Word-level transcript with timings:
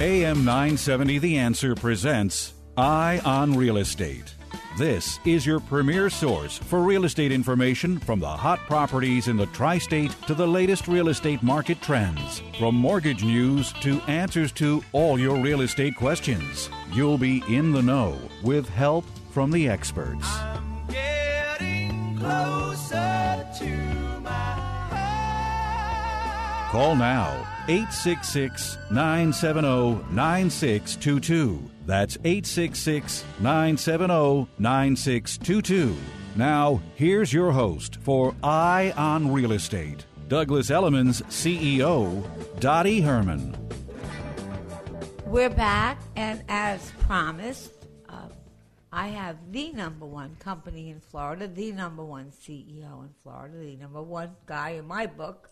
AM 0.00 0.46
970 0.46 1.18
The 1.18 1.36
Answer 1.36 1.74
presents 1.74 2.54
Eye 2.74 3.20
on 3.22 3.54
Real 3.54 3.76
Estate. 3.76 4.34
This 4.78 5.20
is 5.26 5.44
your 5.44 5.60
premier 5.60 6.08
source 6.08 6.56
for 6.56 6.80
real 6.80 7.04
estate 7.04 7.30
information 7.30 7.98
from 7.98 8.18
the 8.18 8.26
hot 8.26 8.60
properties 8.60 9.28
in 9.28 9.36
the 9.36 9.44
tri 9.48 9.76
state 9.76 10.10
to 10.26 10.32
the 10.32 10.46
latest 10.46 10.88
real 10.88 11.08
estate 11.08 11.42
market 11.42 11.82
trends. 11.82 12.40
From 12.58 12.76
mortgage 12.76 13.22
news 13.22 13.74
to 13.82 14.00
answers 14.08 14.52
to 14.52 14.82
all 14.92 15.18
your 15.18 15.36
real 15.36 15.60
estate 15.60 15.96
questions. 15.96 16.70
You'll 16.94 17.18
be 17.18 17.44
in 17.46 17.70
the 17.70 17.82
know 17.82 18.18
with 18.42 18.70
help 18.70 19.04
from 19.32 19.50
the 19.50 19.68
experts. 19.68 20.26
Call 26.70 26.94
now 26.94 27.32
866 27.66 28.78
970 28.92 30.04
9622. 30.14 31.68
That's 31.84 32.16
866 32.18 33.24
970 33.40 34.46
9622. 34.56 35.96
Now, 36.36 36.80
here's 36.94 37.32
your 37.32 37.50
host 37.50 37.96
for 38.02 38.36
Eye 38.44 38.94
on 38.96 39.32
Real 39.32 39.50
Estate, 39.50 40.06
Douglas 40.28 40.70
Elliman's 40.70 41.22
CEO, 41.22 42.24
Dottie 42.60 43.00
Herman. 43.00 43.56
We're 45.26 45.50
back, 45.50 46.00
and 46.14 46.44
as 46.48 46.92
promised, 47.00 47.72
uh, 48.08 48.28
I 48.92 49.08
have 49.08 49.38
the 49.50 49.72
number 49.72 50.06
one 50.06 50.36
company 50.36 50.90
in 50.90 51.00
Florida, 51.00 51.48
the 51.48 51.72
number 51.72 52.04
one 52.04 52.30
CEO 52.30 53.02
in 53.02 53.10
Florida, 53.24 53.58
the 53.58 53.74
number 53.74 54.02
one 54.02 54.36
guy 54.46 54.70
in 54.70 54.86
my 54.86 55.06
book 55.06 55.50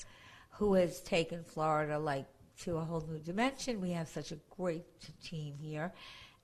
who 0.58 0.74
has 0.74 1.00
taken 1.00 1.44
Florida 1.44 1.98
like 1.98 2.26
to 2.60 2.76
a 2.76 2.84
whole 2.84 3.04
new 3.08 3.20
dimension. 3.20 3.80
We 3.80 3.92
have 3.92 4.08
such 4.08 4.32
a 4.32 4.38
great 4.56 4.84
team 5.22 5.54
here. 5.60 5.92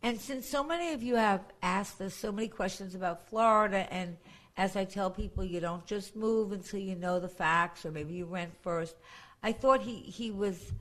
And 0.05 0.21
since 0.21 0.49
so 0.49 0.63
many 0.63 0.93
of 0.93 1.03
you 1.03 1.17
have 1.17 1.41
asked 1.63 2.01
us 2.01 2.15
so 2.15 2.31
many 2.31 2.47
questions 2.47 2.95
about 2.95 3.29
Florida, 3.29 3.93
and 3.93 4.17
as 4.57 4.77
I 4.77 4.85
tell 4.85 5.11
people, 5.11 5.45
you 5.45 5.59
don't 5.59 5.85
just 5.85 6.15
move 6.15 6.53
until 6.53 6.79
you 6.79 6.95
know 6.95 7.19
the 7.19 7.29
facts, 7.29 7.85
or 7.85 7.91
maybe 7.91 8.15
you 8.15 8.27
rent 8.27 8.53
first. 8.63 8.95
I 9.43 9.51
thought 9.51 9.81
he, 9.81 9.97
he 9.97 10.31
was 10.31 10.73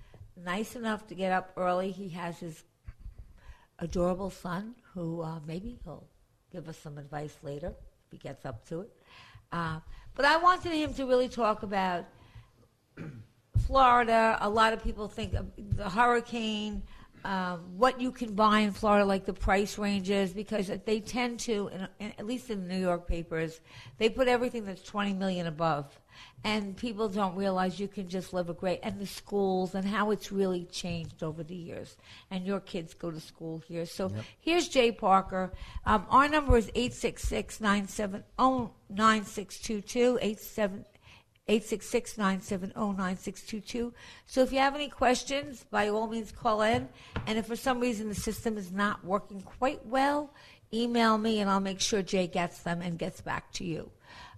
nice 0.45 0.75
enough 0.75 1.07
to 1.07 1.15
get 1.15 1.31
up 1.31 1.53
early. 1.57 1.89
He 1.89 2.09
has 2.09 2.37
his 2.37 2.63
adorable 3.79 4.29
son, 4.29 4.75
who 4.93 5.21
uh, 5.21 5.39
maybe 5.47 5.79
he'll 5.83 6.07
give 6.51 6.69
us 6.69 6.77
some 6.77 6.99
advice 6.99 7.35
later 7.41 7.73
if 8.05 8.11
he 8.11 8.17
gets 8.19 8.45
up 8.45 8.67
to 8.67 8.81
it. 8.81 8.91
Uh, 9.51 9.79
but 10.13 10.25
I 10.25 10.37
wanted 10.37 10.73
him 10.73 10.93
to 10.93 11.07
really 11.07 11.29
talk 11.29 11.63
about 11.63 12.05
Florida. 13.67 14.37
A 14.41 14.49
lot 14.49 14.73
of 14.73 14.83
people 14.83 15.07
think 15.07 15.33
of 15.33 15.47
the 15.57 15.89
hurricane, 15.89 16.83
um, 17.25 17.77
what 17.77 18.01
you 18.01 18.11
can 18.11 18.33
buy 18.35 18.59
in 18.59 18.71
Florida, 18.71 19.05
like 19.05 19.25
the 19.25 19.33
price 19.33 19.77
ranges, 19.77 20.33
because 20.33 20.69
they 20.85 20.99
tend 20.99 21.39
to, 21.41 21.69
in, 21.73 21.87
in, 21.99 22.13
at 22.19 22.25
least 22.25 22.49
in 22.49 22.67
the 22.67 22.73
New 22.73 22.81
York 22.81 23.07
papers, 23.07 23.61
they 23.97 24.09
put 24.09 24.27
everything 24.27 24.65
that's 24.65 24.83
20 24.83 25.13
million 25.13 25.47
above. 25.47 25.97
And 26.43 26.75
people 26.75 27.07
don't 27.07 27.35
realize 27.35 27.79
you 27.79 27.87
can 27.87 28.09
just 28.09 28.33
live 28.33 28.49
a 28.49 28.53
great, 28.53 28.81
and 28.83 28.99
the 28.99 29.07
schools 29.07 29.73
and 29.73 29.85
how 29.85 30.11
it's 30.11 30.31
really 30.31 30.65
changed 30.65 31.23
over 31.23 31.43
the 31.43 31.55
years. 31.55 31.95
And 32.29 32.45
your 32.45 32.59
kids 32.59 32.93
go 32.93 33.09
to 33.09 33.19
school 33.19 33.63
here. 33.67 33.85
So 33.85 34.11
yep. 34.13 34.25
here's 34.41 34.67
Jay 34.67 34.91
Parker. 34.91 35.53
Um, 35.85 36.05
our 36.09 36.27
number 36.27 36.57
is 36.57 36.69
866 36.75 37.61
970 41.47 42.73
9622. 42.75 43.93
866-970-9622. 43.93 43.93
So 44.25 44.41
if 44.41 44.51
you 44.51 44.59
have 44.59 44.75
any 44.75 44.87
questions, 44.87 45.65
by 45.69 45.89
all 45.89 46.07
means 46.07 46.31
call 46.31 46.61
in. 46.61 46.87
And 47.27 47.37
if 47.37 47.47
for 47.47 47.55
some 47.55 47.79
reason 47.79 48.09
the 48.09 48.15
system 48.15 48.57
is 48.57 48.71
not 48.71 49.03
working 49.03 49.41
quite 49.41 49.85
well, 49.85 50.33
email 50.73 51.17
me 51.17 51.39
and 51.39 51.49
I'll 51.49 51.59
make 51.59 51.81
sure 51.81 52.01
Jay 52.01 52.27
gets 52.27 52.59
them 52.59 52.81
and 52.81 52.97
gets 52.97 53.21
back 53.21 53.51
to 53.53 53.65
you. 53.65 53.91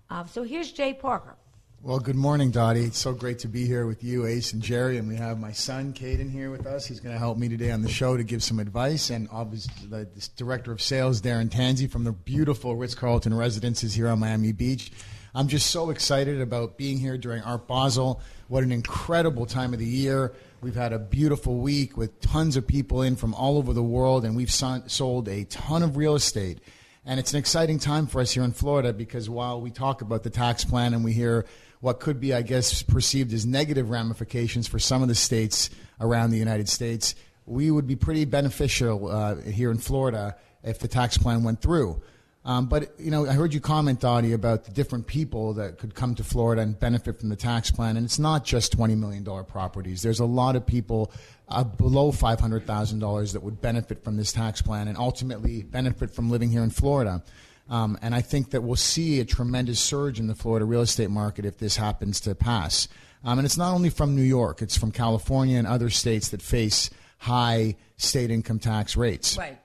Um, 0.09 0.27
so 0.27 0.43
here's 0.43 0.71
Jay 0.71 0.93
Parker. 0.93 1.35
Well, 1.81 1.99
good 1.99 2.15
morning, 2.15 2.49
Dottie. 2.49 2.85
It's 2.85 2.97
so 2.97 3.13
great 3.13 3.37
to 3.39 3.47
be 3.47 3.67
here 3.67 3.85
with 3.85 4.03
you, 4.03 4.25
Ace 4.25 4.53
and 4.53 4.61
Jerry, 4.61 4.97
and 4.97 5.07
we 5.07 5.15
have 5.17 5.39
my 5.39 5.51
son, 5.51 5.93
Caden, 5.93 6.31
here 6.31 6.49
with 6.49 6.65
us. 6.65 6.87
He's 6.87 6.99
going 6.99 7.13
to 7.13 7.19
help 7.19 7.37
me 7.37 7.47
today 7.47 7.69
on 7.69 7.83
the 7.83 7.89
show 7.89 8.17
to 8.17 8.23
give 8.23 8.41
some 8.41 8.57
advice, 8.57 9.11
and 9.11 9.29
obviously 9.31 9.87
the, 9.87 10.07
the 10.15 10.29
director 10.35 10.71
of 10.71 10.81
sales, 10.81 11.21
Darren 11.21 11.47
Tanzi, 11.47 11.87
from 11.87 12.03
the 12.03 12.11
beautiful 12.11 12.75
Ritz-Carlton 12.75 13.35
residences 13.35 13.93
here 13.93 14.07
on 14.07 14.17
Miami 14.17 14.51
Beach. 14.51 14.91
I'm 15.37 15.49
just 15.49 15.69
so 15.69 15.89
excited 15.89 16.39
about 16.39 16.77
being 16.77 16.97
here 16.97 17.17
during 17.17 17.43
Art 17.43 17.67
Basel. 17.67 18.21
What 18.47 18.63
an 18.63 18.71
incredible 18.71 19.45
time 19.45 19.73
of 19.73 19.79
the 19.79 19.85
year. 19.85 20.31
We've 20.61 20.75
had 20.75 20.93
a 20.93 20.97
beautiful 20.97 21.57
week 21.57 21.97
with 21.97 22.21
tons 22.21 22.55
of 22.55 22.65
people 22.65 23.01
in 23.01 23.17
from 23.17 23.33
all 23.33 23.57
over 23.57 23.73
the 23.73 23.83
world, 23.83 24.23
and 24.23 24.37
we've 24.37 24.49
sold 24.49 25.27
a 25.27 25.43
ton 25.43 25.83
of 25.83 25.97
real 25.97 26.15
estate. 26.15 26.59
And 27.05 27.19
it's 27.19 27.33
an 27.33 27.39
exciting 27.39 27.79
time 27.79 28.07
for 28.07 28.21
us 28.21 28.31
here 28.31 28.43
in 28.43 28.53
Florida 28.53 28.93
because 28.93 29.29
while 29.29 29.59
we 29.59 29.71
talk 29.71 30.01
about 30.01 30.23
the 30.23 30.29
tax 30.29 30.63
plan 30.63 30.93
and 30.93 31.03
we 31.03 31.11
hear 31.11 31.45
what 31.81 31.99
could 31.99 32.21
be, 32.21 32.33
I 32.33 32.41
guess, 32.41 32.81
perceived 32.81 33.33
as 33.33 33.45
negative 33.45 33.89
ramifications 33.89 34.69
for 34.69 34.79
some 34.79 35.01
of 35.01 35.09
the 35.09 35.15
states 35.15 35.69
around 35.99 36.29
the 36.29 36.37
United 36.37 36.69
States, 36.69 37.13
we 37.45 37.71
would 37.71 37.87
be 37.87 37.97
pretty 37.97 38.23
beneficial 38.23 39.09
uh, 39.09 39.35
here 39.41 39.69
in 39.69 39.79
Florida 39.79 40.37
if 40.63 40.79
the 40.79 40.87
tax 40.87 41.17
plan 41.17 41.43
went 41.43 41.61
through. 41.61 42.01
Um, 42.45 42.67
but 42.67 42.93
you 42.99 43.09
know, 43.09 43.27
I 43.27 43.33
heard 43.33 43.55
you 43.55 43.59
comment, 43.59 43.99
Dottie, 43.99 44.31
about 44.33 44.65
the 44.65 44.71
different 44.71 45.07
people 45.07 45.53
that 45.55 45.79
could 45.79 45.95
come 45.95 46.13
to 46.15 46.23
Florida 46.23 46.61
and 46.61 46.79
benefit 46.79 47.19
from 47.19 47.29
the 47.29 47.35
tax 47.35 47.71
plan, 47.71 47.97
and 47.97 48.05
it's 48.05 48.19
not 48.19 48.45
just 48.45 48.71
twenty 48.71 48.93
million 48.93 49.23
dollar 49.23 49.43
properties. 49.43 50.03
There's 50.03 50.19
a 50.19 50.25
lot 50.25 50.55
of 50.55 50.65
people 50.65 51.11
uh, 51.49 51.63
below 51.63 52.11
five 52.11 52.39
hundred 52.39 52.67
thousand 52.67 52.99
dollars 52.99 53.33
that 53.33 53.41
would 53.41 53.61
benefit 53.61 54.03
from 54.03 54.15
this 54.15 54.31
tax 54.31 54.61
plan 54.61 54.87
and 54.87 54.95
ultimately 54.95 55.63
benefit 55.63 56.11
from 56.11 56.29
living 56.29 56.51
here 56.51 56.63
in 56.63 56.69
Florida. 56.69 57.23
Um, 57.67 57.97
and 58.03 58.13
I 58.13 58.21
think 58.21 58.51
that 58.51 58.61
we'll 58.61 58.75
see 58.75 59.19
a 59.19 59.25
tremendous 59.25 59.79
surge 59.79 60.19
in 60.19 60.27
the 60.27 60.35
Florida 60.35 60.65
real 60.65 60.81
estate 60.81 61.09
market 61.09 61.45
if 61.45 61.57
this 61.57 61.75
happens 61.77 62.21
to 62.21 62.35
pass. 62.35 62.87
Um, 63.23 63.39
and 63.39 63.45
it's 63.47 63.57
not 63.57 63.73
only 63.73 63.89
from 63.89 64.15
New 64.15 64.21
York; 64.21 64.61
it's 64.61 64.77
from 64.77 64.91
California 64.91 65.57
and 65.57 65.65
other 65.65 65.89
states 65.89 66.29
that 66.29 66.43
face 66.43 66.91
high 67.17 67.75
state 67.97 68.29
income 68.29 68.59
tax 68.59 68.95
rates. 68.95 69.35
Right. 69.35 69.57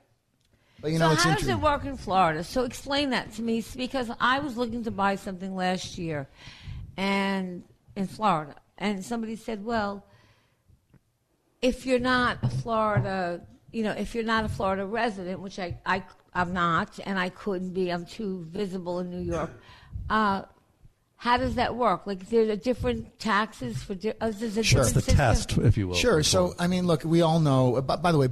But 0.81 0.93
you 0.93 0.99
know, 0.99 1.09
so 1.09 1.13
it's 1.13 1.23
how 1.23 1.35
does 1.35 1.49
it 1.49 1.61
work 1.61 1.85
in 1.85 1.97
Florida? 1.97 2.43
So 2.43 2.65
explain 2.65 3.11
that 3.11 3.33
to 3.35 3.43
me, 3.43 3.63
because 3.77 4.11
I 4.21 4.39
was 4.39 4.57
looking 4.57 4.85
to 4.85 4.91
buy 4.91 5.17
something 5.17 5.55
last 5.55 5.99
year, 5.99 6.29
and 6.97 7.63
in 7.97 8.07
Florida, 8.07 8.55
and 8.79 9.05
somebody 9.05 9.37
said, 9.37 9.65
"Well, 9.65 10.07
if 11.61 11.85
you're 11.85 11.99
not 11.99 12.39
a 12.43 12.49
Florida, 12.49 13.43
you 13.73 13.83
know, 13.83 13.93
if 13.93 14.15
you're 14.15 14.25
not 14.25 14.45
a 14.45 14.49
Florida 14.49 14.87
resident, 14.87 15.41
which 15.41 15.59
I, 15.59 15.79
I 15.85 16.03
I'm 16.33 16.53
not, 16.53 16.99
and 17.05 17.19
I 17.19 17.29
couldn't 17.29 17.75
be, 17.75 17.91
I'm 17.91 18.07
too 18.07 18.47
visible 18.51 19.01
in 19.01 19.11
New 19.11 19.23
York." 19.23 19.51
Uh, 20.09 20.43
how 21.17 21.37
does 21.37 21.57
that 21.57 21.75
work? 21.75 22.07
Like, 22.07 22.31
there's 22.31 22.49
a 22.49 22.57
different 22.57 23.19
taxes 23.19 23.83
for. 23.83 23.95
Di- 23.95 24.15
uh, 24.19 24.33
there's 24.35 24.57
a 24.57 24.63
sure. 24.63 24.81
It's 24.81 24.93
the 24.93 25.03
system? 25.03 25.17
test, 25.19 25.59
if 25.59 25.77
you 25.77 25.89
will. 25.89 25.95
Sure. 25.95 26.23
So, 26.23 26.55
I 26.59 26.67
mean, 26.67 26.87
look, 26.87 27.05
we 27.05 27.21
all 27.21 27.41
know. 27.41 27.83
By, 27.83 27.97
by 27.97 28.11
the 28.11 28.17
way, 28.17 28.29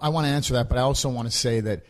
I 0.00 0.08
want 0.08 0.26
to 0.26 0.30
answer 0.30 0.54
that, 0.54 0.70
but 0.70 0.78
I 0.78 0.80
also 0.80 1.10
want 1.10 1.30
to 1.30 1.36
say 1.36 1.60
that 1.60 1.84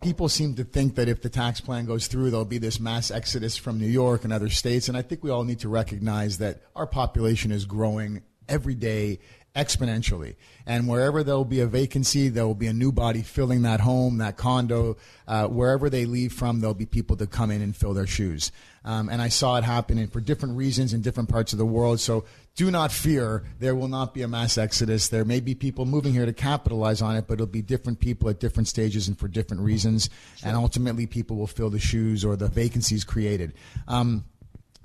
people 0.00 0.28
seem 0.28 0.54
to 0.54 0.64
think 0.64 0.94
that 0.94 1.08
if 1.08 1.22
the 1.22 1.28
tax 1.28 1.60
plan 1.60 1.84
goes 1.84 2.06
through, 2.06 2.30
there'll 2.30 2.44
be 2.44 2.58
this 2.58 2.80
mass 2.80 3.10
exodus 3.10 3.56
from 3.56 3.78
New 3.78 3.86
York 3.86 4.24
and 4.24 4.32
other 4.32 4.48
states. 4.48 4.88
And 4.88 4.96
I 4.96 5.02
think 5.02 5.22
we 5.22 5.30
all 5.30 5.44
need 5.44 5.60
to 5.60 5.68
recognize 5.68 6.38
that 6.38 6.62
our 6.74 6.86
population 6.86 7.52
is 7.52 7.64
growing 7.64 8.22
every 8.48 8.74
day 8.74 9.20
exponentially. 9.54 10.36
And 10.64 10.88
wherever 10.88 11.24
there 11.24 11.34
will 11.34 11.44
be 11.44 11.60
a 11.60 11.66
vacancy, 11.66 12.28
there 12.28 12.46
will 12.46 12.54
be 12.54 12.68
a 12.68 12.72
new 12.72 12.92
body 12.92 13.22
filling 13.22 13.62
that 13.62 13.80
home, 13.80 14.18
that 14.18 14.36
condo. 14.36 14.96
Uh, 15.26 15.48
wherever 15.48 15.90
they 15.90 16.06
leave 16.06 16.32
from, 16.32 16.60
there'll 16.60 16.74
be 16.74 16.86
people 16.86 17.16
to 17.16 17.26
come 17.26 17.50
in 17.50 17.60
and 17.60 17.76
fill 17.76 17.92
their 17.92 18.06
shoes. 18.06 18.52
Um, 18.84 19.08
and 19.08 19.20
I 19.20 19.28
saw 19.28 19.56
it 19.56 19.64
happen 19.64 20.06
for 20.08 20.20
different 20.20 20.56
reasons 20.56 20.94
in 20.94 21.02
different 21.02 21.28
parts 21.28 21.52
of 21.52 21.58
the 21.58 21.66
world. 21.66 22.00
So 22.00 22.24
do 22.56 22.70
not 22.70 22.92
fear. 22.92 23.44
There 23.58 23.74
will 23.74 23.88
not 23.88 24.12
be 24.12 24.22
a 24.22 24.28
mass 24.28 24.58
exodus. 24.58 25.08
There 25.08 25.24
may 25.24 25.40
be 25.40 25.54
people 25.54 25.86
moving 25.86 26.12
here 26.12 26.26
to 26.26 26.32
capitalize 26.32 27.00
on 27.00 27.16
it, 27.16 27.26
but 27.26 27.34
it'll 27.34 27.46
be 27.46 27.62
different 27.62 28.00
people 28.00 28.28
at 28.28 28.40
different 28.40 28.68
stages 28.68 29.08
and 29.08 29.18
for 29.18 29.28
different 29.28 29.62
reasons. 29.62 30.10
Sure. 30.36 30.48
And 30.48 30.56
ultimately, 30.56 31.06
people 31.06 31.36
will 31.36 31.46
fill 31.46 31.70
the 31.70 31.78
shoes 31.78 32.24
or 32.24 32.36
the 32.36 32.48
vacancies 32.48 33.04
created. 33.04 33.54
Um, 33.88 34.24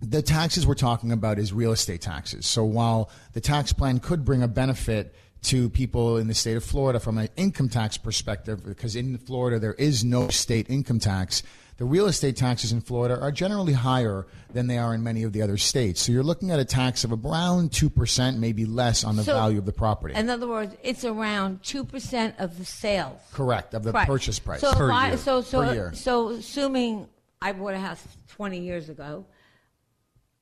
the 0.01 0.21
taxes 0.21 0.67
we're 0.67 0.75
talking 0.75 1.11
about 1.11 1.39
is 1.39 1.53
real 1.53 1.71
estate 1.71 2.01
taxes. 2.01 2.45
So 2.45 2.63
while 2.63 3.09
the 3.33 3.41
tax 3.41 3.73
plan 3.73 3.99
could 3.99 4.25
bring 4.25 4.43
a 4.43 4.47
benefit 4.47 5.15
to 5.43 5.69
people 5.69 6.17
in 6.17 6.27
the 6.27 6.33
state 6.33 6.57
of 6.57 6.63
Florida 6.63 6.99
from 6.99 7.17
an 7.17 7.29
income 7.35 7.69
tax 7.69 7.97
perspective, 7.97 8.65
because 8.65 8.95
in 8.95 9.17
Florida 9.17 9.59
there 9.59 9.73
is 9.75 10.03
no 10.03 10.27
state 10.29 10.69
income 10.69 10.99
tax, 10.99 11.43
the 11.77 11.85
real 11.85 12.05
estate 12.07 12.37
taxes 12.37 12.71
in 12.71 12.79
Florida 12.81 13.19
are 13.19 13.31
generally 13.31 13.73
higher 13.73 14.25
than 14.53 14.67
they 14.67 14.77
are 14.77 14.93
in 14.93 15.03
many 15.03 15.23
of 15.23 15.33
the 15.33 15.41
other 15.41 15.57
states. 15.57 16.01
So 16.01 16.11
you're 16.13 16.23
looking 16.23 16.49
at 16.51 16.59
a 16.59 16.63
tax 16.65 17.03
of 17.03 17.11
around 17.11 17.71
2%, 17.71 18.37
maybe 18.37 18.65
less 18.65 19.03
on 19.03 19.17
the 19.17 19.23
So, 19.23 19.33
value 19.33 19.57
of 19.57 19.65
the 19.65 19.73
property. 19.73 20.13
In 20.15 20.29
other 20.29 20.47
words, 20.47 20.73
it's 20.83 21.03
around 21.03 21.63
two 21.63 21.83
percent 21.83 22.35
of 22.39 22.57
the 22.57 22.63
sales. 22.65 23.19
Correct, 23.33 23.73
of 23.73 23.83
the 23.83 23.91
Right. 23.91 24.07
purchase 24.07 24.39
price. 24.39 24.61
So, 24.61 24.73
per 24.73 24.89
I, 24.91 25.09
year. 25.09 25.17
so 25.17 25.41
so 25.41 25.65
Per 25.65 25.73
year. 25.73 25.91
so 25.93 26.29
assuming 26.29 27.07
I 27.41 27.51
bought 27.51 27.73
a 27.73 27.79
house 27.79 28.01
twenty 28.29 28.61
years 28.61 28.87
ago, 28.87 29.25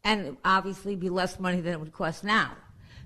and 0.04 0.38
obviously 0.46 0.96
be 0.96 1.10
less 1.10 1.40
money 1.40 1.62
than 1.62 1.74
it 1.74 1.80
would 1.80 1.94
cost 1.94 2.24
now, 2.24 2.52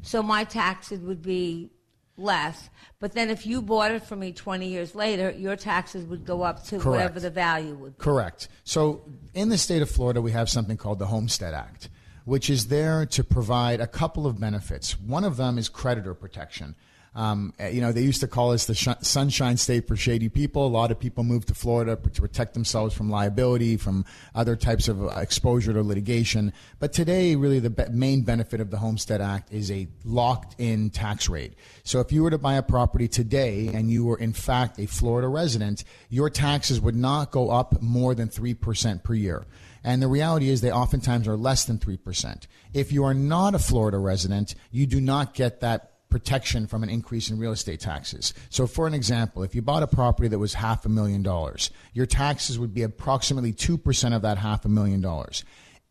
so 0.01 0.21
my 0.21 0.43
taxes 0.43 0.99
would 1.01 1.21
be 1.21 1.71
less. 2.17 2.69
But 2.99 3.13
then 3.13 3.29
if 3.29 3.45
you 3.45 3.61
bought 3.61 3.91
it 3.91 4.03
from 4.03 4.19
me 4.19 4.31
twenty 4.31 4.67
years 4.67 4.95
later, 4.95 5.31
your 5.31 5.55
taxes 5.55 6.05
would 6.05 6.25
go 6.25 6.41
up 6.41 6.63
to 6.65 6.79
Correct. 6.79 6.85
whatever 6.85 7.19
the 7.19 7.29
value 7.29 7.75
would. 7.75 7.97
be. 7.97 8.03
Correct. 8.03 8.47
So 8.63 9.03
in 9.33 9.49
the 9.49 9.57
state 9.57 9.81
of 9.81 9.89
Florida, 9.89 10.21
we 10.21 10.31
have 10.31 10.49
something 10.49 10.77
called 10.77 10.99
the 10.99 11.05
Homestead 11.07 11.53
Act, 11.53 11.89
which 12.25 12.49
is 12.49 12.67
there 12.67 13.05
to 13.05 13.23
provide 13.23 13.79
a 13.79 13.87
couple 13.87 14.25
of 14.25 14.39
benefits. 14.39 14.99
One 14.99 15.23
of 15.23 15.37
them 15.37 15.57
is 15.57 15.69
creditor 15.69 16.13
protection. 16.13 16.75
Um, 17.17 17.51
eh, 17.57 17.69
you 17.69 17.81
know, 17.81 17.91
they 17.91 18.03
used 18.03 18.21
to 18.21 18.27
call 18.27 18.51
us 18.51 18.67
the 18.67 18.75
sh- 18.75 18.89
Sunshine 19.01 19.57
State 19.57 19.87
for 19.87 19.95
shady 19.95 20.29
people. 20.29 20.67
A 20.67 20.69
lot 20.69 20.91
of 20.91 20.99
people 20.99 21.23
moved 21.23 21.47
to 21.47 21.55
Florida 21.55 21.95
to 21.95 22.21
protect 22.21 22.53
themselves 22.53 22.93
from 22.93 23.09
liability, 23.09 23.75
from 23.75 24.05
other 24.35 24.55
types 24.55 24.87
of 24.87 25.03
uh, 25.03 25.07
exposure 25.17 25.73
to 25.73 25.81
litigation. 25.81 26.53
But 26.77 26.93
today, 26.93 27.35
really, 27.35 27.59
the 27.59 27.71
be- 27.71 27.89
main 27.89 28.21
benefit 28.21 28.61
of 28.61 28.69
the 28.69 28.77
Homestead 28.77 29.19
Act 29.19 29.51
is 29.51 29.71
a 29.71 29.87
locked-in 30.05 30.91
tax 30.91 31.27
rate. 31.27 31.55
So 31.83 31.99
if 32.01 32.11
you 32.11 32.21
were 32.21 32.29
to 32.29 32.37
buy 32.37 32.53
a 32.53 32.61
property 32.61 33.07
today 33.07 33.71
and 33.73 33.89
you 33.89 34.05
were 34.05 34.19
in 34.19 34.33
fact 34.33 34.77
a 34.77 34.85
Florida 34.85 35.27
resident, 35.27 35.83
your 36.09 36.29
taxes 36.29 36.79
would 36.79 36.95
not 36.95 37.31
go 37.31 37.49
up 37.49 37.81
more 37.81 38.13
than 38.13 38.29
3% 38.29 39.03
per 39.03 39.15
year. 39.15 39.47
And 39.83 40.03
the 40.03 40.07
reality 40.07 40.49
is 40.49 40.61
they 40.61 40.71
oftentimes 40.71 41.27
are 41.27 41.37
less 41.37 41.65
than 41.65 41.79
3%. 41.79 42.45
If 42.73 42.91
you 42.91 43.05
are 43.05 43.15
not 43.15 43.55
a 43.55 43.59
Florida 43.59 43.97
resident, 43.97 44.53
you 44.69 44.85
do 44.85 45.01
not 45.01 45.33
get 45.33 45.61
that 45.61 45.96
protection 46.09 46.67
from 46.67 46.83
an 46.83 46.89
increase 46.89 47.29
in 47.29 47.39
real 47.39 47.51
estate 47.51 47.79
taxes. 47.79 48.33
So, 48.49 48.67
for 48.67 48.87
an 48.87 48.93
example, 48.93 49.43
if 49.43 49.55
you 49.55 49.61
bought 49.61 49.83
a 49.83 49.87
property 49.87 50.27
that 50.29 50.39
was 50.39 50.53
half 50.53 50.85
a 50.85 50.89
million 50.89 51.23
dollars, 51.23 51.69
your 51.93 52.05
taxes 52.05 52.57
would 52.59 52.73
be 52.73 52.83
approximately 52.83 53.53
2% 53.53 54.15
of 54.15 54.21
that 54.21 54.37
half 54.37 54.65
a 54.65 54.69
million 54.69 55.01
dollars. 55.01 55.43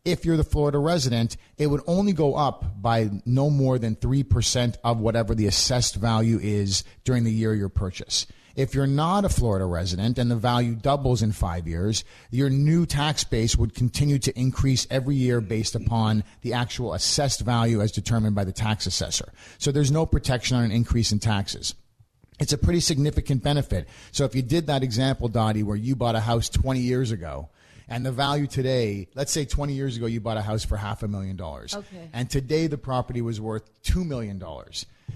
If 0.05 0.23
you're 0.23 0.37
the 0.37 0.43
Florida 0.43 0.77
resident, 0.77 1.35
it 1.57 1.67
would 1.67 1.81
only 1.85 2.13
go 2.13 2.35
up 2.35 2.81
by 2.81 3.09
no 3.25 3.49
more 3.49 3.77
than 3.77 3.95
3% 3.97 4.77
of 4.83 4.99
whatever 4.99 5.35
the 5.35 5.47
assessed 5.47 5.95
value 5.95 6.39
is 6.41 6.85
during 7.03 7.25
the 7.25 7.31
year 7.31 7.53
your 7.53 7.69
purchase. 7.69 8.25
If 8.57 8.73
you're 8.73 8.87
not 8.87 9.23
a 9.23 9.29
Florida 9.29 9.65
resident 9.65 10.17
and 10.17 10.31
the 10.31 10.35
value 10.35 10.73
doubles 10.73 11.21
in 11.21 11.31
five 11.31 11.67
years, 11.67 12.03
your 12.31 12.49
new 12.49 12.87
tax 12.87 13.23
base 13.23 13.55
would 13.55 13.75
continue 13.75 14.17
to 14.17 14.37
increase 14.37 14.87
every 14.89 15.15
year 15.15 15.41
based 15.41 15.75
upon 15.75 16.23
the 16.41 16.53
actual 16.53 16.95
assessed 16.95 17.41
value 17.41 17.81
as 17.81 17.91
determined 17.91 18.33
by 18.35 18.43
the 18.43 18.51
tax 18.51 18.87
assessor. 18.87 19.31
So 19.59 19.71
there's 19.71 19.91
no 19.91 20.07
protection 20.07 20.57
on 20.57 20.63
an 20.63 20.71
increase 20.71 21.11
in 21.11 21.19
taxes. 21.19 21.75
It's 22.39 22.51
a 22.51 22.57
pretty 22.57 22.79
significant 22.79 23.43
benefit. 23.43 23.87
So 24.11 24.25
if 24.25 24.33
you 24.33 24.41
did 24.41 24.65
that 24.67 24.81
example, 24.81 25.27
Dottie, 25.27 25.61
where 25.61 25.77
you 25.77 25.95
bought 25.95 26.15
a 26.15 26.19
house 26.19 26.49
20 26.49 26.79
years 26.79 27.11
ago, 27.11 27.49
and 27.87 28.03
the 28.03 28.11
value 28.11 28.47
today, 28.47 29.07
let's 29.13 29.31
say 29.31 29.45
20 29.45 29.73
years 29.73 29.97
ago, 29.97 30.07
you 30.07 30.19
bought 30.19 30.37
a 30.37 30.41
house 30.41 30.65
for 30.65 30.77
half 30.77 31.03
a 31.03 31.07
million 31.07 31.35
dollars. 31.35 31.75
Okay. 31.75 32.09
And 32.11 32.27
today 32.27 32.65
the 32.65 32.77
property 32.79 33.21
was 33.21 33.39
worth 33.39 33.69
$2 33.83 34.03
million. 34.03 34.41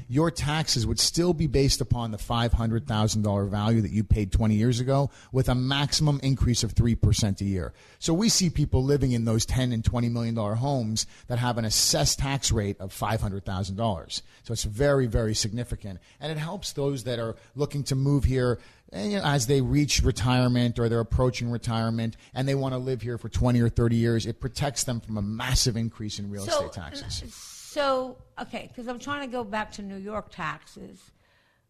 Your 0.07 0.29
taxes 0.29 0.85
would 0.85 0.99
still 0.99 1.33
be 1.33 1.47
based 1.47 1.79
upon 1.79 2.11
the 2.11 2.17
$500,000 2.17 3.49
value 3.49 3.81
that 3.81 3.91
you 3.91 4.03
paid 4.03 4.31
20 4.31 4.55
years 4.55 4.79
ago 4.79 5.09
with 5.31 5.47
a 5.47 5.55
maximum 5.55 6.19
increase 6.21 6.63
of 6.63 6.75
3% 6.75 7.39
a 7.39 7.45
year. 7.45 7.73
So 7.99 8.13
we 8.13 8.27
see 8.27 8.49
people 8.49 8.83
living 8.83 9.13
in 9.13 9.23
those 9.23 9.45
10 9.45 9.71
and 9.71 9.85
20 9.85 10.09
million 10.09 10.35
dollar 10.35 10.55
homes 10.55 11.07
that 11.27 11.39
have 11.39 11.57
an 11.57 11.65
assessed 11.65 12.19
tax 12.19 12.51
rate 12.51 12.79
of 12.79 12.93
$500,000. 12.93 14.21
So 14.43 14.51
it's 14.51 14.63
very, 14.63 15.07
very 15.07 15.33
significant. 15.33 15.99
And 16.19 16.31
it 16.31 16.37
helps 16.37 16.73
those 16.73 17.05
that 17.05 17.19
are 17.19 17.35
looking 17.55 17.83
to 17.83 17.95
move 17.95 18.25
here 18.25 18.59
eh, 18.91 19.05
you 19.05 19.17
know, 19.17 19.23
as 19.23 19.47
they 19.47 19.61
reach 19.61 20.01
retirement 20.03 20.77
or 20.77 20.89
they're 20.89 20.99
approaching 20.99 21.49
retirement 21.49 22.17
and 22.33 22.47
they 22.47 22.55
want 22.55 22.73
to 22.73 22.79
live 22.79 23.01
here 23.01 23.17
for 23.17 23.29
20 23.29 23.61
or 23.61 23.69
30 23.69 23.95
years. 23.95 24.25
It 24.25 24.41
protects 24.41 24.83
them 24.83 24.99
from 24.99 25.17
a 25.17 25.21
massive 25.21 25.77
increase 25.77 26.19
in 26.19 26.29
real 26.29 26.43
estate 26.43 26.73
taxes. 26.73 27.60
So, 27.73 28.17
okay, 28.37 28.67
because 28.67 28.89
I'm 28.89 28.99
trying 28.99 29.21
to 29.21 29.31
go 29.31 29.45
back 29.45 29.71
to 29.73 29.81
New 29.81 29.95
York 29.95 30.29
taxes, 30.29 31.11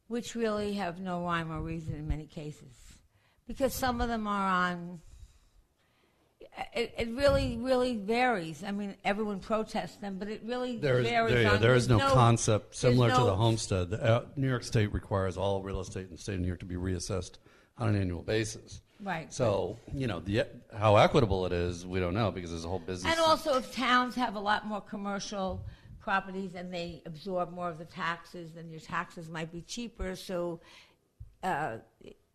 which 0.07 0.33
really 0.33 0.73
have 0.73 0.99
no 0.99 1.23
rhyme 1.23 1.51
or 1.51 1.61
reason 1.61 1.93
in 1.93 2.07
many 2.07 2.25
cases, 2.25 2.73
because 3.47 3.71
some 3.75 4.01
of 4.01 4.07
them 4.07 4.25
are 4.25 4.47
on. 4.47 4.99
It, 6.73 6.95
it 6.97 7.09
really, 7.09 7.57
really 7.61 7.97
varies. 7.97 8.63
I 8.63 8.71
mean, 8.71 8.95
everyone 9.05 9.41
protests 9.41 9.97
them, 9.97 10.17
but 10.17 10.27
it 10.27 10.41
really 10.43 10.77
There 10.77 11.01
is, 11.01 11.07
varies. 11.07 11.33
there, 11.33 11.41
yeah, 11.43 11.51
on, 11.51 11.61
there 11.61 11.75
is 11.75 11.87
no, 11.87 11.99
there's 11.99 12.11
concept 12.13 12.75
similar 12.75 13.11
to 13.11 13.23
the 13.23 13.35
homestead. 13.35 13.93
Uh, 13.93 14.23
New 14.35 14.49
York 14.49 14.63
State 14.63 14.91
requires 14.91 15.37
all 15.37 15.61
real 15.61 15.81
estate 15.81 16.07
in 16.07 16.11
the 16.13 16.17
state 16.17 16.33
of 16.33 16.39
New 16.41 16.47
York 16.47 16.61
to 16.61 16.65
be 16.65 16.75
reassessed 16.77 17.37
on 17.77 17.89
an 17.89 17.95
annual 17.95 18.23
basis. 18.23 18.81
Right. 19.03 19.31
So, 19.31 19.77
you 19.93 20.07
know, 20.07 20.19
the, 20.19 20.45
how 20.75 20.95
equitable 20.95 21.45
it 21.45 21.53
is, 21.53 21.85
we 21.85 21.99
don't 21.99 22.15
know 22.15 22.31
because 22.31 22.49
there's 22.49 22.65
a 22.65 22.69
whole 22.69 22.79
business. 22.79 23.13
And 23.13 23.21
also, 23.21 23.55
if 23.57 23.71
towns 23.73 24.15
have 24.15 24.35
a 24.35 24.39
lot 24.39 24.65
more 24.65 24.81
commercial 24.81 25.63
properties 26.01 26.55
and 26.55 26.73
they 26.73 27.01
absorb 27.05 27.51
more 27.51 27.69
of 27.69 27.77
the 27.77 27.85
taxes, 27.85 28.51
then 28.53 28.69
your 28.69 28.79
taxes 28.79 29.29
might 29.29 29.51
be 29.51 29.61
cheaper. 29.61 30.15
So 30.15 30.59
uh, 31.43 31.77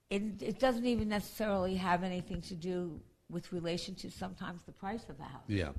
it, 0.08 0.42
it 0.42 0.58
doesn't 0.58 0.86
even 0.86 1.08
necessarily 1.08 1.74
have 1.76 2.02
anything 2.02 2.40
to 2.42 2.54
do 2.54 3.00
with 3.28 3.52
relation 3.52 3.94
to 3.96 4.10
sometimes 4.10 4.62
the 4.64 4.72
price 4.72 5.04
of 5.08 5.18
the 5.18 5.24
house. 5.24 5.42
Yeah. 5.48 5.70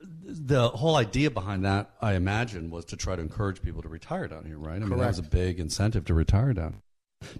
The 0.00 0.68
whole 0.68 0.96
idea 0.96 1.30
behind 1.30 1.64
that, 1.64 1.90
I 2.00 2.14
imagine, 2.14 2.70
was 2.70 2.84
to 2.86 2.96
try 2.96 3.14
to 3.14 3.22
encourage 3.22 3.62
people 3.62 3.82
to 3.82 3.88
retire 3.88 4.26
down 4.26 4.44
here, 4.46 4.58
right? 4.58 4.82
I 4.82 4.84
mean, 4.84 4.98
that 4.98 5.06
was 5.06 5.18
a 5.18 5.22
big 5.22 5.60
incentive 5.60 6.04
to 6.06 6.14
retire 6.14 6.52
down. 6.52 6.82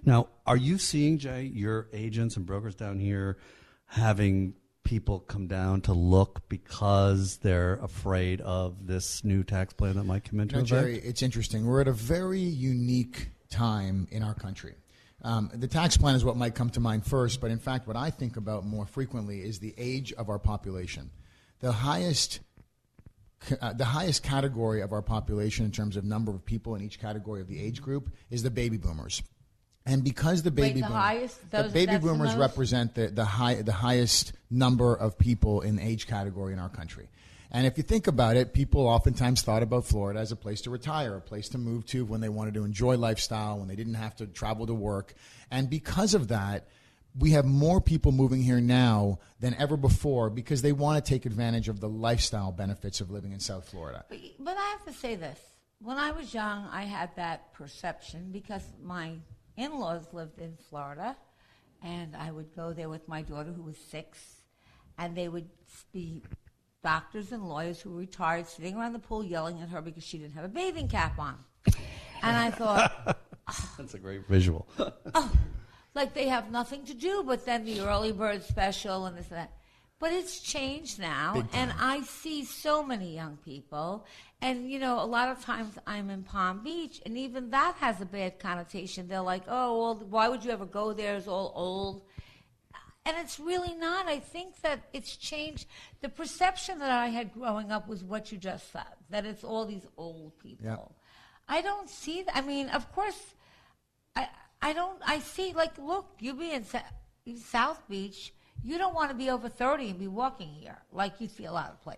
Now, 0.05 0.29
are 0.45 0.55
you 0.55 0.77
seeing, 0.77 1.17
Jay, 1.17 1.43
your 1.43 1.89
agents 1.91 2.37
and 2.37 2.45
brokers 2.45 2.75
down 2.75 2.99
here 2.99 3.37
having 3.85 4.53
people 4.83 5.19
come 5.19 5.47
down 5.47 5.81
to 5.81 5.93
look 5.93 6.47
because 6.49 7.37
they're 7.37 7.75
afraid 7.81 8.41
of 8.41 8.85
this 8.85 9.23
new 9.23 9.43
tax 9.43 9.73
plan 9.73 9.95
that 9.95 10.03
might 10.03 10.23
come 10.23 10.39
into 10.39 10.55
You 10.55 10.61
know, 10.61 10.65
effect? 10.65 10.81
Jerry, 10.81 10.97
it's 10.97 11.21
interesting. 11.21 11.65
We're 11.65 11.81
at 11.81 11.87
a 11.87 11.93
very 11.93 12.39
unique 12.39 13.29
time 13.49 14.07
in 14.11 14.23
our 14.23 14.33
country. 14.33 14.75
Um, 15.21 15.49
the 15.53 15.67
tax 15.67 15.95
plan 15.95 16.15
is 16.15 16.25
what 16.25 16.35
might 16.35 16.53
come 16.53 16.69
to 16.71 16.81
mind 16.81 17.05
first, 17.05 17.39
but 17.39 17.49
in 17.49 17.59
fact, 17.59 17.87
what 17.87 17.95
I 17.95 18.09
think 18.09 18.35
about 18.35 18.65
more 18.65 18.85
frequently 18.85 19.41
is 19.41 19.59
the 19.59 19.73
age 19.77 20.11
of 20.13 20.29
our 20.29 20.39
population. 20.39 21.11
The 21.59 21.71
highest, 21.71 22.41
uh, 23.61 23.71
the 23.73 23.85
highest 23.85 24.21
category 24.21 24.81
of 24.81 24.91
our 24.91 25.01
population 25.01 25.63
in 25.65 25.71
terms 25.71 25.95
of 25.95 26.03
number 26.03 26.31
of 26.31 26.45
people 26.45 26.75
in 26.75 26.81
each 26.83 26.99
category 26.99 27.39
of 27.39 27.47
the 27.47 27.61
age 27.61 27.81
group 27.81 28.13
is 28.29 28.43
the 28.43 28.51
baby 28.51 28.77
boomers. 28.77 29.23
And 29.85 30.03
because 30.03 30.43
the 30.43 30.51
baby 30.51 30.79
the 30.79 30.87
boomers, 30.87 31.01
highest? 31.01 31.51
the 31.51 31.63
baby 31.63 31.85
that's 31.87 32.03
the 32.03 32.09
boomers 32.09 32.35
represent 32.35 32.95
the, 32.95 33.07
the, 33.07 33.25
high, 33.25 33.55
the 33.55 33.73
highest 33.73 34.33
number 34.49 34.95
of 34.95 35.17
people 35.17 35.61
in 35.61 35.75
the 35.75 35.85
age 35.85 36.07
category 36.07 36.53
in 36.53 36.59
our 36.59 36.69
country. 36.69 37.09
And 37.51 37.67
if 37.67 37.77
you 37.77 37.83
think 37.83 38.07
about 38.07 38.35
it, 38.35 38.53
people 38.53 38.87
oftentimes 38.87 39.43
thought 39.43 39.61
about 39.61 39.85
Florida 39.85 40.19
as 40.19 40.31
a 40.31 40.35
place 40.35 40.61
to 40.61 40.71
retire, 40.71 41.15
a 41.15 41.21
place 41.21 41.49
to 41.49 41.59
move 41.59 41.85
to 41.87 42.03
when 42.03 42.19
they 42.19 42.29
wanted 42.29 42.55
to 42.55 42.63
enjoy 42.63 42.97
lifestyle, 42.97 43.59
when 43.59 43.67
they 43.67 43.75
didn't 43.75 43.93
have 43.93 44.15
to 44.15 44.25
travel 44.25 44.65
to 44.65 44.73
work. 44.73 45.13
And 45.51 45.69
because 45.69 46.15
of 46.15 46.29
that, 46.29 46.67
we 47.15 47.31
have 47.31 47.45
more 47.45 47.79
people 47.79 48.11
moving 48.11 48.41
here 48.41 48.59
now 48.59 49.19
than 49.39 49.53
ever 49.55 49.77
before 49.77 50.31
because 50.31 50.63
they 50.63 50.71
want 50.71 51.03
to 51.03 51.07
take 51.07 51.27
advantage 51.27 51.69
of 51.69 51.79
the 51.79 51.89
lifestyle 51.89 52.51
benefits 52.51 53.01
of 53.01 53.11
living 53.11 53.33
in 53.33 53.39
South 53.39 53.69
Florida. 53.69 54.03
But, 54.09 54.19
but 54.39 54.57
I 54.57 54.69
have 54.71 54.85
to 54.85 54.93
say 54.93 55.13
this. 55.13 55.39
When 55.79 55.97
I 55.97 56.11
was 56.11 56.33
young, 56.33 56.67
I 56.71 56.83
had 56.83 57.15
that 57.17 57.53
perception 57.53 58.29
because 58.31 58.63
my 58.81 59.11
in 59.57 59.79
laws 59.79 60.07
lived 60.13 60.39
in 60.39 60.57
Florida, 60.69 61.15
and 61.83 62.15
I 62.15 62.31
would 62.31 62.55
go 62.55 62.73
there 62.73 62.89
with 62.89 63.07
my 63.07 63.21
daughter 63.21 63.51
who 63.51 63.63
was 63.63 63.77
six, 63.77 64.37
and 64.97 65.15
they 65.15 65.27
would 65.27 65.49
be 65.91 66.21
doctors 66.83 67.31
and 67.31 67.47
lawyers 67.47 67.79
who 67.79 67.91
were 67.91 67.99
retired 67.99 68.47
sitting 68.47 68.75
around 68.75 68.93
the 68.93 68.99
pool 68.99 69.23
yelling 69.23 69.61
at 69.61 69.69
her 69.69 69.81
because 69.81 70.03
she 70.03 70.17
didn't 70.17 70.33
have 70.33 70.45
a 70.45 70.49
bathing 70.49 70.87
cap 70.87 71.17
on. 71.17 71.37
And 72.21 72.37
I 72.37 72.51
thought, 72.51 73.17
That's 73.77 73.93
a 73.93 73.99
great 73.99 74.27
visual. 74.27 74.67
oh, 75.15 75.31
like 75.93 76.13
they 76.13 76.27
have 76.27 76.51
nothing 76.51 76.85
to 76.85 76.93
do 76.93 77.23
but 77.25 77.45
then 77.45 77.65
the 77.65 77.81
early 77.81 78.11
bird 78.11 78.43
special 78.43 79.05
and 79.05 79.17
this 79.17 79.27
and 79.29 79.37
that. 79.37 79.51
But 80.03 80.11
it's 80.11 80.41
changed 80.41 80.99
now, 80.99 81.47
and 81.53 81.73
I 81.79 82.01
see 82.01 82.43
so 82.43 82.83
many 82.83 83.15
young 83.15 83.37
people. 83.37 84.05
And 84.41 84.69
you 84.69 84.77
know, 84.77 85.01
a 85.01 85.05
lot 85.05 85.29
of 85.29 85.41
times 85.45 85.75
I'm 85.87 86.09
in 86.09 86.23
Palm 86.23 86.61
Beach, 86.61 87.01
and 87.05 87.17
even 87.17 87.51
that 87.51 87.75
has 87.75 88.01
a 88.01 88.05
bad 88.05 88.37
connotation. 88.37 89.07
They're 89.07 89.21
like, 89.21 89.43
"Oh, 89.47 89.79
well, 89.79 89.95
why 90.09 90.27
would 90.27 90.43
you 90.43 90.51
ever 90.51 90.65
go 90.65 90.91
there? 90.91 91.15
It's 91.15 91.29
all 91.29 91.53
old." 91.55 92.01
and 93.05 93.15
it's 93.17 93.39
really 93.39 93.75
not. 93.75 94.09
I 94.09 94.19
think 94.19 94.59
that 94.59 94.79
it's 94.91 95.15
changed. 95.15 95.67
The 96.01 96.09
perception 96.09 96.79
that 96.79 96.91
I 96.91 97.07
had 97.07 97.33
growing 97.33 97.71
up 97.71 97.87
was 97.87 98.03
what 98.03 98.29
you 98.29 98.37
just 98.37 98.73
said 98.73 98.95
that 99.09 99.25
it's 99.25 99.45
all 99.45 99.65
these 99.65 99.87
old 99.95 100.37
people. 100.37 100.65
Yeah. 100.65 100.85
I 101.47 101.61
don't 101.61 101.89
see 101.89 102.23
that. 102.23 102.35
I 102.35 102.41
mean, 102.41 102.67
of 102.67 102.91
course, 102.91 103.21
I 104.17 104.27
I 104.61 104.73
don't. 104.73 104.99
I 105.07 105.19
see 105.19 105.53
like, 105.53 105.77
look, 105.77 106.07
you 106.19 106.33
be 106.33 106.51
in 106.51 106.65
Sa- 106.65 106.91
South 107.37 107.81
Beach, 107.87 108.33
you 108.63 108.77
don't 108.77 108.95
want 108.95 109.09
to 109.11 109.15
be 109.15 109.29
over 109.29 109.49
thirty 109.49 109.89
and 109.89 109.99
be 109.99 110.07
walking 110.07 110.49
here 110.49 110.77
like 110.91 111.19
you 111.19 111.27
feel 111.27 111.55
out 111.55 111.71
of 111.71 111.81
place. 111.81 111.97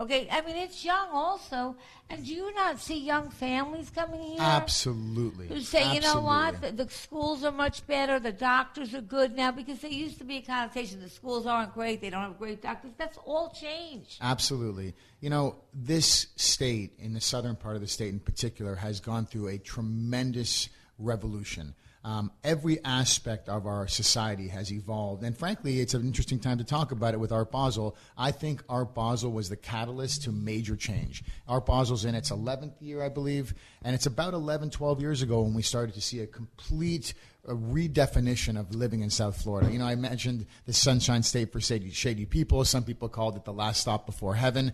Okay, 0.00 0.28
I 0.30 0.42
mean 0.42 0.54
it's 0.54 0.84
young 0.84 1.08
also, 1.10 1.74
and 2.08 2.24
do 2.24 2.32
you 2.32 2.54
not 2.54 2.78
see 2.78 3.00
young 3.00 3.30
families 3.30 3.90
coming 3.90 4.22
here? 4.22 4.36
Absolutely. 4.38 5.48
Who 5.48 5.60
say, 5.60 5.92
you 5.92 6.00
know 6.00 6.20
what, 6.20 6.60
the, 6.60 6.70
the 6.70 6.88
schools 6.88 7.42
are 7.42 7.50
much 7.50 7.84
better, 7.88 8.20
the 8.20 8.30
doctors 8.30 8.94
are 8.94 9.00
good 9.00 9.34
now, 9.34 9.50
because 9.50 9.80
there 9.80 9.90
used 9.90 10.18
to 10.18 10.24
be 10.24 10.36
a 10.36 10.42
connotation 10.42 11.00
the 11.00 11.08
schools 11.08 11.46
aren't 11.46 11.74
great, 11.74 12.00
they 12.00 12.10
don't 12.10 12.22
have 12.22 12.38
great 12.38 12.62
doctors. 12.62 12.92
That's 12.96 13.18
all 13.26 13.50
changed. 13.50 14.18
Absolutely. 14.20 14.94
You 15.20 15.30
know, 15.30 15.56
this 15.74 16.28
state, 16.36 16.92
in 17.00 17.12
the 17.12 17.20
southern 17.20 17.56
part 17.56 17.74
of 17.74 17.80
the 17.80 17.88
state 17.88 18.10
in 18.10 18.20
particular, 18.20 18.76
has 18.76 19.00
gone 19.00 19.26
through 19.26 19.48
a 19.48 19.58
tremendous 19.58 20.68
revolution. 21.00 21.74
Um, 22.04 22.30
every 22.44 22.82
aspect 22.84 23.48
of 23.48 23.66
our 23.66 23.88
society 23.88 24.48
has 24.48 24.72
evolved. 24.72 25.24
And 25.24 25.36
frankly, 25.36 25.80
it's 25.80 25.94
an 25.94 26.02
interesting 26.02 26.38
time 26.38 26.58
to 26.58 26.64
talk 26.64 26.92
about 26.92 27.12
it 27.12 27.18
with 27.18 27.32
Art 27.32 27.50
Basel. 27.50 27.96
I 28.16 28.30
think 28.30 28.62
Art 28.68 28.94
Basel 28.94 29.32
was 29.32 29.48
the 29.48 29.56
catalyst 29.56 30.22
to 30.22 30.32
major 30.32 30.76
change. 30.76 31.24
Art 31.48 31.66
Basel's 31.66 32.04
in 32.04 32.14
its 32.14 32.30
11th 32.30 32.80
year, 32.80 33.02
I 33.02 33.08
believe, 33.08 33.52
and 33.82 33.94
it's 33.94 34.06
about 34.06 34.32
11, 34.32 34.70
12 34.70 35.00
years 35.00 35.22
ago 35.22 35.42
when 35.42 35.54
we 35.54 35.62
started 35.62 35.94
to 35.94 36.00
see 36.00 36.20
a 36.20 36.26
complete 36.26 37.14
a 37.46 37.54
redefinition 37.54 38.60
of 38.60 38.74
living 38.74 39.00
in 39.00 39.10
South 39.10 39.40
Florida. 39.40 39.72
You 39.72 39.78
know, 39.78 39.86
I 39.86 39.94
mentioned 39.94 40.46
the 40.66 40.72
Sunshine 40.72 41.22
State 41.22 41.50
for 41.50 41.60
shady, 41.60 41.90
shady 41.90 42.26
people. 42.26 42.64
Some 42.64 42.84
people 42.84 43.08
called 43.08 43.36
it 43.36 43.44
the 43.44 43.52
last 43.52 43.80
stop 43.80 44.04
before 44.06 44.34
heaven. 44.34 44.72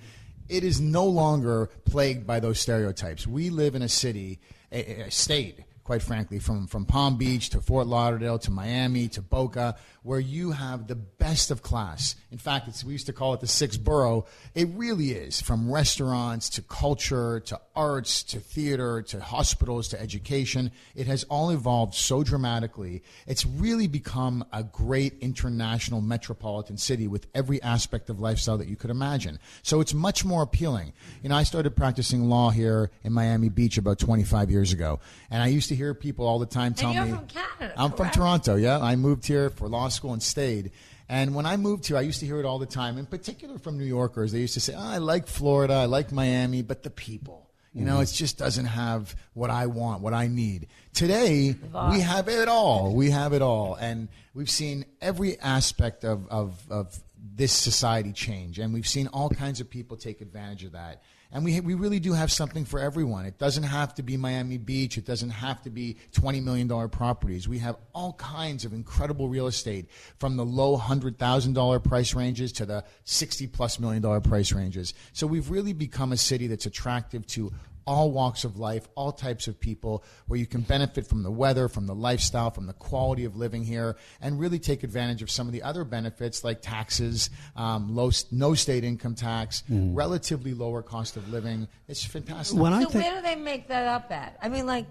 It 0.48 0.64
is 0.64 0.80
no 0.80 1.06
longer 1.06 1.70
plagued 1.84 2.26
by 2.26 2.40
those 2.40 2.60
stereotypes. 2.60 3.26
We 3.26 3.50
live 3.50 3.74
in 3.74 3.82
a 3.82 3.88
city, 3.88 4.40
a, 4.72 5.02
a 5.02 5.10
state, 5.10 5.60
quite 5.84 6.02
frankly, 6.02 6.38
from, 6.38 6.66
from 6.66 6.86
Palm 6.86 7.18
Beach 7.18 7.50
to 7.50 7.60
Fort 7.60 7.86
Lauderdale 7.86 8.38
to 8.40 8.50
Miami 8.50 9.06
to 9.08 9.22
Boca, 9.22 9.76
where 10.04 10.20
you 10.20 10.52
have 10.52 10.86
the 10.86 10.94
best 10.94 11.50
of 11.50 11.62
class. 11.62 12.14
In 12.30 12.36
fact, 12.36 12.68
it's, 12.68 12.84
we 12.84 12.92
used 12.92 13.06
to 13.06 13.12
call 13.14 13.32
it 13.32 13.40
the 13.40 13.46
sixth 13.46 13.82
borough. 13.82 14.26
It 14.54 14.68
really 14.74 15.12
is, 15.12 15.40
from 15.40 15.72
restaurants 15.72 16.50
to 16.50 16.62
culture 16.62 17.40
to 17.46 17.58
arts 17.74 18.22
to 18.24 18.38
theater 18.38 19.00
to 19.00 19.20
hospitals 19.20 19.88
to 19.88 20.00
education. 20.00 20.72
It 20.94 21.06
has 21.06 21.24
all 21.24 21.48
evolved 21.48 21.94
so 21.94 22.22
dramatically. 22.22 23.02
It's 23.26 23.46
really 23.46 23.88
become 23.88 24.44
a 24.52 24.62
great 24.62 25.14
international 25.22 26.02
metropolitan 26.02 26.76
city 26.76 27.08
with 27.08 27.26
every 27.34 27.62
aspect 27.62 28.10
of 28.10 28.20
lifestyle 28.20 28.58
that 28.58 28.68
you 28.68 28.76
could 28.76 28.90
imagine. 28.90 29.38
So 29.62 29.80
it's 29.80 29.94
much 29.94 30.22
more 30.22 30.42
appealing. 30.42 30.92
You 31.22 31.30
know, 31.30 31.36
I 31.36 31.44
started 31.44 31.76
practicing 31.76 32.28
law 32.28 32.50
here 32.50 32.90
in 33.04 33.14
Miami 33.14 33.48
Beach 33.48 33.78
about 33.78 33.98
25 33.98 34.50
years 34.50 34.70
ago, 34.70 35.00
and 35.30 35.42
I 35.42 35.46
used 35.46 35.70
to 35.70 35.74
hear 35.74 35.94
people 35.94 36.26
all 36.26 36.38
the 36.38 36.44
time 36.44 36.74
tell 36.74 36.92
you're 36.92 37.06
me, 37.06 37.10
from 37.12 37.26
Canada, 37.26 37.74
I'm 37.78 37.92
from? 37.92 38.10
Toronto. 38.10 38.56
Yeah, 38.56 38.78
I 38.80 38.96
moved 38.96 39.26
here 39.26 39.48
for 39.48 39.66
law 39.66 39.88
school 39.94 40.12
and 40.12 40.22
stayed. 40.22 40.72
And 41.08 41.34
when 41.34 41.46
I 41.46 41.56
moved 41.56 41.86
here, 41.86 41.96
I 41.96 42.02
used 42.02 42.20
to 42.20 42.26
hear 42.26 42.40
it 42.40 42.46
all 42.46 42.58
the 42.58 42.66
time, 42.66 42.98
in 42.98 43.06
particular 43.06 43.58
from 43.58 43.78
New 43.78 43.84
Yorkers. 43.84 44.32
They 44.32 44.40
used 44.40 44.54
to 44.54 44.60
say, 44.60 44.74
oh, 44.74 44.80
I 44.80 44.98
like 44.98 45.26
Florida, 45.26 45.74
I 45.74 45.84
like 45.86 46.12
Miami, 46.12 46.62
but 46.62 46.82
the 46.82 46.90
people. 46.90 47.50
You 47.74 47.84
know, 47.84 47.94
mm-hmm. 47.94 48.02
it 48.02 48.12
just 48.12 48.38
doesn't 48.38 48.66
have 48.66 49.16
what 49.32 49.50
I 49.50 49.66
want, 49.66 50.00
what 50.00 50.14
I 50.14 50.28
need. 50.28 50.68
Today, 50.92 51.56
we 51.90 52.00
have 52.00 52.28
it 52.28 52.46
all. 52.46 52.94
We 52.94 53.10
have 53.10 53.32
it 53.32 53.42
all. 53.42 53.74
And 53.74 54.08
we've 54.32 54.48
seen 54.48 54.84
every 55.00 55.40
aspect 55.40 56.04
of, 56.04 56.28
of, 56.28 56.62
of 56.70 56.96
this 57.34 57.52
society 57.52 58.12
change. 58.12 58.60
And 58.60 58.72
we've 58.72 58.86
seen 58.86 59.08
all 59.08 59.28
kinds 59.28 59.60
of 59.60 59.68
people 59.68 59.96
take 59.96 60.20
advantage 60.20 60.62
of 60.62 60.72
that. 60.72 61.02
And 61.32 61.44
we, 61.44 61.60
we 61.60 61.74
really 61.74 61.98
do 61.98 62.12
have 62.12 62.30
something 62.30 62.64
for 62.64 62.78
everyone. 62.78 63.26
It 63.26 63.38
doesn't 63.38 63.64
have 63.64 63.94
to 63.96 64.02
be 64.02 64.16
Miami 64.16 64.56
Beach. 64.56 64.96
It 64.98 65.04
doesn't 65.04 65.30
have 65.30 65.62
to 65.62 65.70
be 65.70 65.96
$20 66.12 66.42
million 66.42 66.88
properties. 66.88 67.48
We 67.48 67.58
have 67.58 67.76
all 67.92 68.12
kinds 68.14 68.64
of 68.64 68.72
incredible 68.72 69.28
real 69.28 69.46
estate 69.46 69.88
from 70.18 70.36
the 70.36 70.44
low 70.44 70.78
$100,000 70.78 71.84
price 71.84 72.14
ranges 72.14 72.52
to 72.52 72.66
the 72.66 72.84
60 73.04 73.48
plus 73.48 73.80
million 73.80 74.02
dollar 74.02 74.20
price 74.20 74.52
ranges. 74.52 74.94
So 75.12 75.26
we've 75.26 75.50
really 75.50 75.72
become 75.72 76.12
a 76.12 76.16
city 76.16 76.46
that's 76.46 76.66
attractive 76.66 77.26
to 77.28 77.52
all 77.86 78.10
walks 78.10 78.44
of 78.44 78.58
life, 78.58 78.88
all 78.94 79.12
types 79.12 79.46
of 79.48 79.58
people, 79.58 80.04
where 80.26 80.38
you 80.38 80.46
can 80.46 80.62
benefit 80.62 81.06
from 81.06 81.22
the 81.22 81.30
weather, 81.30 81.68
from 81.68 81.86
the 81.86 81.94
lifestyle, 81.94 82.50
from 82.50 82.66
the 82.66 82.72
quality 82.72 83.24
of 83.24 83.36
living 83.36 83.64
here, 83.64 83.96
and 84.20 84.38
really 84.38 84.58
take 84.58 84.82
advantage 84.82 85.22
of 85.22 85.30
some 85.30 85.46
of 85.46 85.52
the 85.52 85.62
other 85.62 85.84
benefits 85.84 86.44
like 86.44 86.62
taxes, 86.62 87.30
um, 87.56 87.94
low, 87.94 88.10
no 88.30 88.54
state 88.54 88.84
income 88.84 89.14
tax, 89.14 89.62
relatively 89.68 90.54
lower 90.54 90.82
cost 90.82 91.16
of 91.16 91.28
living. 91.30 91.68
It's 91.88 92.04
fantastic. 92.04 92.58
When 92.58 92.72
so 92.72 92.90
think 92.90 93.04
where 93.04 93.16
do 93.16 93.22
they 93.22 93.36
make 93.36 93.68
that 93.68 93.86
up 93.86 94.10
at? 94.10 94.38
I 94.42 94.48
mean, 94.48 94.66
like, 94.66 94.86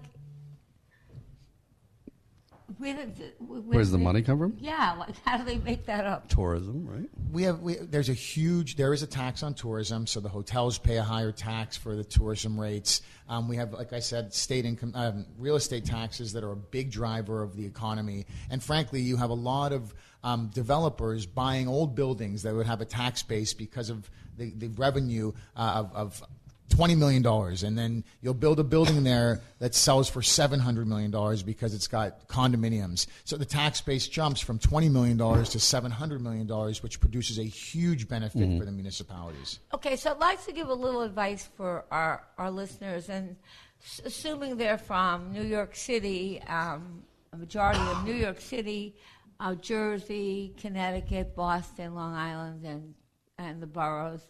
where 2.78 2.94
did 2.94 3.16
the, 3.16 3.24
where 3.38 3.60
Where's 3.60 3.90
the 3.90 3.98
they- 3.98 4.04
money 4.04 4.22
come 4.22 4.38
from? 4.38 4.56
Yeah, 4.60 4.94
like 4.98 5.14
how 5.24 5.36
do 5.38 5.44
they 5.44 5.58
make 5.58 5.86
that 5.86 6.06
up? 6.06 6.28
tourism, 6.28 6.86
right? 6.86 7.08
we 7.32 7.42
have 7.44 7.60
we, 7.60 7.74
there's 7.74 8.08
a 8.08 8.14
huge 8.14 8.76
there 8.76 8.92
is 8.92 9.02
a 9.02 9.06
tax 9.06 9.42
on 9.42 9.54
tourism 9.54 10.06
so 10.06 10.20
the 10.20 10.28
hotels 10.28 10.78
pay 10.78 10.96
a 10.98 11.02
higher 11.02 11.32
tax 11.32 11.76
for 11.76 11.96
the 11.96 12.04
tourism 12.04 12.58
rates 12.58 13.02
um, 13.28 13.48
we 13.48 13.56
have 13.56 13.72
like 13.72 13.92
i 13.92 13.98
said 13.98 14.32
state 14.32 14.64
income 14.64 14.92
um, 14.94 15.26
real 15.38 15.56
estate 15.56 15.84
taxes 15.84 16.32
that 16.32 16.44
are 16.44 16.52
a 16.52 16.56
big 16.56 16.92
driver 16.92 17.42
of 17.42 17.56
the 17.56 17.66
economy 17.66 18.24
and 18.50 18.62
frankly 18.62 19.00
you 19.00 19.16
have 19.16 19.30
a 19.30 19.34
lot 19.34 19.72
of 19.72 19.92
um, 20.22 20.48
developers 20.54 21.26
buying 21.26 21.66
old 21.66 21.94
buildings 21.96 22.42
that 22.44 22.54
would 22.54 22.66
have 22.66 22.80
a 22.80 22.84
tax 22.84 23.22
base 23.24 23.52
because 23.52 23.90
of 23.90 24.08
the, 24.38 24.52
the 24.56 24.68
revenue 24.68 25.32
uh, 25.56 25.72
of, 25.84 25.92
of 25.94 26.22
$20 26.70 26.96
million 26.98 27.24
and 27.64 27.78
then 27.78 28.02
you'll 28.22 28.34
build 28.34 28.58
a 28.58 28.64
building 28.64 29.04
there 29.04 29.42
that 29.58 29.74
sells 29.74 30.08
for 30.08 30.20
$700 30.22 30.86
million 30.86 31.10
because 31.44 31.74
it's 31.74 31.86
got 31.86 32.26
condominiums 32.26 33.06
so 33.24 33.36
the 33.36 33.44
tax 33.44 33.80
base 33.80 34.08
jumps 34.08 34.40
from 34.40 34.58
$20 34.58 34.90
million 34.90 35.18
to 35.18 35.24
$700 35.58 36.20
million 36.20 36.48
which 36.82 36.98
produces 37.00 37.38
a 37.38 37.44
huge 37.44 38.08
benefit 38.08 38.58
for 38.58 38.64
the 38.64 38.72
municipalities 38.72 39.60
Okay, 39.74 39.94
so 39.96 40.10
I'd 40.12 40.18
like 40.18 40.44
to 40.46 40.52
give 40.52 40.68
a 40.68 40.74
little 40.74 41.02
advice 41.02 41.48
for 41.56 41.84
our, 41.90 42.24
our 42.38 42.50
listeners, 42.50 43.08
and 43.08 43.36
s- 43.82 44.00
assuming 44.04 44.56
they're 44.56 44.78
from 44.78 45.32
New 45.32 45.42
York 45.42 45.76
City, 45.76 46.40
um, 46.48 47.02
a 47.32 47.36
majority 47.36 47.80
of 47.80 48.04
New 48.04 48.14
York 48.14 48.40
City, 48.40 48.94
uh, 49.40 49.54
Jersey, 49.56 50.54
Connecticut, 50.60 51.36
Boston, 51.36 51.94
Long 51.94 52.14
Island, 52.14 52.64
and, 52.64 52.94
and 53.38 53.60
the 53.62 53.66
boroughs. 53.66 54.22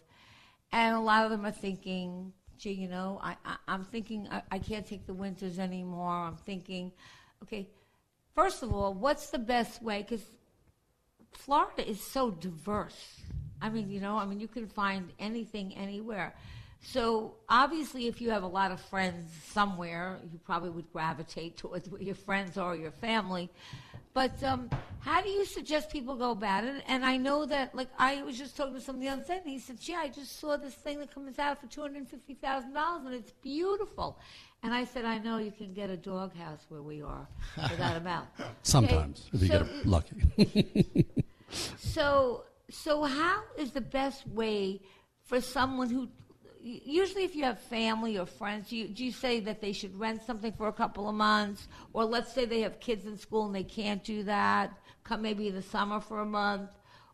And 0.75 0.93
a 0.93 0.99
lot 0.99 1.23
of 1.23 1.31
them 1.31 1.45
are 1.45 1.51
thinking, 1.51 2.33
gee, 2.57 2.73
you 2.73 2.89
know, 2.89 3.17
I, 3.23 3.37
I, 3.45 3.55
I'm 3.65 3.85
thinking 3.85 4.27
I, 4.29 4.41
I 4.51 4.59
can't 4.59 4.85
take 4.85 5.07
the 5.07 5.13
winters 5.13 5.57
anymore. 5.57 6.11
I'm 6.11 6.35
thinking, 6.35 6.91
okay, 7.41 7.69
first 8.35 8.61
of 8.61 8.73
all, 8.73 8.93
what's 8.93 9.29
the 9.29 9.39
best 9.39 9.81
way? 9.81 10.01
Because 10.01 10.25
Florida 11.31 11.89
is 11.89 12.01
so 12.01 12.29
diverse. 12.29 13.21
I 13.61 13.69
mean, 13.69 13.89
you 13.89 14.01
know, 14.01 14.17
I 14.17 14.25
mean, 14.25 14.41
you 14.41 14.49
can 14.49 14.67
find 14.67 15.13
anything 15.17 15.73
anywhere. 15.77 16.35
So 16.81 17.35
obviously, 17.47 18.07
if 18.07 18.19
you 18.19 18.31
have 18.31 18.43
a 18.43 18.47
lot 18.47 18.71
of 18.71 18.81
friends 18.81 19.31
somewhere, 19.53 20.19
you 20.29 20.39
probably 20.43 20.71
would 20.71 20.91
gravitate 20.91 21.55
towards 21.61 21.89
where 21.89 22.01
your 22.01 22.15
friends 22.15 22.57
are, 22.57 22.73
or 22.73 22.75
your 22.75 22.91
family. 22.91 23.49
But 24.15 24.41
um, 24.43 24.69
how 25.01 25.21
do 25.21 25.29
you 25.29 25.43
suggest 25.45 25.89
people 25.91 26.15
go 26.15 26.31
about 26.31 26.63
it? 26.63 26.81
And 26.87 27.03
I 27.03 27.17
know 27.17 27.45
that, 27.45 27.75
like, 27.75 27.89
I 27.99 28.23
was 28.23 28.37
just 28.37 28.55
talking 28.55 28.73
to 28.73 28.79
somebody 28.79 29.07
the 29.07 29.13
other 29.13 29.23
day, 29.23 29.39
and 29.43 29.49
he 29.49 29.59
said, 29.59 29.77
"Yeah, 29.81 29.97
I 29.97 30.07
just 30.07 30.39
saw 30.39 30.55
this 30.55 30.73
thing 30.73 30.99
that 30.99 31.13
comes 31.13 31.37
out 31.37 31.59
for 31.59 31.67
two 31.67 31.81
hundred 31.81 32.07
fifty 32.07 32.33
thousand 32.33 32.73
dollars, 32.73 33.05
and 33.05 33.13
it's 33.13 33.33
beautiful." 33.43 34.17
And 34.63 34.73
I 34.73 34.85
said, 34.85 35.03
"I 35.03 35.17
know 35.17 35.37
you 35.37 35.51
can 35.51 35.73
get 35.73 35.89
a 35.89 35.97
doghouse 35.97 36.65
where 36.69 36.81
we 36.81 37.01
are 37.01 37.27
for 37.55 37.75
that 37.75 37.97
amount." 37.97 38.29
Sometimes, 38.63 39.29
if 39.33 39.41
you 39.41 39.47
so- 39.49 39.63
get 39.65 39.85
lucky. 39.85 41.05
So, 41.77 42.45
so 42.69 43.03
how 43.03 43.43
is 43.57 43.71
the 43.71 43.79
best 43.81 44.27
way 44.27 44.81
for 45.23 45.39
someone 45.39 45.89
who, 45.89 46.09
usually 46.65 47.23
if 47.23 47.35
you 47.35 47.43
have 47.43 47.59
family 47.59 48.17
or 48.17 48.25
friends, 48.25 48.69
do 48.69 48.77
you, 48.77 48.87
do 48.87 49.05
you 49.05 49.11
say 49.11 49.39
that 49.41 49.61
they 49.61 49.71
should 49.71 49.97
rent 49.97 50.23
something 50.23 50.51
for 50.53 50.67
a 50.67 50.73
couple 50.73 51.07
of 51.07 51.15
months? 51.15 51.67
Or 51.93 52.05
let's 52.05 52.33
say 52.33 52.45
they 52.45 52.61
have 52.61 52.79
kids 52.79 53.05
in 53.05 53.17
school 53.17 53.45
and 53.45 53.53
they 53.53 53.63
can't 53.63 54.03
do 54.03 54.23
that, 54.23 54.71
come 55.03 55.21
maybe 55.21 55.47
in 55.47 55.55
the 55.55 55.61
summer 55.61 55.99
for 55.99 56.21
a 56.21 56.25
month? 56.25 56.71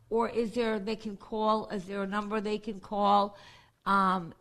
Or 0.10 0.30
is 0.30 0.54
there, 0.54 0.80
they 0.80 0.96
can 0.96 1.18
call, 1.18 1.68
is 1.70 1.86
there 1.86 2.04
a 2.04 2.08
number 2.08 2.40
they 2.40 2.58
can 2.58 2.80
call? 2.80 3.38
Um, 3.86 4.34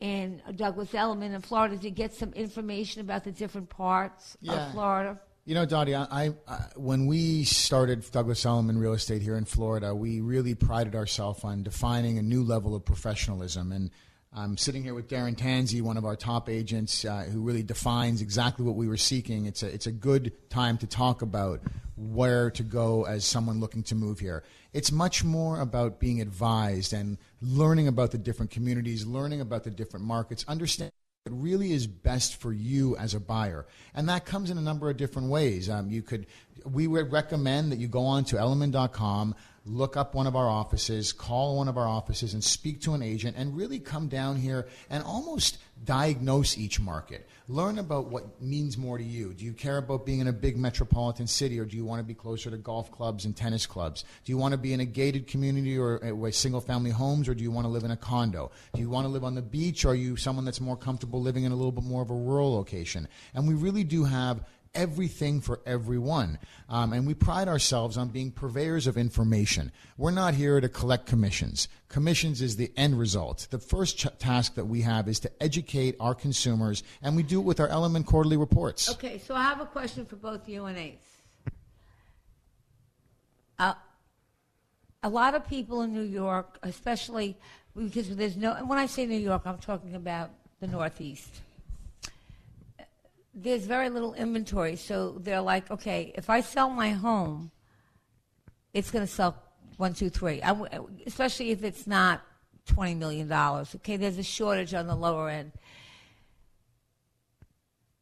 in 0.00 0.42
Douglas 0.56 0.92
Elliman 0.94 1.32
in 1.34 1.40
Florida 1.40 1.78
to 1.78 1.90
get 1.90 2.12
some 2.12 2.32
information 2.34 3.00
about 3.00 3.24
the 3.24 3.32
different 3.32 3.70
parts 3.70 4.36
Yeah. 4.40 4.66
of 4.66 4.72
Florida. 4.72 5.20
You 5.46 5.54
know, 5.54 5.64
Dottie, 5.64 5.94
I, 5.94 6.02
I, 6.10 6.34
I 6.48 6.64
when 6.74 7.06
we 7.06 7.44
started 7.44 8.04
Douglas 8.10 8.44
Elliman 8.44 8.78
Real 8.78 8.94
Estate 8.94 9.22
here 9.22 9.36
in 9.36 9.44
Florida, 9.44 9.94
we 9.94 10.20
really 10.20 10.54
prided 10.56 10.96
ourselves 10.96 11.44
on 11.44 11.62
defining 11.62 12.18
a 12.18 12.22
new 12.22 12.42
level 12.42 12.74
of 12.74 12.84
professionalism. 12.84 13.70
And 13.70 13.90
I'm 14.38 14.58
sitting 14.58 14.82
here 14.82 14.92
with 14.92 15.08
Darren 15.08 15.34
Tanzi, 15.34 15.80
one 15.80 15.96
of 15.96 16.04
our 16.04 16.14
top 16.14 16.50
agents, 16.50 17.06
uh, 17.06 17.22
who 17.22 17.40
really 17.40 17.62
defines 17.62 18.20
exactly 18.20 18.66
what 18.66 18.74
we 18.74 18.86
were 18.86 18.98
seeking. 18.98 19.46
It's 19.46 19.62
a, 19.62 19.66
it's 19.66 19.86
a 19.86 19.92
good 19.92 20.30
time 20.50 20.76
to 20.78 20.86
talk 20.86 21.22
about 21.22 21.62
where 21.96 22.50
to 22.50 22.62
go 22.62 23.06
as 23.06 23.24
someone 23.24 23.60
looking 23.60 23.82
to 23.84 23.94
move 23.94 24.18
here. 24.18 24.44
It's 24.74 24.92
much 24.92 25.24
more 25.24 25.58
about 25.58 25.98
being 26.00 26.20
advised 26.20 26.92
and 26.92 27.16
learning 27.40 27.88
about 27.88 28.10
the 28.10 28.18
different 28.18 28.50
communities, 28.50 29.06
learning 29.06 29.40
about 29.40 29.64
the 29.64 29.70
different 29.70 30.04
markets, 30.04 30.44
understanding 30.46 30.92
what 31.24 31.40
really 31.40 31.72
is 31.72 31.86
best 31.86 32.38
for 32.38 32.52
you 32.52 32.94
as 32.98 33.14
a 33.14 33.20
buyer. 33.20 33.64
And 33.94 34.06
that 34.10 34.26
comes 34.26 34.50
in 34.50 34.58
a 34.58 34.62
number 34.62 34.90
of 34.90 34.98
different 34.98 35.30
ways. 35.30 35.70
Um, 35.70 35.90
you 35.90 36.02
could, 36.02 36.26
we 36.66 36.86
would 36.86 37.10
recommend 37.10 37.72
that 37.72 37.78
you 37.78 37.88
go 37.88 38.04
on 38.04 38.26
to 38.26 38.36
elliman.com, 38.36 39.34
look 39.66 39.96
up 39.96 40.14
one 40.14 40.26
of 40.26 40.36
our 40.36 40.48
offices, 40.48 41.12
call 41.12 41.56
one 41.56 41.68
of 41.68 41.76
our 41.76 41.88
offices, 41.88 42.34
and 42.34 42.42
speak 42.42 42.80
to 42.82 42.94
an 42.94 43.02
agent, 43.02 43.36
and 43.36 43.56
really 43.56 43.78
come 43.78 44.08
down 44.08 44.36
here 44.36 44.68
and 44.88 45.02
almost 45.02 45.58
diagnose 45.84 46.56
each 46.56 46.80
market. 46.80 47.28
Learn 47.48 47.78
about 47.78 48.06
what 48.06 48.40
means 48.40 48.78
more 48.78 48.96
to 48.96 49.04
you. 49.04 49.34
Do 49.34 49.44
you 49.44 49.52
care 49.52 49.76
about 49.76 50.06
being 50.06 50.20
in 50.20 50.28
a 50.28 50.32
big 50.32 50.56
metropolitan 50.56 51.26
city, 51.26 51.60
or 51.60 51.64
do 51.64 51.76
you 51.76 51.84
want 51.84 52.00
to 52.00 52.04
be 52.04 52.14
closer 52.14 52.50
to 52.50 52.56
golf 52.56 52.90
clubs 52.90 53.24
and 53.24 53.36
tennis 53.36 53.66
clubs? 53.66 54.04
Do 54.24 54.32
you 54.32 54.38
want 54.38 54.52
to 54.52 54.58
be 54.58 54.72
in 54.72 54.80
a 54.80 54.84
gated 54.84 55.26
community 55.26 55.76
or 55.78 56.04
uh, 56.04 56.14
with 56.14 56.34
single 56.34 56.60
family 56.60 56.90
homes, 56.90 57.28
or 57.28 57.34
do 57.34 57.42
you 57.42 57.50
want 57.50 57.66
to 57.66 57.68
live 57.68 57.84
in 57.84 57.90
a 57.90 57.96
condo? 57.96 58.50
Do 58.74 58.80
you 58.80 58.88
want 58.88 59.04
to 59.04 59.10
live 59.10 59.24
on 59.24 59.34
the 59.34 59.42
beach, 59.42 59.84
or 59.84 59.90
are 59.90 59.94
you 59.94 60.16
someone 60.16 60.44
that's 60.44 60.60
more 60.60 60.76
comfortable 60.76 61.20
living 61.20 61.44
in 61.44 61.52
a 61.52 61.56
little 61.56 61.72
bit 61.72 61.84
more 61.84 62.02
of 62.02 62.10
a 62.10 62.14
rural 62.14 62.54
location? 62.54 63.08
And 63.34 63.46
we 63.46 63.54
really 63.54 63.84
do 63.84 64.04
have 64.04 64.44
everything 64.76 65.40
for 65.40 65.60
everyone. 65.66 66.38
Um, 66.68 66.92
and 66.92 67.06
we 67.06 67.14
pride 67.14 67.48
ourselves 67.48 67.96
on 67.96 68.08
being 68.08 68.30
purveyors 68.30 68.86
of 68.86 68.96
information. 68.96 69.72
We're 69.96 70.12
not 70.12 70.34
here 70.34 70.60
to 70.60 70.68
collect 70.68 71.06
commissions. 71.06 71.68
Commissions 71.88 72.42
is 72.42 72.56
the 72.56 72.72
end 72.76 72.98
result. 72.98 73.48
The 73.50 73.58
first 73.58 73.98
ch- 73.98 74.06
task 74.18 74.54
that 74.54 74.66
we 74.66 74.82
have 74.82 75.08
is 75.08 75.18
to 75.20 75.42
educate 75.42 75.96
our 75.98 76.14
consumers, 76.14 76.82
and 77.02 77.16
we 77.16 77.22
do 77.22 77.40
it 77.40 77.44
with 77.44 77.58
our 77.58 77.68
Elliman 77.68 78.04
quarterly 78.04 78.36
reports. 78.36 78.90
Okay, 78.90 79.18
so 79.18 79.34
I 79.34 79.42
have 79.42 79.60
a 79.60 79.66
question 79.66 80.04
for 80.04 80.16
both 80.16 80.48
you 80.48 80.66
and 80.66 80.78
Ace. 80.78 80.94
Uh, 83.58 83.74
a 85.02 85.08
lot 85.08 85.34
of 85.34 85.48
people 85.48 85.82
in 85.82 85.94
New 85.94 86.02
York, 86.02 86.58
especially 86.62 87.36
because 87.74 88.14
there's 88.14 88.36
no, 88.36 88.54
when 88.66 88.78
I 88.78 88.86
say 88.86 89.06
New 89.06 89.18
York, 89.18 89.42
I'm 89.46 89.58
talking 89.58 89.94
about 89.94 90.30
the 90.60 90.66
Northeast 90.66 91.42
there's 93.36 93.66
very 93.66 93.90
little 93.90 94.14
inventory. 94.14 94.76
So 94.76 95.18
they're 95.20 95.42
like, 95.42 95.70
okay, 95.70 96.12
if 96.16 96.30
I 96.30 96.40
sell 96.40 96.70
my 96.70 96.90
home, 96.90 97.50
it's 98.72 98.90
going 98.90 99.06
to 99.06 99.12
sell 99.12 99.42
one, 99.76 99.92
two, 99.92 100.08
three. 100.08 100.40
especially 101.06 101.50
if 101.50 101.62
it's 101.62 101.86
not 101.86 102.22
twenty 102.64 102.94
million 102.94 103.28
dollars. 103.28 103.74
Okay, 103.76 103.98
there's 103.98 104.18
a 104.18 104.22
shortage 104.22 104.72
on 104.72 104.86
the 104.86 104.96
lower 104.96 105.28
end. 105.28 105.52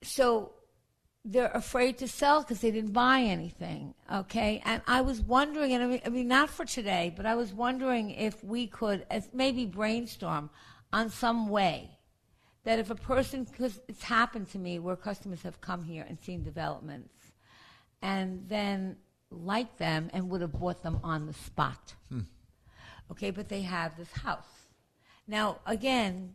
So 0.02 0.52
they're 1.24 1.50
afraid 1.52 1.98
to 1.98 2.06
sell 2.06 2.42
because 2.42 2.60
they 2.60 2.70
didn't 2.70 2.92
buy 2.92 3.20
anything. 3.20 3.94
Okay, 4.12 4.62
and 4.64 4.82
I 4.86 5.00
was 5.00 5.20
wondering, 5.20 5.72
and 5.72 5.82
I 5.82 5.86
mean, 5.86 6.00
I 6.06 6.08
mean, 6.10 6.28
not 6.28 6.48
for 6.48 6.64
today, 6.64 7.12
but 7.16 7.26
I 7.26 7.34
was 7.34 7.52
wondering 7.52 8.10
if 8.10 8.42
we 8.44 8.68
could, 8.68 9.04
as 9.10 9.28
maybe 9.32 9.66
brainstorm 9.66 10.50
on 10.92 11.10
some 11.10 11.48
way 11.48 11.93
that 12.64 12.78
if 12.78 12.90
a 12.90 12.94
person, 12.94 13.44
because 13.44 13.80
it's 13.88 14.02
happened 14.02 14.50
to 14.50 14.58
me 14.58 14.78
where 14.78 14.96
customers 14.96 15.42
have 15.42 15.60
come 15.60 15.84
here 15.84 16.04
and 16.08 16.18
seen 16.20 16.42
developments 16.42 17.14
and 18.02 18.48
then 18.48 18.96
liked 19.30 19.78
them 19.78 20.10
and 20.12 20.28
would 20.30 20.40
have 20.40 20.52
bought 20.52 20.82
them 20.82 20.98
on 21.02 21.26
the 21.26 21.32
spot. 21.32 21.94
Hmm. 22.08 22.20
Okay, 23.10 23.30
but 23.30 23.48
they 23.48 23.62
have 23.62 23.96
this 23.96 24.10
house. 24.12 24.68
Now, 25.26 25.60
again, 25.66 26.34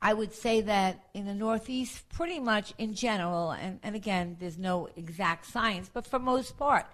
I 0.00 0.14
would 0.14 0.32
say 0.32 0.60
that 0.62 1.08
in 1.14 1.26
the 1.26 1.34
Northeast, 1.34 2.08
pretty 2.10 2.38
much 2.38 2.74
in 2.78 2.94
general, 2.94 3.52
and, 3.52 3.80
and 3.82 3.96
again, 3.96 4.36
there's 4.38 4.58
no 4.58 4.88
exact 4.96 5.46
science, 5.46 5.90
but 5.92 6.06
for 6.06 6.18
most 6.18 6.56
part, 6.56 6.86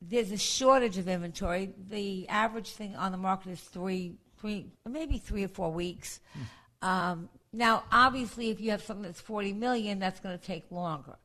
there's 0.00 0.30
a 0.30 0.38
shortage 0.38 0.96
of 0.96 1.08
inventory. 1.08 1.74
The 1.90 2.28
average 2.28 2.70
thing 2.70 2.94
on 2.94 3.12
the 3.12 3.18
market 3.18 3.50
is 3.50 3.60
three, 3.60 4.16
three, 4.40 4.70
maybe 4.88 5.18
three 5.18 5.44
or 5.44 5.48
four 5.48 5.72
weeks. 5.72 6.20
Hmm. 6.32 6.42
Um, 6.82 7.28
now, 7.52 7.84
obviously, 7.90 8.50
if 8.50 8.60
you 8.60 8.70
have 8.70 8.82
something 8.82 9.04
that's 9.04 9.20
40 9.20 9.52
million, 9.54 9.98
that's 9.98 10.20
going 10.20 10.38
to 10.38 10.44
take 10.44 10.70
longer. 10.70 11.16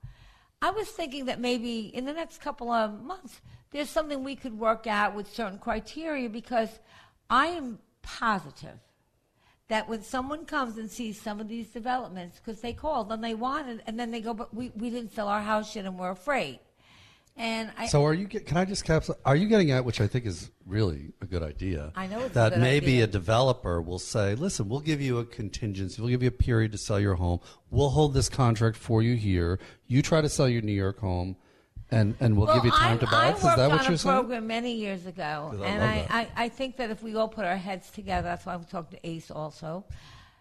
I 0.62 0.72
was 0.72 0.88
thinking 0.88 1.26
that 1.26 1.40
maybe 1.40 1.92
in 1.94 2.06
the 2.06 2.14
next 2.14 2.40
couple 2.40 2.72
of 2.72 3.04
months, 3.04 3.42
there's 3.72 3.90
something 3.90 4.24
we 4.24 4.36
could 4.36 4.58
work 4.58 4.88
out 4.88 5.14
with 5.14 5.34
certain 5.34 5.60
criteria 5.60 6.30
because 6.30 6.80
I 7.30 7.48
am 7.48 7.80
positive 8.02 8.80
that 9.68 9.90
when 9.90 10.04
someone 10.04 10.46
comes 10.46 10.78
and 10.78 10.90
sees 10.90 11.20
some 11.20 11.40
of 11.40 11.48
these 11.48 11.68
developments, 11.70 12.40
because 12.40 12.62
they 12.62 12.74
called 12.74 13.12
and 13.12 13.24
they 13.24 13.34
wanted, 13.34 13.82
and 13.88 14.00
then 14.00 14.12
they 14.12 14.22
go, 14.22 14.34
but 14.34 14.54
we, 14.54 14.72
we 14.76 14.90
didn't 14.90 15.14
sell 15.14 15.28
our 15.28 15.42
house 15.42 15.76
yet 15.76 15.86
and 15.86 15.98
we're 15.98 16.12
afraid. 16.12 16.60
And 17.36 17.72
I, 17.78 17.88
so 17.88 18.06
are 18.06 18.14
you? 18.14 18.28
Can 18.28 18.58
I 18.58 18.66
just 18.66 18.86
capsule? 18.86 19.18
Are 19.26 19.36
you 19.36 19.48
getting 19.48 19.72
at 19.72 19.84
which 19.86 20.00
I 20.00 20.06
think 20.06 20.28
is 20.28 20.52
really 20.68 21.14
a 21.20 21.26
good 21.26 21.42
idea? 21.42 21.92
I 21.96 22.06
know 22.06 22.28
that 22.30 22.60
maybe 22.60 22.94
idea. 22.94 23.06
a 23.06 23.08
developer 23.08 23.82
will 23.82 23.98
say, 23.98 24.36
"Listen, 24.36 24.70
we'll 24.70 24.82
give 24.82 25.02
you 25.02 25.18
a 25.18 25.26
contingency. 25.26 26.00
We'll 26.00 26.12
give 26.12 26.22
you 26.22 26.28
a 26.28 26.32
period 26.32 26.72
to 26.74 26.78
sell 26.78 27.00
your 27.00 27.16
home. 27.16 27.40
We'll 27.72 27.90
hold 27.90 28.14
this 28.14 28.30
contract 28.30 28.78
for 28.78 29.02
you 29.02 29.16
here. 29.16 29.60
You 29.88 30.04
try 30.04 30.22
to 30.22 30.30
sell 30.30 30.48
your 30.48 30.62
New 30.62 30.74
York 30.74 31.00
home." 31.00 31.36
And, 31.92 32.16
and 32.20 32.36
we'll 32.36 32.48
well, 32.48 32.56
give 32.56 32.66
you 32.66 32.72
time 32.72 32.96
I, 32.96 32.98
to 32.98 33.06
buy 33.06 33.30
it. 33.30 33.36
Is 33.36 33.44
that 33.44 33.70
what 33.70 33.88
you're 33.88 33.98
saying? 33.98 34.16
I 34.16 34.20
worked 34.20 34.24
on 34.24 34.24
a 34.24 34.24
program 34.24 34.48
many 34.48 34.74
years 34.74 35.06
ago, 35.06 35.62
and 35.64 35.84
I, 35.84 36.08
I, 36.10 36.46
I, 36.46 36.50
think 36.50 36.78
that 36.78 36.90
if 36.90 37.04
we 37.04 37.16
all 37.16 37.28
put 37.28 37.46
our 37.46 37.58
heads 37.58 37.92
together, 37.92 38.30
that's 38.30 38.48
why 38.48 38.56
I'm 38.56 38.64
talking 38.64 38.98
to 38.98 39.08
Ace 39.08 39.30
also. 39.30 39.86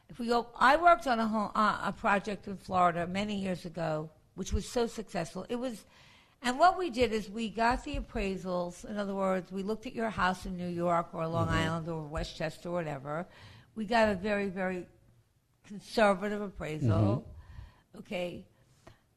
If 0.09 0.19
we 0.19 0.29
go, 0.29 0.47
I 0.59 0.77
worked 0.77 1.07
on 1.07 1.19
a 1.19 1.27
home, 1.27 1.51
uh, 1.55 1.79
a 1.85 1.93
project 1.93 2.47
in 2.47 2.57
Florida 2.57 3.07
many 3.07 3.35
years 3.35 3.67
ago, 3.67 4.09
which 4.35 4.55
was 4.55 4.67
so 4.67 4.87
successful. 4.87 5.45
It 5.51 5.57
was 5.57 5.85
and 6.43 6.59
what 6.59 6.77
we 6.77 6.91
did 6.91 7.13
is 7.13 7.31
we 7.31 7.49
got 7.49 7.85
the 7.85 7.97
appraisals. 7.97 8.85
In 8.89 8.99
other 8.99 9.15
words, 9.15 9.53
we 9.53 9.63
looked 9.63 9.87
at 9.87 9.95
your 9.95 10.11
house 10.11 10.45
in 10.45 10.57
New 10.57 10.69
York 10.69 11.09
or 11.13 11.27
Long 11.27 11.47
mm-hmm. 11.47 11.57
Island 11.57 11.89
or 11.89 12.03
Westchester 12.03 12.69
or 12.69 12.73
whatever. 12.73 13.27
We 13.77 13.85
got 13.85 14.09
a 14.09 14.15
very, 14.15 14.49
very 14.49 14.87
conservative 15.67 16.41
appraisal. 16.41 16.89
Mm-hmm. 16.89 17.99
Okay. 18.01 18.45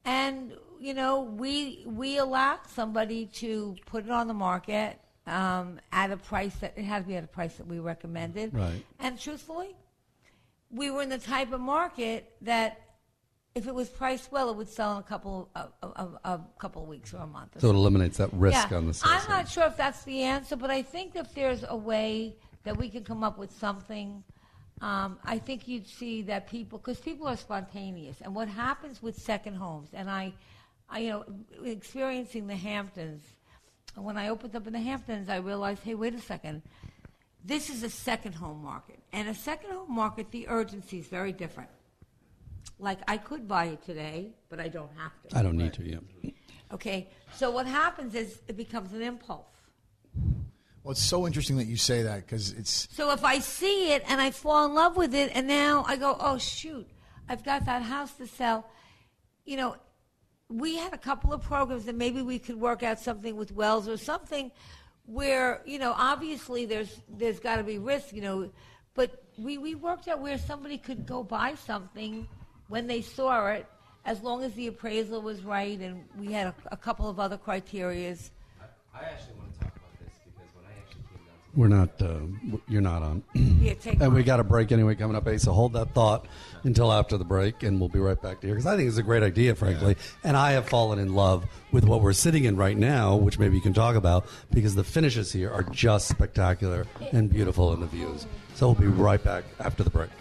And, 0.05 0.53
you 0.79 0.93
know, 0.93 1.21
we, 1.21 1.83
we 1.87 2.19
allowed 2.19 2.59
somebody 2.67 3.25
to 3.37 3.75
put 3.87 4.05
it 4.05 4.11
on 4.11 4.27
the 4.27 4.33
market 4.33 4.99
um, 5.25 5.79
at 5.91 6.11
a 6.11 6.17
price 6.17 6.55
that 6.57 6.73
it 6.75 6.83
had 6.83 7.03
to 7.03 7.07
be 7.07 7.15
at 7.15 7.23
a 7.23 7.27
price 7.27 7.55
that 7.55 7.65
we 7.65 7.79
recommended. 7.79 8.53
Right. 8.53 8.85
And 8.99 9.19
truthfully, 9.19 9.75
we 10.69 10.91
were 10.91 11.01
in 11.01 11.09
the 11.09 11.17
type 11.17 11.51
of 11.53 11.61
market 11.61 12.33
that 12.41 12.81
if 13.55 13.67
it 13.67 13.73
was 13.73 13.87
priced 13.87 14.33
well, 14.33 14.49
it 14.49 14.57
would 14.57 14.67
sell 14.67 14.91
in 14.91 14.97
a 14.97 15.03
couple 15.03 15.49
of, 15.55 15.71
of, 15.81 16.19
of 16.25 16.41
a 16.41 16.59
couple 16.59 16.83
of 16.83 16.89
weeks 16.89 17.13
or 17.13 17.19
a 17.19 17.27
month. 17.27 17.55
Or 17.55 17.61
so 17.61 17.69
it 17.69 17.75
eliminates 17.75 18.17
that 18.17 18.31
risk 18.33 18.69
yeah. 18.69 18.77
on 18.77 18.87
the 18.87 18.93
sales. 18.93 19.23
I'm 19.25 19.29
not 19.29 19.47
sure 19.47 19.63
if 19.63 19.77
that's 19.77 20.03
the 20.03 20.23
answer, 20.23 20.57
but 20.57 20.69
I 20.69 20.81
think 20.81 21.15
if 21.15 21.33
there's 21.33 21.63
a 21.67 21.75
way 21.75 22.35
that 22.65 22.75
we 22.75 22.89
can 22.89 23.05
come 23.05 23.23
up 23.23 23.37
with 23.37 23.57
something, 23.57 24.23
um, 24.81 25.17
I 25.23 25.39
think 25.39 25.69
you'd 25.69 25.87
see 25.87 26.21
that 26.23 26.47
people, 26.47 26.79
because 26.79 26.99
people 26.99 27.27
are 27.27 27.37
spontaneous, 27.37 28.19
and 28.19 28.35
what 28.35 28.49
happens 28.49 29.01
with 29.01 29.15
second 29.15 29.55
homes, 29.55 29.89
and 29.93 30.09
I, 30.09 30.33
I, 30.89 30.99
you 30.99 31.09
know, 31.11 31.25
experiencing 31.63 32.47
the 32.47 32.57
Hamptons, 32.57 33.23
when 33.95 34.17
I 34.17 34.27
opened 34.27 34.53
up 34.57 34.67
in 34.67 34.73
the 34.73 34.79
Hamptons, 34.79 35.29
I 35.29 35.37
realized, 35.37 35.81
hey, 35.81 35.95
wait 35.95 36.13
a 36.13 36.19
second. 36.19 36.61
This 37.45 37.69
is 37.69 37.83
a 37.83 37.89
second 37.89 38.33
home 38.33 38.61
market. 38.61 38.99
And 39.13 39.29
a 39.29 39.33
second 39.33 39.71
home 39.71 39.95
market, 39.95 40.31
the 40.31 40.49
urgency 40.49 40.99
is 40.99 41.07
very 41.07 41.31
different. 41.31 41.69
Like 42.79 42.99
I 43.07 43.17
could 43.17 43.47
buy 43.47 43.65
it 43.65 43.83
today, 43.83 44.31
but 44.49 44.59
I 44.59 44.67
don't 44.67 44.91
have 44.97 45.11
to. 45.29 45.37
I 45.37 45.41
don't 45.41 45.57
need 45.57 45.73
to. 45.73 45.83
Yeah. 45.83 46.31
Okay. 46.73 47.09
So 47.33 47.51
what 47.51 47.65
happens 47.65 48.15
is 48.15 48.41
it 48.47 48.57
becomes 48.57 48.91
an 48.93 49.01
impulse. 49.01 49.45
Well, 50.83 50.91
it's 50.91 51.03
so 51.03 51.25
interesting 51.25 51.57
that 51.57 51.65
you 51.65 51.77
say 51.77 52.03
that 52.03 52.27
because 52.27 52.51
it's. 52.51 52.87
So 52.91 53.11
if 53.11 53.23
I 53.23 53.39
see 53.39 53.93
it 53.93 54.03
and 54.07 54.21
I 54.21 54.31
fall 54.31 54.65
in 54.65 54.73
love 54.73 54.97
with 54.97 55.15
it, 55.15 55.31
and 55.33 55.47
now 55.47 55.83
I 55.87 55.95
go, 55.95 56.15
oh 56.19 56.37
shoot, 56.37 56.87
I've 57.29 57.43
got 57.43 57.65
that 57.65 57.81
house 57.81 58.13
to 58.17 58.27
sell. 58.27 58.69
You 59.45 59.57
know, 59.57 59.75
we 60.49 60.77
had 60.77 60.93
a 60.93 60.97
couple 60.97 61.33
of 61.33 61.41
programs 61.41 61.85
that 61.85 61.95
maybe 61.95 62.21
we 62.21 62.39
could 62.39 62.59
work 62.59 62.83
out 62.83 62.99
something 62.99 63.35
with 63.35 63.51
Wells 63.51 63.87
or 63.87 63.97
something 63.97 64.51
where 65.07 65.61
you 65.65 65.77
know 65.77 65.93
obviously 65.95 66.65
there's 66.65 66.99
there's 67.09 67.39
got 67.39 67.55
to 67.55 67.63
be 67.63 67.77
risk, 67.77 68.13
you 68.13 68.21
know, 68.21 68.51
but 68.93 69.23
we 69.37 69.57
we 69.57 69.75
worked 69.75 70.07
out 70.07 70.19
where 70.19 70.37
somebody 70.37 70.77
could 70.77 71.05
go 71.05 71.23
buy 71.23 71.55
something 71.55 72.27
when 72.67 72.87
they 72.87 73.01
saw 73.01 73.47
it, 73.47 73.65
as 74.05 74.21
long 74.21 74.43
as 74.43 74.53
the 74.53 74.67
appraisal 74.67 75.21
was 75.21 75.43
right 75.43 75.79
and 75.79 76.03
we 76.17 76.31
had 76.31 76.47
a, 76.47 76.55
a 76.71 76.77
couple 76.77 77.09
of 77.09 77.19
other 77.19 77.37
criterias. 77.37 78.29
I, 78.61 78.99
I, 78.99 79.03
actually 79.03 79.33
want 79.33 79.53
to 79.53 79.59
talk 79.59 79.75
about 79.75 79.99
this 79.99 80.13
because 80.23 80.49
when 80.55 80.65
I 80.65 80.77
actually 80.79 81.01
came 81.09 81.25
down 81.25 81.35
to 81.35 81.59
We're 81.59 81.67
not. 81.67 82.01
Uh, 82.01 82.59
you're 82.67 82.81
not 82.81 83.01
on. 83.01 83.23
Yeah, 83.33 83.73
take 83.73 83.99
and 83.99 84.13
we 84.13 84.21
got 84.21 84.39
a 84.39 84.43
break 84.43 84.71
anyway 84.71 84.93
coming 84.93 85.15
up, 85.15 85.27
Ace. 85.27 85.41
So 85.41 85.51
hold 85.51 85.73
that 85.73 85.95
thought 85.95 86.27
until 86.63 86.93
after 86.93 87.17
the 87.17 87.25
break, 87.25 87.63
and 87.63 87.79
we'll 87.79 87.89
be 87.89 87.97
right 87.97 88.21
back 88.21 88.41
to 88.41 88.47
here 88.47 88.55
because 88.55 88.67
I 88.67 88.75
think 88.75 88.87
it's 88.87 88.99
a 88.99 89.03
great 89.03 89.23
idea, 89.23 89.55
frankly. 89.55 89.95
And 90.23 90.37
I 90.37 90.51
have 90.51 90.69
fallen 90.69 90.99
in 90.99 91.15
love 91.15 91.47
with 91.71 91.83
what 91.83 92.01
we're 92.01 92.13
sitting 92.13 92.43
in 92.43 92.57
right 92.57 92.77
now, 92.77 93.15
which 93.15 93.39
maybe 93.39 93.55
you 93.55 93.61
can 93.61 93.73
talk 93.73 93.95
about 93.95 94.27
because 94.51 94.75
the 94.75 94.83
finishes 94.83 95.31
here 95.31 95.51
are 95.51 95.63
just 95.63 96.07
spectacular 96.07 96.85
and 97.11 97.27
beautiful 97.27 97.73
in 97.73 97.79
the 97.79 97.87
views. 97.87 98.27
So 98.53 98.67
we'll 98.67 98.75
be 98.75 98.87
right 98.87 99.23
back 99.23 99.45
after 99.59 99.83
the 99.83 99.89
break. 99.89 100.11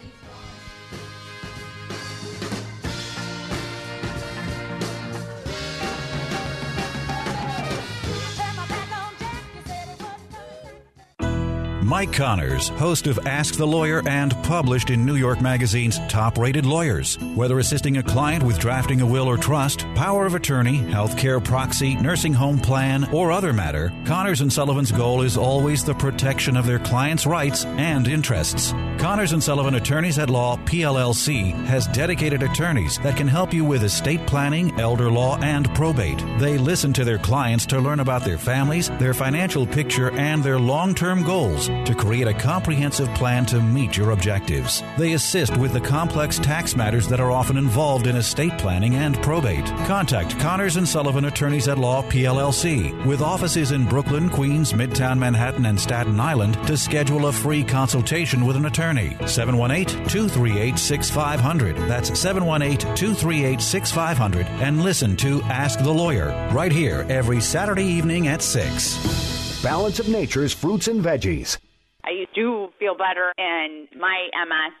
Mike 11.85 12.13
Connors, 12.13 12.69
host 12.69 13.05
of 13.05 13.19
Ask 13.27 13.57
the 13.57 13.67
Lawyer 13.67 14.01
and 14.07 14.31
published 14.41 14.89
in 14.89 15.05
New 15.05 15.17
York 15.17 15.39
Magazine's 15.39 15.99
Top 16.09 16.39
Rated 16.39 16.65
Lawyers. 16.65 17.19
Whether 17.35 17.59
assisting 17.59 17.97
a 17.97 18.03
client 18.03 18.41
with 18.41 18.57
drafting 18.57 19.01
a 19.01 19.05
will 19.05 19.27
or 19.27 19.37
trust, 19.37 19.81
power 19.93 20.25
of 20.25 20.33
attorney, 20.33 20.79
healthcare 20.79 21.43
proxy, 21.43 21.93
nursing 21.93 22.33
home 22.33 22.57
plan, 22.57 23.07
or 23.13 23.31
other 23.31 23.53
matter, 23.53 23.93
Connors 24.03 24.41
and 24.41 24.51
Sullivan's 24.51 24.91
goal 24.91 25.21
is 25.21 25.37
always 25.37 25.83
the 25.83 25.93
protection 25.93 26.57
of 26.57 26.65
their 26.65 26.79
clients' 26.79 27.27
rights 27.27 27.65
and 27.65 28.07
interests. 28.07 28.71
Connors 28.97 29.33
and 29.33 29.43
Sullivan 29.43 29.75
Attorneys 29.75 30.17
at 30.17 30.31
Law 30.31 30.57
PLLC 30.65 31.53
has 31.65 31.85
dedicated 31.89 32.41
attorneys 32.41 32.97
that 32.99 33.15
can 33.15 33.27
help 33.27 33.53
you 33.53 33.63
with 33.63 33.83
estate 33.83 34.25
planning, 34.25 34.79
elder 34.79 35.11
law, 35.11 35.37
and 35.37 35.71
probate. 35.75 36.17
They 36.39 36.57
listen 36.57 36.93
to 36.93 37.05
their 37.05 37.19
clients 37.19 37.67
to 37.67 37.79
learn 37.79 37.99
about 37.99 38.25
their 38.25 38.39
families, 38.39 38.89
their 38.97 39.13
financial 39.13 39.67
picture, 39.67 40.09
and 40.13 40.43
their 40.43 40.57
long 40.57 40.95
term 40.95 41.21
goals 41.21 41.69
to 41.85 41.95
create 41.95 42.27
a 42.27 42.33
comprehensive 42.33 43.07
plan 43.15 43.45
to 43.47 43.61
meet 43.61 43.97
your 43.97 44.11
objectives. 44.11 44.81
They 44.97 45.13
assist 45.13 45.57
with 45.57 45.73
the 45.73 45.81
complex 45.81 46.39
tax 46.39 46.75
matters 46.75 47.07
that 47.07 47.19
are 47.19 47.31
often 47.31 47.57
involved 47.57 48.07
in 48.07 48.15
estate 48.15 48.57
planning 48.57 48.95
and 48.95 49.21
probate. 49.21 49.65
Contact 49.85 50.39
Connors 50.39 50.77
and 50.77 50.87
Sullivan 50.87 51.25
Attorneys 51.25 51.67
at 51.67 51.77
Law 51.77 52.01
PLLC 52.03 53.05
with 53.05 53.21
offices 53.21 53.71
in 53.71 53.85
Brooklyn, 53.85 54.29
Queens, 54.29 54.73
Midtown 54.73 55.17
Manhattan, 55.17 55.65
and 55.65 55.79
Staten 55.79 56.19
Island 56.19 56.53
to 56.67 56.77
schedule 56.77 57.27
a 57.27 57.33
free 57.33 57.63
consultation 57.63 58.45
with 58.45 58.55
an 58.55 58.65
attorney. 58.65 59.15
718 59.25 60.07
238 60.07 60.77
6500. 60.77 61.75
That's 61.87 62.19
718 62.19 62.95
238 62.95 63.61
6500. 63.61 64.47
And 64.61 64.83
listen 64.83 65.15
to 65.17 65.41
Ask 65.43 65.79
the 65.79 65.91
Lawyer 65.91 66.29
right 66.51 66.71
here 66.71 67.05
every 67.09 67.41
Saturday 67.41 67.85
evening 67.85 68.27
at 68.27 68.41
6. 68.41 69.61
Balance 69.63 69.99
of 69.99 70.07
Nature's 70.09 70.53
fruits 70.53 70.87
and 70.87 71.03
veggies. 71.03 71.57
I 72.05 72.25
do 72.33 72.69
feel 72.79 72.95
better, 72.95 73.33
and 73.37 73.87
my 73.99 74.29
MS. 74.33 74.73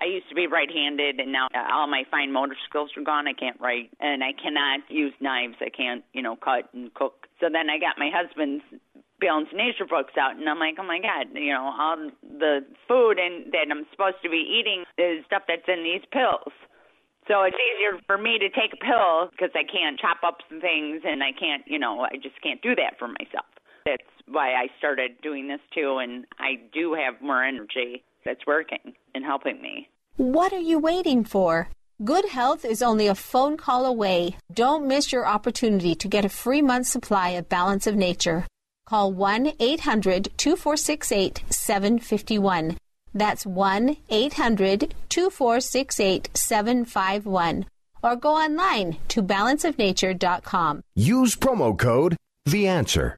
I 0.00 0.04
used 0.06 0.28
to 0.28 0.36
be 0.36 0.46
right-handed, 0.46 1.18
and 1.18 1.32
now 1.32 1.48
uh, 1.50 1.74
all 1.74 1.88
my 1.88 2.04
fine 2.08 2.32
motor 2.32 2.54
skills 2.70 2.90
are 2.96 3.02
gone. 3.02 3.26
I 3.26 3.32
can't 3.34 3.58
write, 3.60 3.90
and 3.98 4.22
I 4.22 4.30
cannot 4.30 4.86
use 4.88 5.12
knives. 5.20 5.56
I 5.60 5.70
can't, 5.74 6.04
you 6.12 6.22
know, 6.22 6.36
cut 6.36 6.70
and 6.72 6.94
cook. 6.94 7.26
So 7.40 7.50
then 7.50 7.68
I 7.68 7.82
got 7.82 7.98
my 7.98 8.08
husband's 8.14 8.62
Balance 9.20 9.50
Nature 9.52 9.86
books 9.90 10.14
out, 10.14 10.38
and 10.38 10.48
I'm 10.48 10.58
like, 10.62 10.78
oh 10.78 10.86
my 10.86 11.00
god, 11.02 11.34
you 11.34 11.52
know, 11.52 11.74
all 11.74 11.98
the 12.22 12.62
food 12.86 13.18
and 13.18 13.50
that 13.52 13.66
I'm 13.70 13.82
supposed 13.90 14.22
to 14.22 14.30
be 14.30 14.38
eating 14.38 14.84
is 14.96 15.26
stuff 15.26 15.42
that's 15.48 15.66
in 15.66 15.82
these 15.82 16.06
pills. 16.12 16.54
So 17.26 17.42
it's 17.42 17.58
easier 17.58 17.98
for 18.06 18.16
me 18.16 18.38
to 18.38 18.48
take 18.48 18.72
a 18.72 18.80
pill 18.80 19.28
because 19.34 19.50
I 19.58 19.66
can't 19.66 19.98
chop 19.98 20.22
up 20.22 20.38
some 20.48 20.60
things, 20.60 21.02
and 21.02 21.22
I 21.22 21.34
can't, 21.34 21.66
you 21.66 21.78
know, 21.78 22.06
I 22.06 22.16
just 22.22 22.40
can't 22.40 22.62
do 22.62 22.74
that 22.78 22.94
for 22.98 23.08
myself. 23.08 23.50
That's 23.88 24.10
why 24.26 24.52
I 24.52 24.66
started 24.76 25.12
doing 25.22 25.48
this 25.48 25.60
too, 25.74 25.98
and 26.02 26.26
I 26.38 26.60
do 26.74 26.94
have 26.94 27.22
more 27.22 27.42
energy 27.42 28.04
that's 28.24 28.46
working 28.46 28.92
and 29.14 29.24
helping 29.24 29.62
me. 29.62 29.88
What 30.16 30.52
are 30.52 30.60
you 30.60 30.78
waiting 30.78 31.24
for? 31.24 31.70
Good 32.04 32.26
health 32.26 32.64
is 32.66 32.82
only 32.82 33.06
a 33.06 33.14
phone 33.14 33.56
call 33.56 33.86
away. 33.86 34.36
Don't 34.52 34.86
miss 34.86 35.10
your 35.10 35.26
opportunity 35.26 35.94
to 35.94 36.06
get 36.06 36.26
a 36.26 36.28
free 36.28 36.60
month 36.60 36.86
supply 36.86 37.30
of 37.30 37.48
Balance 37.48 37.86
of 37.86 37.96
Nature. 37.96 38.46
Call 38.86 39.12
1 39.12 39.52
800 39.58 40.28
2468 40.36 41.42
751. 41.48 42.76
That's 43.14 43.46
1 43.46 43.96
800 44.10 44.94
2468 45.08 46.30
751. 46.34 47.66
Or 48.02 48.16
go 48.16 48.34
online 48.36 48.98
to 49.08 49.22
balanceofnature.com. 49.22 50.82
Use 50.94 51.36
promo 51.36 51.78
code 51.78 52.16
The 52.44 52.68
Answer. 52.68 53.17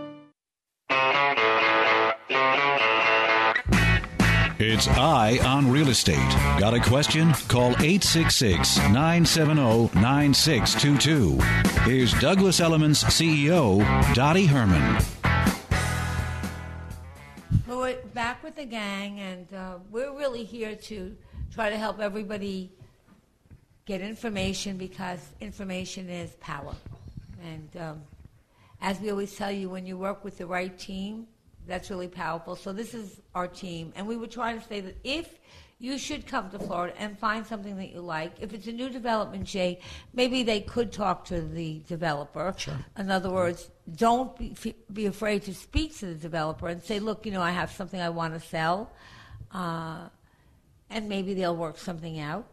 It's 4.63 4.87
Eye 4.87 5.39
on 5.43 5.71
Real 5.71 5.89
Estate. 5.89 6.19
Got 6.59 6.75
a 6.75 6.79
question? 6.79 7.33
Call 7.47 7.71
866 7.81 8.77
970 8.77 9.89
9622. 9.99 11.39
Here's 11.81 12.13
Douglas 12.19 12.59
Elliman's 12.59 13.03
CEO, 13.05 13.79
Dottie 14.13 14.45
Herman. 14.45 15.03
Well, 17.67 17.79
we're 17.79 17.95
back 18.13 18.43
with 18.43 18.55
the 18.55 18.65
gang, 18.65 19.19
and 19.19 19.51
uh, 19.51 19.79
we're 19.89 20.15
really 20.15 20.43
here 20.43 20.75
to 20.75 21.17
try 21.51 21.71
to 21.71 21.77
help 21.77 21.99
everybody 21.99 22.71
get 23.85 24.01
information 24.01 24.77
because 24.77 25.27
information 25.39 26.07
is 26.07 26.35
power. 26.35 26.75
And 27.43 27.81
um, 27.81 28.01
as 28.79 28.99
we 28.99 29.09
always 29.09 29.35
tell 29.35 29.51
you, 29.51 29.71
when 29.71 29.87
you 29.87 29.97
work 29.97 30.23
with 30.23 30.37
the 30.37 30.45
right 30.45 30.77
team, 30.77 31.25
that's 31.71 31.89
really 31.89 32.07
powerful. 32.07 32.55
So 32.55 32.73
this 32.73 32.93
is 32.93 33.21
our 33.33 33.47
team, 33.47 33.93
and 33.95 34.05
we 34.05 34.17
were 34.17 34.27
trying 34.27 34.59
to 34.59 34.67
say 34.67 34.81
that 34.81 34.97
if 35.03 35.39
you 35.79 35.97
should 35.97 36.27
come 36.27 36.49
to 36.51 36.59
Florida 36.59 36.93
and 36.99 37.17
find 37.17 37.43
something 37.43 37.75
that 37.77 37.91
you 37.91 38.01
like, 38.01 38.33
if 38.39 38.53
it's 38.53 38.67
a 38.67 38.71
new 38.71 38.89
development, 38.89 39.45
Jay, 39.45 39.79
maybe 40.13 40.43
they 40.43 40.61
could 40.61 40.91
talk 40.91 41.25
to 41.25 41.41
the 41.41 41.81
developer. 41.87 42.53
Sure. 42.55 42.75
In 42.99 43.09
other 43.09 43.31
words, 43.31 43.71
don't 43.95 44.37
be, 44.37 44.53
be 44.93 45.07
afraid 45.07 45.41
to 45.43 45.55
speak 45.55 45.97
to 45.97 46.05
the 46.07 46.13
developer 46.13 46.67
and 46.67 46.83
say, 46.83 46.99
look, 46.99 47.25
you 47.25 47.31
know, 47.31 47.41
I 47.41 47.49
have 47.49 47.71
something 47.71 47.99
I 47.99 48.09
want 48.09 48.35
to 48.35 48.39
sell, 48.39 48.91
uh, 49.51 50.09
and 50.91 51.09
maybe 51.09 51.33
they'll 51.33 51.55
work 51.55 51.79
something 51.79 52.19
out. 52.19 52.45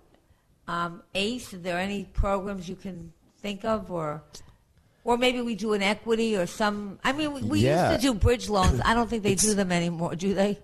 Um, 0.67 1.03
Ace, 1.15 1.53
are 1.53 1.59
there 1.59 1.79
any 1.79 2.05
programs 2.05 2.67
you 2.69 2.77
can 2.77 3.13
think 3.43 3.65
of, 3.65 3.91
or 3.91 4.23
or 5.05 5.17
maybe 5.17 5.41
we 5.41 5.55
do 5.55 5.73
an 5.73 5.83
equity 5.83 6.37
or 6.37 6.47
some? 6.47 6.99
I 7.05 7.13
mean, 7.13 7.33
we, 7.33 7.43
we 7.43 7.61
Yeah. 7.61 7.91
used 7.93 8.03
to 8.03 8.09
do 8.09 8.15
bridge 8.15 8.49
loans. 8.49 8.81
I 8.85 8.95
don't 8.95 9.09
think 9.09 9.23
they 9.23 9.35
do 9.35 9.55
them 9.55 9.73
anymore, 9.73 10.15
do 10.15 10.35
they? 10.35 10.59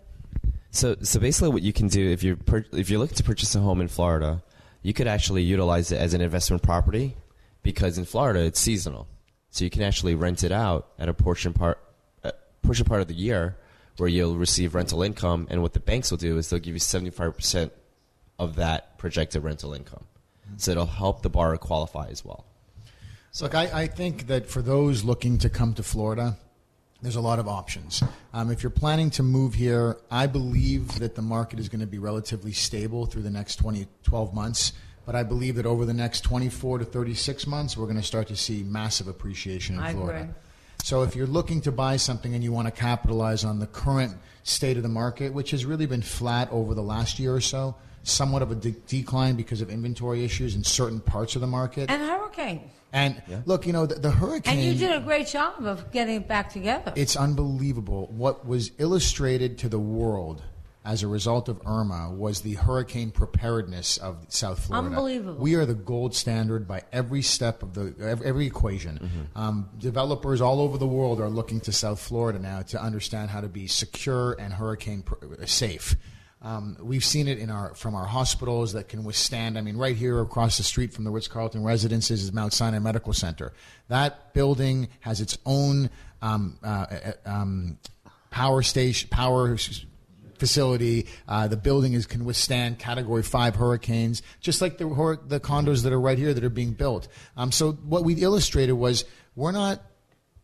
So, 0.70 0.97
so 1.03 1.20
basically, 1.20 1.51
what 1.51 1.62
you 1.62 1.73
can 1.73 1.88
do 1.88 2.11
if 2.11 2.23
you're 2.23 2.37
if 2.73 2.90
you're 2.90 2.99
looking 2.99 3.16
to 3.16 3.23
purchase 3.23 3.55
a 3.55 3.61
home 3.61 3.81
in 3.81 3.88
Florida, 3.88 4.42
you 4.83 4.92
could 4.92 5.07
actually 5.07 5.42
utilize 5.42 5.92
it 5.92 5.99
as 6.01 6.14
an 6.14 6.20
investment 6.20 6.62
property 6.62 7.16
because 7.62 7.97
in 7.97 8.05
Florida 8.05 8.40
it's 8.40 8.59
seasonal, 8.61 9.07
so 9.51 9.64
you 9.64 9.70
can 9.70 9.83
actually 9.83 10.14
rent 10.16 10.42
it 10.42 10.51
out 10.53 10.88
at 10.99 11.09
a 11.09 11.14
portion 11.14 11.53
part 11.53 11.79
uh, 12.25 12.33
portion 12.62 12.85
part 12.87 13.01
of 13.01 13.07
the 13.09 13.14
year 13.14 13.57
where 13.99 14.09
you'll 14.09 14.37
receive 14.37 14.75
rental 14.75 15.03
income, 15.05 15.47
and 15.49 15.62
what 15.62 15.73
the 15.75 15.81
banks 15.81 16.11
will 16.11 16.18
do 16.18 16.37
is 16.38 16.51
they'll 16.51 16.59
give 16.59 16.75
you 16.75 16.81
seventy 16.81 17.11
five 17.11 17.37
percent 17.37 17.73
of 18.40 18.57
that 18.57 18.99
projected 18.99 19.44
rental 19.44 19.73
income, 19.75 20.05
so 20.57 20.73
it'll 20.73 20.87
help 20.87 21.23
the 21.23 21.31
borrower 21.31 21.57
qualify 21.57 22.09
as 22.09 22.25
well. 22.25 22.44
So, 23.35 23.47
look, 23.47 23.57
I, 23.57 23.83
I 23.83 23.87
think 23.88 24.29
that 24.29 24.47
for 24.47 24.62
those 24.62 25.03
looking 25.03 25.38
to 25.38 25.51
come 25.51 25.75
to 25.75 25.83
Florida, 25.83 26.37
there's 27.03 27.16
a 27.16 27.20
lot 27.20 27.40
of 27.40 27.49
options. 27.49 28.01
Um, 28.33 28.49
if 28.53 28.62
you're 28.62 28.70
planning 28.70 29.11
to 29.11 29.25
move 29.25 29.55
here, 29.55 29.97
I 30.09 30.29
believe 30.29 31.01
that 31.01 31.16
the 31.16 31.23
market 31.23 31.59
is 31.59 31.68
going 31.68 31.81
to 31.81 31.87
be 31.88 31.99
relatively 31.99 32.53
stable 32.53 33.07
through 33.07 33.23
the 33.23 33.33
next 33.33 33.57
20, 33.57 33.88
12 34.05 34.35
months. 34.35 34.73
But 35.05 35.16
I 35.16 35.25
believe 35.25 35.57
that 35.57 35.66
over 35.66 35.85
the 35.85 35.92
next 35.92 36.20
24 36.20 36.79
to 36.79 36.85
36 36.85 37.49
months, 37.49 37.77
we're 37.77 37.87
going 37.87 37.97
to 37.97 38.05
start 38.05 38.29
to 38.29 38.37
see 38.37 38.62
massive 38.62 39.09
appreciation 39.09 39.75
in 39.75 39.83
I 39.83 39.94
Florida. 39.94 40.20
agree. 40.20 40.35
So 40.85 41.03
if 41.03 41.16
you're 41.16 41.27
looking 41.27 41.61
to 41.62 41.73
buy 41.73 41.97
something 41.97 42.37
and 42.37 42.44
you 42.44 42.53
want 42.53 42.68
to 42.68 42.73
capitalize 42.73 43.44
on 43.44 43.59
the 43.59 43.66
current 43.66 44.14
state 44.44 44.77
of 44.77 44.85
the 44.85 44.88
market, 44.88 45.33
which 45.33 45.51
has 45.51 45.64
really 45.66 45.87
been 45.87 46.03
flat 46.03 46.49
over 46.53 46.73
the 46.73 46.85
last 46.85 47.18
year 47.18 47.35
or 47.35 47.40
so, 47.40 47.75
somewhat 48.05 48.42
of 48.42 48.53
a 48.53 48.55
de- 48.55 48.70
decline 48.87 49.35
because 49.35 49.61
of 49.61 49.70
inventory 49.70 50.25
issues 50.25 50.55
in 50.55 50.62
certain 50.62 51.01
parts 51.01 51.35
of 51.35 51.40
the 51.40 51.49
market. 51.49 51.90
And 51.90 52.01
hurricanes. 52.01 52.70
And 52.94 53.20
look, 53.44 53.66
you 53.66 53.72
know, 53.72 53.87
the, 53.87 53.96
the 53.96 54.11
hurricane. 54.11 54.59
And 54.59 54.64
you 54.64 54.74
did 54.74 54.96
a 54.96 55.00
great 55.00 55.26
job 55.26 55.66
of 55.66 55.90
getting 55.90 56.14
it 56.16 56.28
back 56.28 56.50
together. 56.50 56.92
It's 56.94 57.16
unbelievable. 57.16 58.07
What 58.07 58.46
was 58.46 58.70
illustrated 58.78 59.59
to 59.59 59.68
the 59.68 59.80
world 59.80 60.42
as 60.85 61.02
a 61.02 61.09
result 61.09 61.48
of 61.48 61.61
Irma 61.66 62.12
was 62.12 62.42
the 62.42 62.54
hurricane 62.54 63.11
preparedness 63.11 63.96
of 63.96 64.24
South 64.28 64.66
Florida. 64.66 64.88
Unbelievable. 64.88 65.42
We 65.42 65.54
are 65.54 65.64
the 65.64 65.74
gold 65.74 66.14
standard 66.14 66.68
by 66.68 66.83
every 66.92 67.22
step 67.22 67.62
of 67.62 67.74
the 67.74 67.94
every, 68.00 68.26
every 68.26 68.46
equation. 68.46 68.98
Mm-hmm. 68.98 69.38
Um, 69.38 69.70
developers 69.78 70.40
all 70.40 70.61
over 70.61 70.78
the 70.78 70.87
world 70.87 71.20
are 71.20 71.30
looking 71.30 71.61
to 71.62 71.72
South 71.72 72.00
Florida 72.00 72.38
now 72.38 72.62
to 72.62 72.80
understand 72.80 73.30
how 73.30 73.40
to 73.40 73.48
be 73.48 73.66
secure 73.66 74.37
and 74.38 74.52
hurricane 74.52 75.02
pr- 75.02 75.46
safe. 75.46 75.96
Um, 76.44 76.76
we've 76.78 77.04
seen 77.04 77.26
it 77.26 77.38
in 77.38 77.48
our 77.48 77.74
from 77.74 77.94
our 77.94 78.04
hospitals 78.04 78.74
that 78.74 78.88
can 78.88 79.02
withstand. 79.02 79.57
I 79.57 79.62
mean, 79.62 79.78
right 79.78 79.96
here 79.96 80.20
across 80.20 80.59
the 80.59 80.62
street 80.62 80.92
from 80.92 81.04
the 81.04 81.11
Ritz 81.11 81.26
Carlton 81.26 81.64
residences 81.64 82.22
is 82.22 82.35
Mount 82.35 82.52
Sinai 82.52 82.80
Medical 82.80 83.14
Center. 83.14 83.54
That 83.88 84.35
building 84.35 84.88
has 85.00 85.22
its 85.22 85.38
own 85.46 85.88
um, 86.20 86.59
uh, 86.62 86.66
uh, 86.66 87.12
um, 87.24 87.78
power 88.30 88.61
station, 88.61 89.09
power 89.09 89.57
facility. 90.38 91.07
Uh, 91.26 91.48
the 91.48 91.57
building 91.57 91.94
is 91.94 92.04
can 92.04 92.26
withstand 92.26 92.78
Category 92.78 93.22
Five 93.22 93.57
hurricanes, 93.57 94.20
just 94.40 94.61
like 94.61 94.76
the 94.76 95.18
the 95.26 95.40
condos 95.40 95.85
that 95.85 95.94
are 95.94 96.00
right 96.00 96.18
here 96.18 96.35
that 96.35 96.44
are 96.44 96.50
being 96.50 96.72
built. 96.74 97.09
Um, 97.38 97.52
so 97.52 97.72
what 97.72 98.04
we 98.04 98.16
illustrated 98.16 98.74
was 98.74 99.07
we're 99.35 99.52
not 99.52 99.80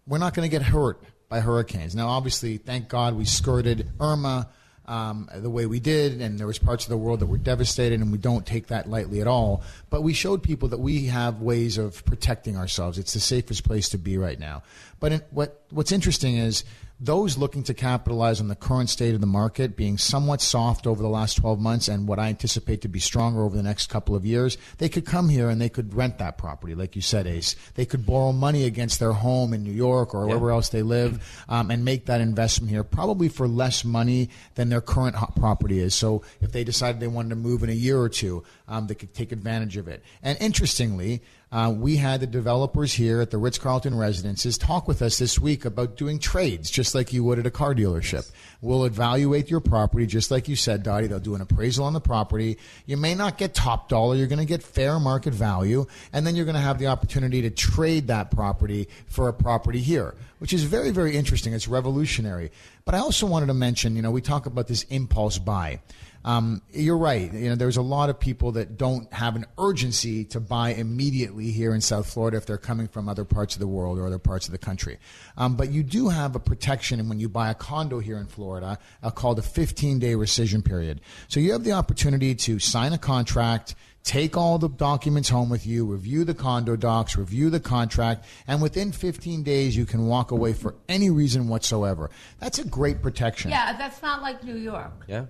we're 0.07 0.17
not 0.17 0.33
going 0.33 0.49
to 0.49 0.51
get 0.51 0.63
hurt 0.63 1.03
by 1.29 1.41
hurricanes. 1.41 1.95
Now, 1.95 2.09
obviously, 2.09 2.57
thank 2.57 2.89
God 2.89 3.15
we 3.17 3.27
skirted 3.27 3.91
Irma 4.01 4.49
um, 4.91 5.29
the 5.33 5.49
way 5.49 5.67
we 5.67 5.79
did, 5.79 6.21
and 6.21 6.37
there 6.37 6.49
was 6.49 6.59
parts 6.59 6.85
of 6.85 6.91
the 6.91 6.97
world 6.97 7.21
that 7.21 7.27
were 7.27 7.39
devastated, 7.39 8.01
and 8.01 8.11
we 8.11 8.19
don't 8.19 8.45
take 8.45 8.67
that 8.67 8.91
lightly 8.91 9.21
at 9.21 9.29
all. 9.29 9.63
But 9.89 10.03
we 10.03 10.13
showed 10.13 10.43
people 10.43 10.69
that 10.71 10.81
we 10.81 11.07
have 11.07 11.41
ways 11.41 11.79
of 11.79 12.05
protecting 12.05 12.57
ourselves. 12.57 12.99
It's 12.99 13.15
the 13.15 13.21
safest 13.21 13.63
place 13.65 13.89
to 13.91 13.99
be 13.99 14.19
right 14.19 14.39
now. 14.39 14.65
But 14.99 15.13
in, 15.13 15.23
what 15.31 15.63
what's 15.71 15.93
interesting 15.93 16.37
is 16.37 16.65
those 17.01 17.39
looking 17.39 17.63
to 17.63 17.73
capitalize 17.73 18.41
on 18.41 18.49
the 18.49 18.55
current 18.55 18.91
state 18.91 19.15
of 19.15 19.23
the 19.23 19.27
market 19.27 19.75
being 19.75 19.97
somewhat 19.97 20.43
soft 20.43 20.87
over 20.87 21.03
the 21.03 21.09
last 21.09 21.37
12 21.37 21.59
months 21.59 21.89
and 21.89 22.07
what 22.07 22.19
I 22.19 22.29
anticipate 22.29 22.83
to 22.83 22.89
be 22.89 23.01
stronger 23.01 23.43
over 23.43 23.57
the 23.57 23.63
next 23.63 23.87
couple 23.87 24.15
of 24.15 24.27
years, 24.27 24.59
they 24.77 24.91
could 24.91 25.07
come 25.07 25.31
here 25.31 25.49
and 25.49 25.59
they 25.59 25.71
could 25.71 25.95
rent 25.95 26.19
that 26.19 26.37
property, 26.37 26.75
like 26.75 26.95
you 26.95 27.01
said, 27.01 27.27
Ace. 27.27 27.57
They 27.75 27.87
could 27.87 28.05
borrow 28.05 28.33
money 28.33 28.65
against 28.65 29.01
their 29.01 29.13
home 29.13 29.55
in 29.55 29.65
New 29.65 29.73
York 29.73 30.15
or 30.15 30.27
wherever 30.27 30.51
else 30.51 30.69
they 30.69 30.83
live 30.83 31.45
um, 31.49 31.71
and 31.71 31.87
make 31.87 32.05
that 32.07 32.21
investment 32.21 32.71
here, 32.71 32.85
probably 32.85 33.31
for 33.31 33.49
less 33.49 33.83
money 33.83 34.29
than 34.57 34.69
their 34.69 34.83
current 34.83 35.17
property 35.37 35.79
is. 35.79 35.95
So 35.95 36.23
if 36.43 36.53
they 36.53 36.65
decided 36.65 37.01
they 37.01 37.09
wanted 37.09 37.31
to 37.31 37.37
move 37.37 37.63
in 37.63 37.71
a 37.71 37.75
year 37.75 37.99
or 37.99 38.11
two, 38.11 38.45
um, 38.69 38.89
they 38.89 38.95
could 38.95 39.15
take 39.15 39.33
advantage 39.33 39.79
of 39.79 39.89
it. 39.89 40.03
And 40.23 40.37
interestingly, 40.39 41.23
uh, 41.53 41.73
we 41.77 41.97
had 41.97 42.21
the 42.21 42.27
developers 42.29 42.93
here 42.93 43.21
at 43.21 43.31
the 43.31 43.39
Ritz 43.39 43.59
Carlton 43.59 43.97
residences 43.97 44.57
talk 44.57 44.87
with 44.87 45.03
us 45.03 45.19
this 45.19 45.39
week 45.39 45.65
about 45.65 45.97
doing 45.97 46.21
trades, 46.21 46.71
just 46.71 46.95
like 46.95 47.13
you 47.13 47.25
would 47.25 47.41
at 47.41 47.47
a 47.47 47.51
car 47.51 47.75
dealership. 47.75 48.31
We'll 48.61 48.85
evaluate 48.85 49.51
your 49.51 49.59
property, 49.59 50.07
just 50.07 50.31
like 50.31 50.47
you 50.47 50.55
said, 50.55 50.85
Dottie. 50.85 51.09
They'll 51.09 51.19
do 51.19 51.35
an 51.35 51.41
appraisal 51.41 51.87
on 51.87 51.93
the 51.93 52.01
property. 52.01 52.59
You 52.87 52.97
may 52.97 53.17
not 53.17 53.37
get 53.37 53.53
top 53.53 53.89
dollar. 53.89 54.15
You're 54.15 54.29
going 54.29 54.39
to 54.39 54.45
get 54.45 54.63
fair 54.63 55.01
market 55.01 55.35
value. 55.35 55.87
And 56.13 56.25
then 56.25 56.37
you're 56.37 56.45
going 56.45 56.55
to 56.55 56.61
have 56.61 56.79
the 56.79 56.87
opportunity 56.87 57.43
to 57.43 57.51
trade 57.51 58.07
that 58.09 58.31
property 58.31 58.89
for 59.07 59.27
a 59.29 59.33
property 59.33 59.81
here, 59.81 60.15
which 60.39 60.53
is 60.53 60.63
very, 60.63 60.91
very 60.91 61.17
interesting. 61.17 61.53
It's 61.53 61.67
revolutionary. 61.67 62.53
But 62.85 62.95
I 62.95 62.99
also 62.99 63.27
wanted 63.27 63.47
to 63.47 63.55
mention, 63.55 63.97
you 63.97 64.03
know, 64.03 64.13
we 64.13 64.21
talk 64.21 64.47
about 64.47 64.69
this 64.69 64.85
impulse 64.85 65.39
buy. 65.39 65.81
Um, 66.25 66.63
you're 66.71 66.99
right. 66.99 67.33
You 67.33 67.51
know, 67.51 67.55
there's 67.55 67.77
a 67.77 67.83
lot 67.83 68.11
of 68.11 68.21
people 68.21 68.53
that 68.53 68.77
don't 68.77 69.11
have 69.13 69.37
an 69.37 69.47
urgency 69.59 70.25
to 70.27 70.41
buy 70.41 70.71
immediately 70.75 71.51
here 71.51 71.75
in 71.75 71.81
South 71.81 72.13
Florida 72.13 72.37
if 72.37 72.47
they're 72.47 72.59
coming 72.59 72.89
from 72.89 73.09
other 73.09 73.25
parts 73.25 73.55
of 73.55 73.61
the 73.61 73.67
world 73.67 73.99
or 73.99 74.07
other 74.07 74.19
parts 74.19 74.47
of 74.47 74.53
the 74.53 74.59
country. 74.59 74.99
Um, 75.37 75.57
but 75.57 75.71
you 75.71 75.83
do 75.83 76.09
have 76.09 76.37
a 76.37 76.41
protection 76.41 77.09
when 77.09 77.21
you 77.21 77.29
buy 77.29 77.51
a 77.51 77.55
condo 77.55 78.01
here 78.01 78.19
in 78.19 78.27
Florida 78.27 78.79
uh, 79.03 79.11
called 79.11 79.39
a 79.39 79.43
15 79.43 79.99
day 79.99 80.15
rescission 80.15 80.65
period. 80.65 81.01
So 81.29 81.41
you 81.41 81.53
have 81.53 81.65
the 81.65 81.73
opportunity 81.73 82.35
to 82.35 82.59
sign 82.59 82.93
a 82.93 82.99
contract. 82.99 83.75
Take 84.03 84.35
all 84.35 84.57
the 84.57 84.69
documents 84.69 85.29
home 85.29 85.51
with 85.51 85.67
you, 85.67 85.85
review 85.85 86.25
the 86.25 86.33
condo 86.33 86.75
docs, 86.75 87.17
review 87.17 87.51
the 87.51 87.61
contract, 87.61 88.25
and 88.47 88.63
within 88.63 88.93
15 88.93 89.43
days 89.43 89.77
you 89.77 89.85
can 89.85 90.07
walk 90.07 90.31
away 90.31 90.55
for 90.55 90.75
any 90.89 91.11
reason 91.11 91.49
whatsoever. 91.49 92.11
That's 92.39 92.59
a 92.59 92.65
great 92.65 93.03
protection. 93.03 93.51
Yeah, 93.51 93.77
that's 93.77 94.01
not 94.01 94.23
like 94.23 94.43
New 94.43 94.57
York. 94.57 95.05
Yeah. 95.07 95.27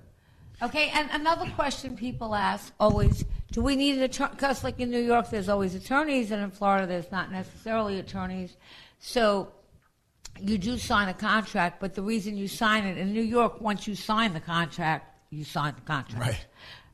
Okay, 0.63 0.91
and 0.95 1.09
another 1.13 1.47
question 1.51 1.97
people 1.97 2.35
ask 2.35 2.73
always: 2.79 3.25
Do 3.53 3.63
we 3.63 3.77
need 3.77 3.97
an 3.97 4.03
attorney? 4.03 4.33
Because, 4.33 4.63
like 4.63 4.79
in 4.81 4.91
New 4.91 5.01
York, 5.01 5.31
there's 5.31 5.49
always 5.49 5.75
attorneys, 5.75 6.31
and 6.31 6.43
in 6.43 6.51
Florida, 6.51 6.87
there's 6.87 7.11
not 7.11 7.33
necessarily 7.33 7.99
attorneys. 7.99 8.57
So, 8.99 9.53
you 10.39 10.59
do 10.59 10.77
sign 10.77 11.09
a 11.09 11.15
contract, 11.15 11.81
but 11.81 11.95
the 11.95 12.03
reason 12.03 12.37
you 12.37 12.49
sign 12.49 12.85
it 12.85 12.99
in 12.99 13.13
New 13.13 13.23
York, 13.23 13.61
once 13.61 13.87
you 13.87 13.95
sign 13.95 14.35
the 14.35 14.41
contract, 14.41 15.07
you 15.31 15.45
sign 15.45 15.75
the 15.75 15.83
contract. 15.83 16.27
Right. 16.27 16.47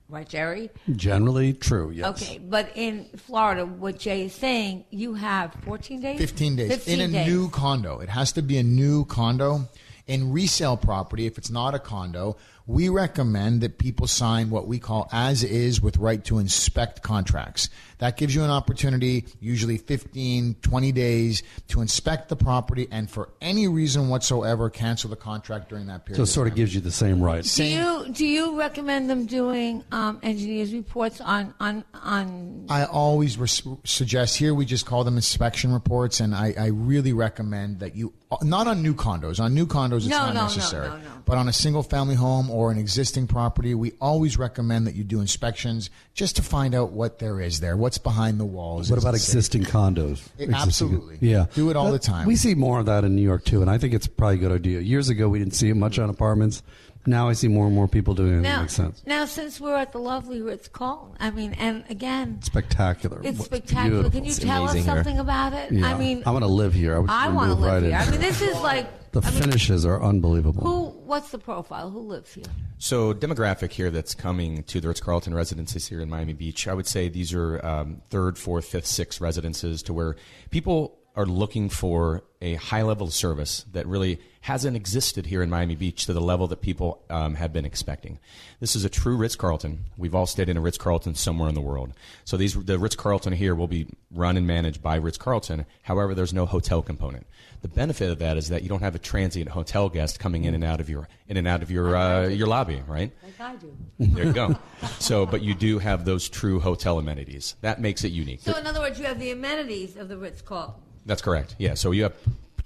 Right, 0.09 0.29
Jerry? 0.29 0.71
Generally 0.95 1.55
true, 1.55 1.91
yes. 1.91 2.07
Okay, 2.23 2.39
but 2.39 2.71
in 2.77 3.07
Florida, 3.17 3.67
what 3.67 3.99
Jay 3.99 4.27
is 4.27 4.35
saying, 4.35 4.85
you 4.91 5.15
have 5.15 5.53
14 5.65 6.01
days? 6.01 6.19
15 6.21 6.55
days 6.55 6.69
15 6.71 7.01
in 7.01 7.11
a 7.11 7.13
days. 7.13 7.27
new 7.27 7.51
condo. 7.51 7.99
It 7.99 8.09
has 8.09 8.31
to 8.33 8.43
be 8.43 8.57
a 8.59 8.63
new 8.63 9.05
condo. 9.07 9.69
In 10.07 10.33
resale 10.33 10.77
property, 10.77 11.27
if 11.27 11.37
it's 11.37 11.51
not 11.51 11.75
a 11.75 11.81
condo, 11.81 12.37
we 12.67 12.89
recommend 12.89 13.61
that 13.61 13.79
people 13.79 14.07
sign 14.07 14.51
what 14.51 14.67
we 14.67 14.79
call 14.79 15.09
as 15.13 15.45
is 15.45 15.81
with 15.81 15.97
right 15.99 16.25
to 16.25 16.39
inspect 16.39 17.03
contracts. 17.03 17.69
That 17.99 18.17
gives 18.19 18.35
you 18.35 18.45
an 18.45 18.51
opportunity, 18.51 19.25
usually 19.41 19.79
15, 19.79 20.57
20 20.61 20.93
days, 20.93 21.43
to 21.69 21.81
inspect 21.81 22.29
the 22.29 22.37
property 22.37 22.89
and 22.91 23.11
for 23.11 23.31
any 23.41 23.69
reason 23.69 24.09
whatsoever 24.11 24.69
cancel 24.69 25.09
the 25.09 25.17
contract 25.17 25.71
during 25.71 25.87
that 25.87 26.05
period. 26.05 26.17
So 26.19 26.25
it 26.25 26.27
sort 26.27 26.47
of 26.49 26.53
time. 26.53 26.57
gives 26.57 26.75
you 26.75 26.81
the 26.83 26.91
same 26.91 27.23
right. 27.23 27.43
Do 27.43 27.65
you 27.65 28.07
do 28.13 28.27
you 28.27 28.59
recommend 28.59 29.09
them 29.09 29.25
doing 29.27 29.83
um, 29.93 30.19
engineers 30.23 30.75
reports 30.75 31.21
on 31.23 31.55
on 31.59 31.85
on? 31.95 32.67
I 32.69 32.85
always 32.85 33.39
res- 33.39 33.63
suggest 33.85 34.37
here 34.37 34.53
we 34.53 34.67
just 34.67 34.85
call 34.85 35.05
them 35.05 35.17
inspection 35.17 35.73
reports, 35.73 36.21
and 36.21 36.35
I, 36.35 36.53
I 36.59 36.67
really 36.67 37.15
recommend 37.15 37.81
that 37.81 37.97
you 37.97 38.13
not 38.43 38.67
on 38.67 38.83
new 38.83 38.95
condos. 38.95 39.41
On 39.41 39.55
new 39.55 39.67
condos, 39.67 39.99
it's 39.99 40.07
No, 40.09 40.19
not 40.19 40.35
no, 40.35 40.41
no, 40.41 40.43
necessary. 40.43 40.89
no, 40.89 40.97
no. 40.99 41.23
But 41.25 41.39
on 41.39 41.49
a 41.49 41.53
single 41.53 41.83
family 41.83 42.15
home 42.15 42.51
or 42.57 42.71
an 42.71 42.79
existing 42.79 43.27
property, 43.27 43.75
we 43.75 43.93
always 44.01 44.39
recommend 44.39 44.87
that 44.87 44.95
you 44.95 45.05
do 45.05 45.21
inspections 45.21 45.91
just 46.15 46.37
to 46.37 46.43
find 46.43 46.75
out 46.75 46.91
what 46.93 47.19
there 47.19 47.41
is 47.41 47.61
there, 47.61 47.77
what's 47.77 47.99
behind 47.99 48.41
the 48.41 48.45
walls. 48.47 48.89
What 48.91 48.99
about 48.99 49.15
it 49.15 49.19
safe? 49.19 49.35
existing 49.35 49.65
condos? 49.65 50.13
It- 50.39 50.45
Existing- 50.45 50.55
absolutely. 50.55 51.19
Yeah. 51.21 51.47
Do 51.55 51.69
it 51.71 51.77
all 51.77 51.87
That- 51.93 51.93
the 52.03 52.07
time. 52.07 52.27
We 52.27 52.37
see 52.37 52.55
more 52.55 52.81
of 52.81 52.87
that 52.87 53.05
in 53.05 53.15
New 53.15 53.23
York 53.23 53.45
too, 53.45 53.61
and 53.61 53.71
I 53.71 53.77
think 53.79 53.93
it's 53.93 54.07
probably 54.07 54.37
a 54.37 54.39
good 54.39 54.53
idea. 54.53 54.81
Years 54.81 55.09
ago, 55.11 55.29
we 55.29 55.39
didn't 55.39 55.55
see 55.55 55.69
it 55.69 55.75
much 55.77 55.99
on 55.99 56.09
apartments. 56.09 56.63
Now 57.09 57.29
I 57.29 57.35
see 57.35 57.47
more 57.47 57.67
and 57.67 57.75
more 57.75 57.87
people 57.87 58.15
doing 58.15 58.33
it. 58.33 58.39
It 58.39 58.43
Now, 58.43 58.63
makes 58.63 58.73
sense. 58.73 59.01
now, 59.07 59.27
since 59.27 59.61
we're 59.61 59.77
at 59.77 59.93
the 59.93 59.99
lovely 59.99 60.43
Ritz 60.43 60.67
Carlton, 60.67 61.15
I 61.21 61.31
mean, 61.31 61.53
and 61.53 61.85
again, 61.89 62.39
Spectacular. 62.43 63.21
it's 63.23 63.45
spectacular. 63.45 63.89
beautiful. 64.03 64.11
Can 64.11 64.25
you 64.25 64.31
It's 64.31 64.41
tell 64.41 64.65
us 64.65 64.73
amazing 64.73 64.91
here. 64.93 65.05
something 65.05 65.19
about 65.21 65.53
it? 65.53 65.71
Yeah. 65.71 65.87
I 65.87 65.97
mean, 65.97 66.25
I 66.27 66.31
want 66.33 66.43
to 66.43 66.49
live 66.51 66.75
here. 66.75 66.95
I, 66.95 67.27
I 67.27 67.29
want 67.29 67.35
want 67.37 67.49
to 67.51 67.55
live 67.55 67.73
right 67.75 67.83
here. 67.85 67.91
in. 67.93 67.97
I 67.97 68.11
mean, 68.11 68.21
this 68.21 68.41
is 68.43 68.57
like 68.61 69.06
the 69.21 69.27
I 69.27 69.31
mean, 69.31 69.43
finishes 69.43 69.87
are 69.87 70.03
unbelievable. 70.03 70.63
Who? 70.63 70.85
What's 71.07 71.31
the 71.31 71.39
profile? 71.39 71.91
Who 71.91 72.01
lives 72.01 72.35
here? 72.35 72.45
So, 72.79 73.15
demographic 73.15 73.73
here 73.73 73.91
that's 73.91 74.15
coming 74.15 74.63
to 74.65 74.81
the 74.81 74.89
Ritz 74.89 75.01
Carlton 75.01 75.35
residences 75.35 75.87
here 75.89 76.01
in 76.01 76.11
Miami 76.11 76.35
Beach, 76.35 76.69
I 76.69 76.75
would 76.75 76.87
say 76.87 77.09
these 77.09 77.33
are 77.33 77.65
um, 77.65 78.03
third, 78.11 78.37
fourth, 78.37 78.67
fifth, 78.67 78.87
sixth 78.87 79.21
residences 79.21 79.83
to 79.85 79.93
where 79.93 80.17
people 80.51 80.99
are 81.15 81.27
looking 81.27 81.71
for 81.71 82.25
a 82.43 82.55
high 82.57 82.83
level 82.83 83.07
of 83.07 83.15
service 83.15 83.65
that 83.73 83.87
really 83.87 84.21
hasn't 84.47 84.77
existed 84.77 85.27
here 85.27 85.43
in 85.43 85.51
Miami 85.51 85.75
Beach 85.75 86.07
to 86.07 86.13
the 86.13 86.21
level 86.21 86.47
that 86.47 86.61
people 86.61 87.03
um, 87.11 87.35
have 87.35 87.53
been 87.53 87.65
expecting. 87.65 88.21
This 88.61 88.77
is 88.77 88.85
a 88.85 88.89
true 88.89 89.17
Ritz 89.17 89.35
Carlton. 89.35 89.87
We've 89.97 90.15
all 90.15 90.25
stayed 90.27 90.49
in 90.49 90.57
a 90.57 90.61
Ritz 90.61 90.79
Carlton 90.79 91.17
somewhere 91.17 91.49
in 91.49 91.57
the 91.57 91.61
world. 91.61 91.93
So, 92.25 92.37
these 92.37 92.55
the 92.55 92.79
Ritz 92.79 92.95
Carlton 92.95 93.33
here 93.33 93.57
will 93.57 93.67
be 93.67 93.89
run 94.13 94.37
and 94.37 94.47
managed 94.47 94.81
by 94.81 94.97
Ritz 94.97 95.19
Carlton. 95.19 95.67
However, 95.83 96.15
there's 96.15 96.33
no 96.33 96.47
hotel 96.47 96.81
component. 96.81 97.27
The 97.63 97.67
benefit 97.67 98.09
of 98.09 98.21
that 98.21 98.37
is 98.37 98.49
that 98.51 98.63
you 98.63 98.69
don't 98.69 98.83
have 98.83 98.95
a 98.95 99.01
transient 99.01 99.51
hotel 99.51 99.89
guest 99.89 100.21
coming 100.21 100.45
in 100.45 100.55
and 100.55 100.63
out 100.63 100.81
of 100.81 100.89
your 100.89 101.09
in 101.27 101.37
and 101.37 101.49
out 101.49 101.65
of 101.65 101.73
your 101.73 101.97
uh, 101.97 102.29
your 102.29 102.47
lobby, 102.47 102.81
right? 102.87 103.11
Like 103.25 103.41
I 103.41 103.57
do. 103.57 103.77
There 103.99 104.27
you 104.27 104.33
go. 104.33 104.57
So, 105.01 105.27
but 105.27 105.43
you 105.43 105.55
do 105.55 105.81
have 105.81 106.05
those 106.05 106.29
true 106.29 106.61
hotel 106.61 107.01
amenities. 107.01 107.57
That 107.63 107.81
makes 107.81 108.05
it 108.05 108.13
unique. 108.13 108.43
So, 108.43 108.57
in 108.57 108.65
other 108.65 108.79
words, 108.79 109.01
you 109.01 109.07
have 109.07 109.19
the 109.19 109.33
amenities 109.33 109.97
of 109.97 110.09
the 110.09 110.17
Ritz 110.17 110.41
Carlton. 110.41 110.83
That's 111.05 111.23
correct. 111.23 111.57
Yeah. 111.59 111.75
So 111.75 111.93
you 111.93 112.05
have 112.05 112.15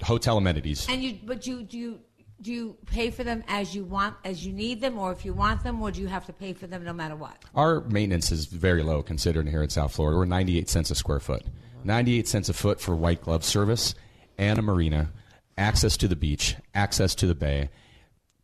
hotel 0.02 0.38
amenities. 0.38 0.86
And 0.88 1.02
you, 1.02 1.18
but 1.24 1.46
you 1.46 1.62
do 1.62 1.78
you 1.78 2.00
do 2.40 2.52
you 2.52 2.76
pay 2.86 3.10
for 3.10 3.22
them 3.22 3.44
as 3.48 3.74
you 3.74 3.84
want, 3.84 4.16
as 4.24 4.46
you 4.46 4.52
need 4.52 4.80
them, 4.80 4.98
or 4.98 5.12
if 5.12 5.24
you 5.24 5.34
want 5.34 5.62
them, 5.62 5.82
or 5.82 5.90
do 5.90 6.00
you 6.00 6.06
have 6.06 6.26
to 6.26 6.32
pay 6.32 6.52
for 6.52 6.66
them 6.66 6.84
no 6.84 6.92
matter 6.92 7.14
what? 7.14 7.36
Our 7.54 7.82
maintenance 7.82 8.32
is 8.32 8.46
very 8.46 8.82
low 8.82 9.02
considering 9.02 9.46
here 9.46 9.62
in 9.62 9.68
South 9.68 9.92
Florida. 9.92 10.16
We're 10.16 10.24
98 10.24 10.68
cents 10.68 10.90
a 10.90 10.94
square 10.94 11.20
foot. 11.20 11.42
98 11.84 12.28
cents 12.28 12.48
a 12.48 12.54
foot 12.54 12.80
for 12.80 12.94
white 12.96 13.22
glove 13.22 13.44
service 13.44 13.94
and 14.38 14.58
a 14.58 14.62
marina, 14.62 15.10
access 15.58 15.96
to 15.98 16.08
the 16.08 16.16
beach, 16.16 16.56
access 16.74 17.14
to 17.16 17.26
the 17.26 17.34
bay, 17.34 17.68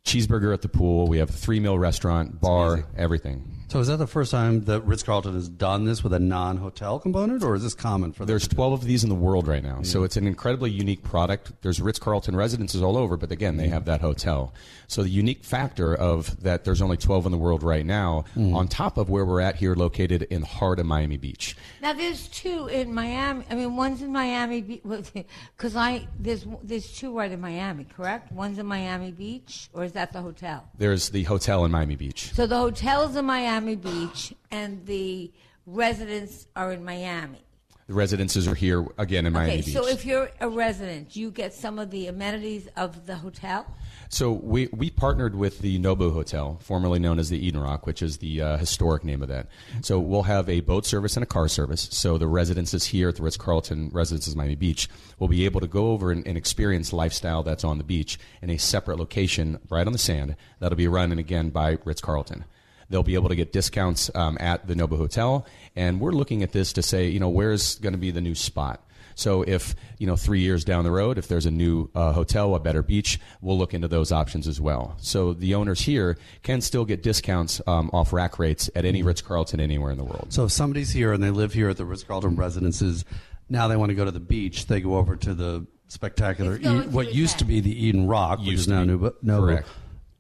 cheeseburger 0.05 0.53
at 0.53 0.63
the 0.63 0.69
pool. 0.69 1.07
We 1.07 1.19
have 1.19 1.31
a 1.31 1.33
three 1.33 1.61
meal 1.61 1.79
restaurant, 1.79 2.41
bar, 2.41 2.85
everything. 2.97 3.65
So 3.69 3.81
is 3.81 3.89
that 3.89 3.97
the 3.97 4.07
first 4.07 4.31
time 4.31 4.65
that 4.65 4.83
Ritz 4.83 5.03
Carlton 5.03 5.35
has 5.35 5.49
done 5.49 5.85
this 5.85 6.05
with 6.05 6.13
a 6.13 6.21
non-hotel 6.21 7.01
component, 7.01 7.43
or 7.43 7.57
is 7.57 7.65
this 7.65 7.75
common 7.75 8.13
for? 8.13 8.21
them 8.21 8.29
There's 8.29 8.47
12 8.47 8.73
of 8.75 8.85
these 8.85 9.03
in 9.03 9.09
the 9.09 9.17
world 9.17 9.49
right 9.49 9.63
now, 9.63 9.83
so 9.83 10.05
it's 10.05 10.17
an 10.17 10.27
incredibly 10.27 10.71
unique 10.71 11.03
product. 11.03 11.51
There's 11.63 11.81
Ritz 11.81 11.99
Carlton 11.99 12.37
residences 12.37 12.81
all 12.81 12.97
over, 12.97 13.17
but 13.17 13.33
again, 13.33 13.57
they 13.57 13.67
mm. 13.67 13.73
have 13.73 13.85
that 13.87 14.01
hotel. 14.01 14.55
So 14.87 15.03
the 15.03 15.09
unique 15.09 15.43
factor 15.43 15.93
of 15.93 16.41
that 16.45 16.65
there's 16.65 16.81
only 16.81 16.97
12 16.97 17.27
in 17.27 17.33
the 17.33 17.39
world 17.39 17.65
right 17.65 17.85
now, 17.85 18.25
mm. 18.37 18.55
on 18.55 18.69
top 18.69 18.99
of 18.99 19.11
where 19.11 19.25
we're 19.25 19.41
at 19.41 19.57
here, 19.57 19.75
located 19.75 20.23
in 20.23 20.43
the 20.43 20.47
heart 20.47 20.79
of 20.79 20.87
Miami 20.87 21.17
Beach. 21.17 21.57
Now 21.83 21.93
there's 21.93 22.29
two 22.29 22.69
in 22.69 22.95
Miami. 22.95 23.45
I 23.51 23.57
mean, 23.57 23.75
one's 23.75 24.01
in 24.01 24.13
Miami 24.13 24.63
Beach. 24.63 24.83
because 25.57 25.75
I 25.75 26.07
there's 26.21 26.47
there's 26.63 26.93
two 26.93 27.17
right 27.17 27.33
in 27.33 27.41
Miami, 27.41 27.85
correct? 27.85 28.31
One's 28.31 28.59
in 28.59 28.67
Miami 28.67 29.11
Beach, 29.11 29.69
or 29.73 29.83
is 29.83 29.93
that 29.93 30.13
the 30.13 30.23
hotel? 30.23 30.69
There's 30.79 31.11
the 31.11 31.25
hotel 31.25 31.65
in 31.65 31.73
Miami 31.73 31.97
Beach. 31.97 32.33
So 32.33 32.47
the 32.47 32.59
hotel's 32.59 33.17
in 33.17 33.25
Miami 33.25 33.56
Beach, 33.65 34.35
and 34.51 34.85
the 34.87 35.33
residents 35.67 36.47
are 36.55 36.73
in 36.73 36.85
Miami. 36.85 37.47
The 37.87 37.95
residences 37.95 38.49
are 38.49 38.55
here 38.57 38.85
again 38.99 39.27
in 39.27 39.33
Miami 39.33 39.53
okay, 39.53 39.63
Beach. 39.63 39.73
so 39.73 39.87
if 39.87 40.05
you're 40.05 40.29
a 40.41 40.49
resident, 40.49 41.15
you 41.15 41.31
get 41.31 41.55
some 41.55 41.79
of 41.79 41.91
the 41.91 42.09
amenities 42.09 42.69
of 42.77 43.07
the 43.07 43.15
hotel. 43.15 43.65
So 44.09 44.33
we, 44.33 44.69
we 44.73 44.91
partnered 44.91 45.37
with 45.37 45.61
the 45.61 45.79
Nobu 45.79 46.13
Hotel, 46.13 46.59
formerly 46.61 46.99
known 46.99 47.21
as 47.21 47.29
the 47.29 47.39
Eden 47.39 47.61
Rock, 47.61 47.87
which 47.87 48.03
is 48.03 48.19
the 48.19 48.43
uh, 48.43 48.57
historic 48.57 49.05
name 49.05 49.23
of 49.23 49.29
that. 49.29 49.47
So 49.83 50.01
we'll 50.01 50.25
have 50.25 50.49
a 50.49 50.61
boat 50.63 50.85
service 50.85 51.17
and 51.17 51.23
a 51.23 51.27
car 51.27 51.47
service. 51.47 51.89
So 51.93 52.19
the 52.19 52.27
residences 52.27 52.87
here 52.87 53.09
at 53.09 53.17
the 53.17 53.23
Ritz 53.23 53.37
Carlton 53.37 53.91
Residences 53.93 54.35
Miami 54.35 54.57
Beach 54.57 54.89
will 55.21 55.29
be 55.29 55.45
able 55.45 55.61
to 55.61 55.69
go 55.69 55.93
over 55.93 56.11
and, 56.11 56.27
and 56.27 56.37
experience 56.37 56.93
lifestyle 56.93 57.45
that's 57.45 57.63
on 57.63 57.79
the 57.79 57.85
beach 57.85 58.19
in 58.43 58.51
a 58.51 58.57
separate 58.57 58.99
location 58.99 59.61
right 59.71 59.87
on 59.87 59.93
the 59.93 59.99
sand 59.99 60.35
that'll 60.59 60.77
be 60.77 60.89
run 60.89 61.13
and 61.13 61.21
again 61.21 61.51
by 61.51 61.79
Ritz 61.85 62.01
Carlton. 62.01 62.47
They'll 62.89 63.03
be 63.03 63.15
able 63.15 63.29
to 63.29 63.37
get 63.37 63.53
discounts 63.53 64.11
um, 64.15 64.37
at 64.41 64.67
the 64.67 64.75
Nobu 64.75 64.97
Hotel, 64.97 65.47
and 65.75 66.01
we're 66.01 66.13
looking 66.13 66.43
at 66.43 66.53
this 66.53 66.73
to 66.75 66.83
say, 66.83 67.09
you 67.09 67.21
know, 67.21 67.29
where's 67.29 67.77
going 67.81 67.93
to 67.95 67.99
be 67.99 68.11
the 68.11 68.21
new 68.21 68.35
spot. 68.35 68.83
So 69.17 69.43
if 69.43 69.75
you 69.99 70.07
know 70.07 70.15
three 70.15 70.41
years 70.41 70.63
down 70.63 70.85
the 70.85 70.91
road, 70.91 71.17
if 71.17 71.27
there's 71.27 71.47
a 71.47 71.51
new 71.51 71.89
uh, 71.95 72.13
hotel, 72.13 72.55
a 72.55 72.61
better 72.61 72.83
beach, 72.83 73.19
we'll 73.41 73.57
look 73.57 73.73
into 73.73 73.89
those 73.89 74.13
options 74.13 74.47
as 74.47 74.61
well. 74.61 74.95
So 75.01 75.33
the 75.33 75.55
owners 75.55 75.81
here 75.81 76.19
can 76.43 76.61
still 76.61 76.85
get 76.85 77.03
discounts 77.03 77.63
um, 77.67 77.89
off 77.95 78.13
rack 78.13 78.39
rates 78.39 78.69
at 78.77 78.85
any 78.85 79.03
Ritz 79.03 79.23
Carlton 79.23 79.59
anywhere 79.59 79.91
in 79.91 79.97
the 79.97 80.05
world. 80.05 80.35
So 80.35 80.45
if 80.45 80.53
somebody's 80.53 80.91
here 80.91 81.15
and 81.15 81.23
they 81.23 81.31
live 81.31 81.55
here 81.55 81.71
at 81.71 81.79
the 81.79 81.87
Ritz 81.87 82.05
Carlton 82.05 82.37
residences, 82.37 83.07
now 83.49 83.69
they 83.69 83.77
want 83.77 83.89
to 83.89 83.95
go 83.95 84.05
to 84.05 84.11
the 84.11 84.21
beach, 84.21 84.67
they 84.67 84.83
go 84.83 84.97
over 84.97 85.17
to 85.17 85.33
the 85.33 85.67
spectacular, 85.89 86.59
E- 86.59 86.87
what 86.89 87.09
to 87.09 87.15
used 87.15 87.39
to 87.39 87.47
be 87.47 87.61
the 87.61 87.87
Eden 87.87 88.07
Rock, 88.07 88.41
which 88.41 88.49
is 88.53 88.65
to 88.67 88.71
now 88.73 88.81
be. 88.83 88.87
new, 88.89 89.11
no, 89.23 89.41
Correct. 89.41 89.69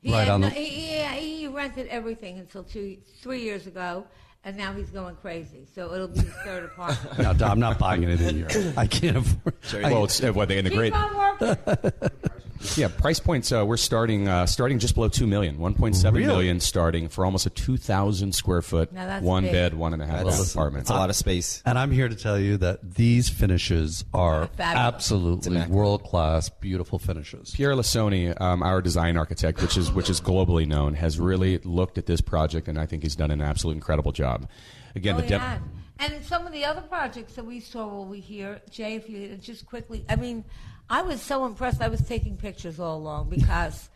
Right 0.06 0.20
had 0.20 0.28
on 0.28 0.40
the. 0.40 0.50
he, 0.50 0.64
he, 0.64 1.04
he 1.16 1.35
rented 1.56 1.88
everything 1.88 2.38
until 2.38 2.62
two, 2.62 2.98
three 3.20 3.40
years 3.42 3.66
ago, 3.66 4.06
and 4.44 4.56
now 4.56 4.72
he's 4.72 4.90
going 4.90 5.16
crazy. 5.16 5.66
So 5.74 5.92
it'll 5.92 6.08
be 6.08 6.20
his 6.20 6.32
third 6.44 6.64
apartment. 6.64 7.18
No, 7.26 7.32
Dom, 7.32 7.50
I'm 7.52 7.58
not 7.60 7.78
buying 7.78 8.04
anything 8.04 8.36
here. 8.48 8.74
I 8.76 8.86
can't 8.86 9.16
afford. 9.16 9.54
I- 9.84 9.90
well, 9.90 10.04
it's 10.04 10.20
what 10.22 10.48
they 10.48 10.58
integrate. 10.58 10.92
Keep 10.92 11.02
on 11.02 11.16
working. 11.40 12.20
Yeah, 12.76 12.88
price 12.88 13.20
points. 13.20 13.52
Uh, 13.52 13.64
we're 13.66 13.76
starting 13.76 14.28
uh, 14.28 14.46
starting 14.46 14.78
just 14.78 14.94
below 14.94 15.08
two 15.08 15.26
million, 15.26 15.58
one 15.58 15.74
point 15.74 15.96
seven 15.96 16.20
Really? 16.20 16.26
million, 16.32 16.60
starting 16.60 17.08
for 17.08 17.24
almost 17.24 17.46
a 17.46 17.50
two 17.50 17.76
thousand 17.76 18.34
square 18.34 18.62
foot, 18.62 18.92
one 19.22 19.44
big. 19.44 19.52
bed, 19.52 19.74
one 19.74 19.92
and 19.92 20.02
a 20.02 20.06
half 20.06 20.24
That's- 20.24 20.52
apartment. 20.54 20.82
It's 20.82 20.90
a 20.90 20.94
lot 20.94 21.10
of 21.10 21.16
space. 21.16 21.62
And 21.66 21.78
I'm 21.78 21.90
here 21.90 22.08
to 22.08 22.14
tell 22.16 22.38
you 22.38 22.56
that 22.58 22.94
these 22.94 23.28
finishes 23.28 24.04
are 24.14 24.46
Fabulous. 24.48 24.78
absolutely 24.94 25.66
world 25.66 26.02
class, 26.04 26.48
beautiful 26.48 26.98
finishes. 26.98 27.50
Piero 27.52 27.76
Lissoni, 27.76 28.38
um, 28.40 28.62
our 28.62 28.80
design 28.82 29.16
architect, 29.16 29.60
which 29.62 29.76
is 29.76 29.92
which 29.92 30.10
is 30.10 30.20
globally 30.20 30.66
known, 30.66 30.94
has 30.94 31.18
really 31.20 31.58
looked 31.58 31.98
at 31.98 32.06
this 32.06 32.20
project, 32.20 32.68
and 32.68 32.78
I 32.78 32.86
think 32.86 33.02
he's 33.02 33.16
done 33.16 33.30
an 33.30 33.40
absolute 33.40 33.74
incredible 33.74 34.12
job. 34.12 34.48
Again, 34.94 35.16
Oh, 35.16 35.20
the 35.20 35.26
depth. 35.28 35.42
yeah. 35.44 35.58
And 35.98 36.24
some 36.24 36.46
of 36.46 36.52
the 36.52 36.64
other 36.64 36.82
projects 36.82 37.34
that 37.36 37.44
we 37.46 37.58
saw 37.60 37.86
while 37.86 38.04
we 38.04 38.20
here, 38.20 38.60
Jay, 38.70 38.96
if 38.96 39.08
you 39.08 39.34
just 39.36 39.64
quickly, 39.64 40.04
I 40.10 40.16
mean, 40.16 40.44
I 40.88 41.02
was 41.02 41.20
so 41.20 41.46
impressed. 41.46 41.80
I 41.80 41.88
was 41.88 42.00
taking 42.02 42.36
pictures 42.36 42.78
all 42.78 42.96
along 42.98 43.30
because 43.30 43.90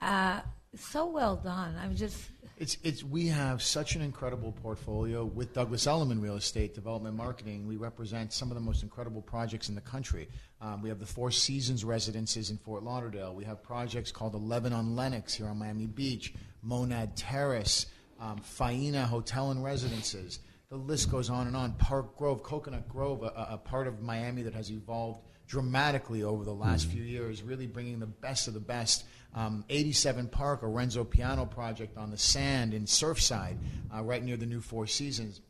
uh, 0.00 0.40
so 0.76 1.06
well 1.06 1.36
done. 1.36 1.74
I'm 1.82 1.96
just 1.96 2.16
It's, 2.56 2.76
it's, 2.84 3.02
we 3.02 3.26
have 3.28 3.62
such 3.62 3.96
an 3.96 4.02
incredible 4.02 4.52
portfolio 4.52 5.24
with 5.24 5.52
Douglas 5.54 5.86
Elliman 5.86 6.20
Real 6.20 6.36
Estate 6.36 6.74
Development 6.74 7.16
Marketing. 7.16 7.66
We 7.66 7.76
represent 7.76 8.32
some 8.32 8.50
of 8.50 8.54
the 8.54 8.60
most 8.60 8.82
incredible 8.82 9.22
projects 9.22 9.68
in 9.68 9.74
the 9.74 9.80
country. 9.80 10.28
Um, 10.60 10.82
we 10.82 10.88
have 10.88 11.00
the 11.00 11.06
Four 11.06 11.30
Seasons 11.30 11.84
residences 11.84 12.50
in 12.50 12.58
Fort 12.58 12.82
Lauderdale. 12.82 13.34
We 13.34 13.44
have 13.44 13.62
projects 13.62 14.12
called 14.12 14.34
Eleven 14.34 14.72
on 14.72 14.94
Lenox 14.94 15.34
here 15.34 15.46
on 15.46 15.58
Miami 15.58 15.86
Beach, 15.86 16.34
Monad 16.62 17.16
Terrace, 17.16 17.86
um, 18.20 18.38
Faena 18.38 19.04
Hotel 19.04 19.50
and 19.50 19.64
Residences. 19.64 20.40
The 20.68 20.76
list 20.76 21.10
goes 21.10 21.30
on 21.30 21.48
and 21.48 21.56
on. 21.56 21.72
Park 21.72 22.16
Grove, 22.16 22.44
Coconut 22.44 22.88
Grove, 22.88 23.24
a, 23.24 23.48
a 23.52 23.58
part 23.58 23.88
of 23.88 24.02
Miami 24.02 24.42
that 24.42 24.54
has 24.54 24.70
evolved 24.70 25.22
dramatically 25.54 26.22
over 26.22 26.44
the 26.44 26.54
last 26.54 26.86
few 26.86 27.02
years, 27.02 27.42
really 27.42 27.66
bringing 27.66 27.98
the 27.98 28.06
best 28.06 28.46
of 28.46 28.54
the 28.54 28.60
best. 28.60 29.04
Um, 29.34 29.64
87 29.68 30.28
Park, 30.28 30.62
a 30.62 30.66
Renzo 30.68 31.02
Piano 31.04 31.44
project 31.44 31.98
on 31.98 32.10
the 32.12 32.16
sand 32.16 32.72
in 32.72 32.84
Surfside, 32.84 33.56
uh, 33.94 34.02
right 34.02 34.22
near 34.22 34.36
the 34.36 34.46
new 34.46 34.60
Four 34.60 34.86
Seasons. 34.86 35.40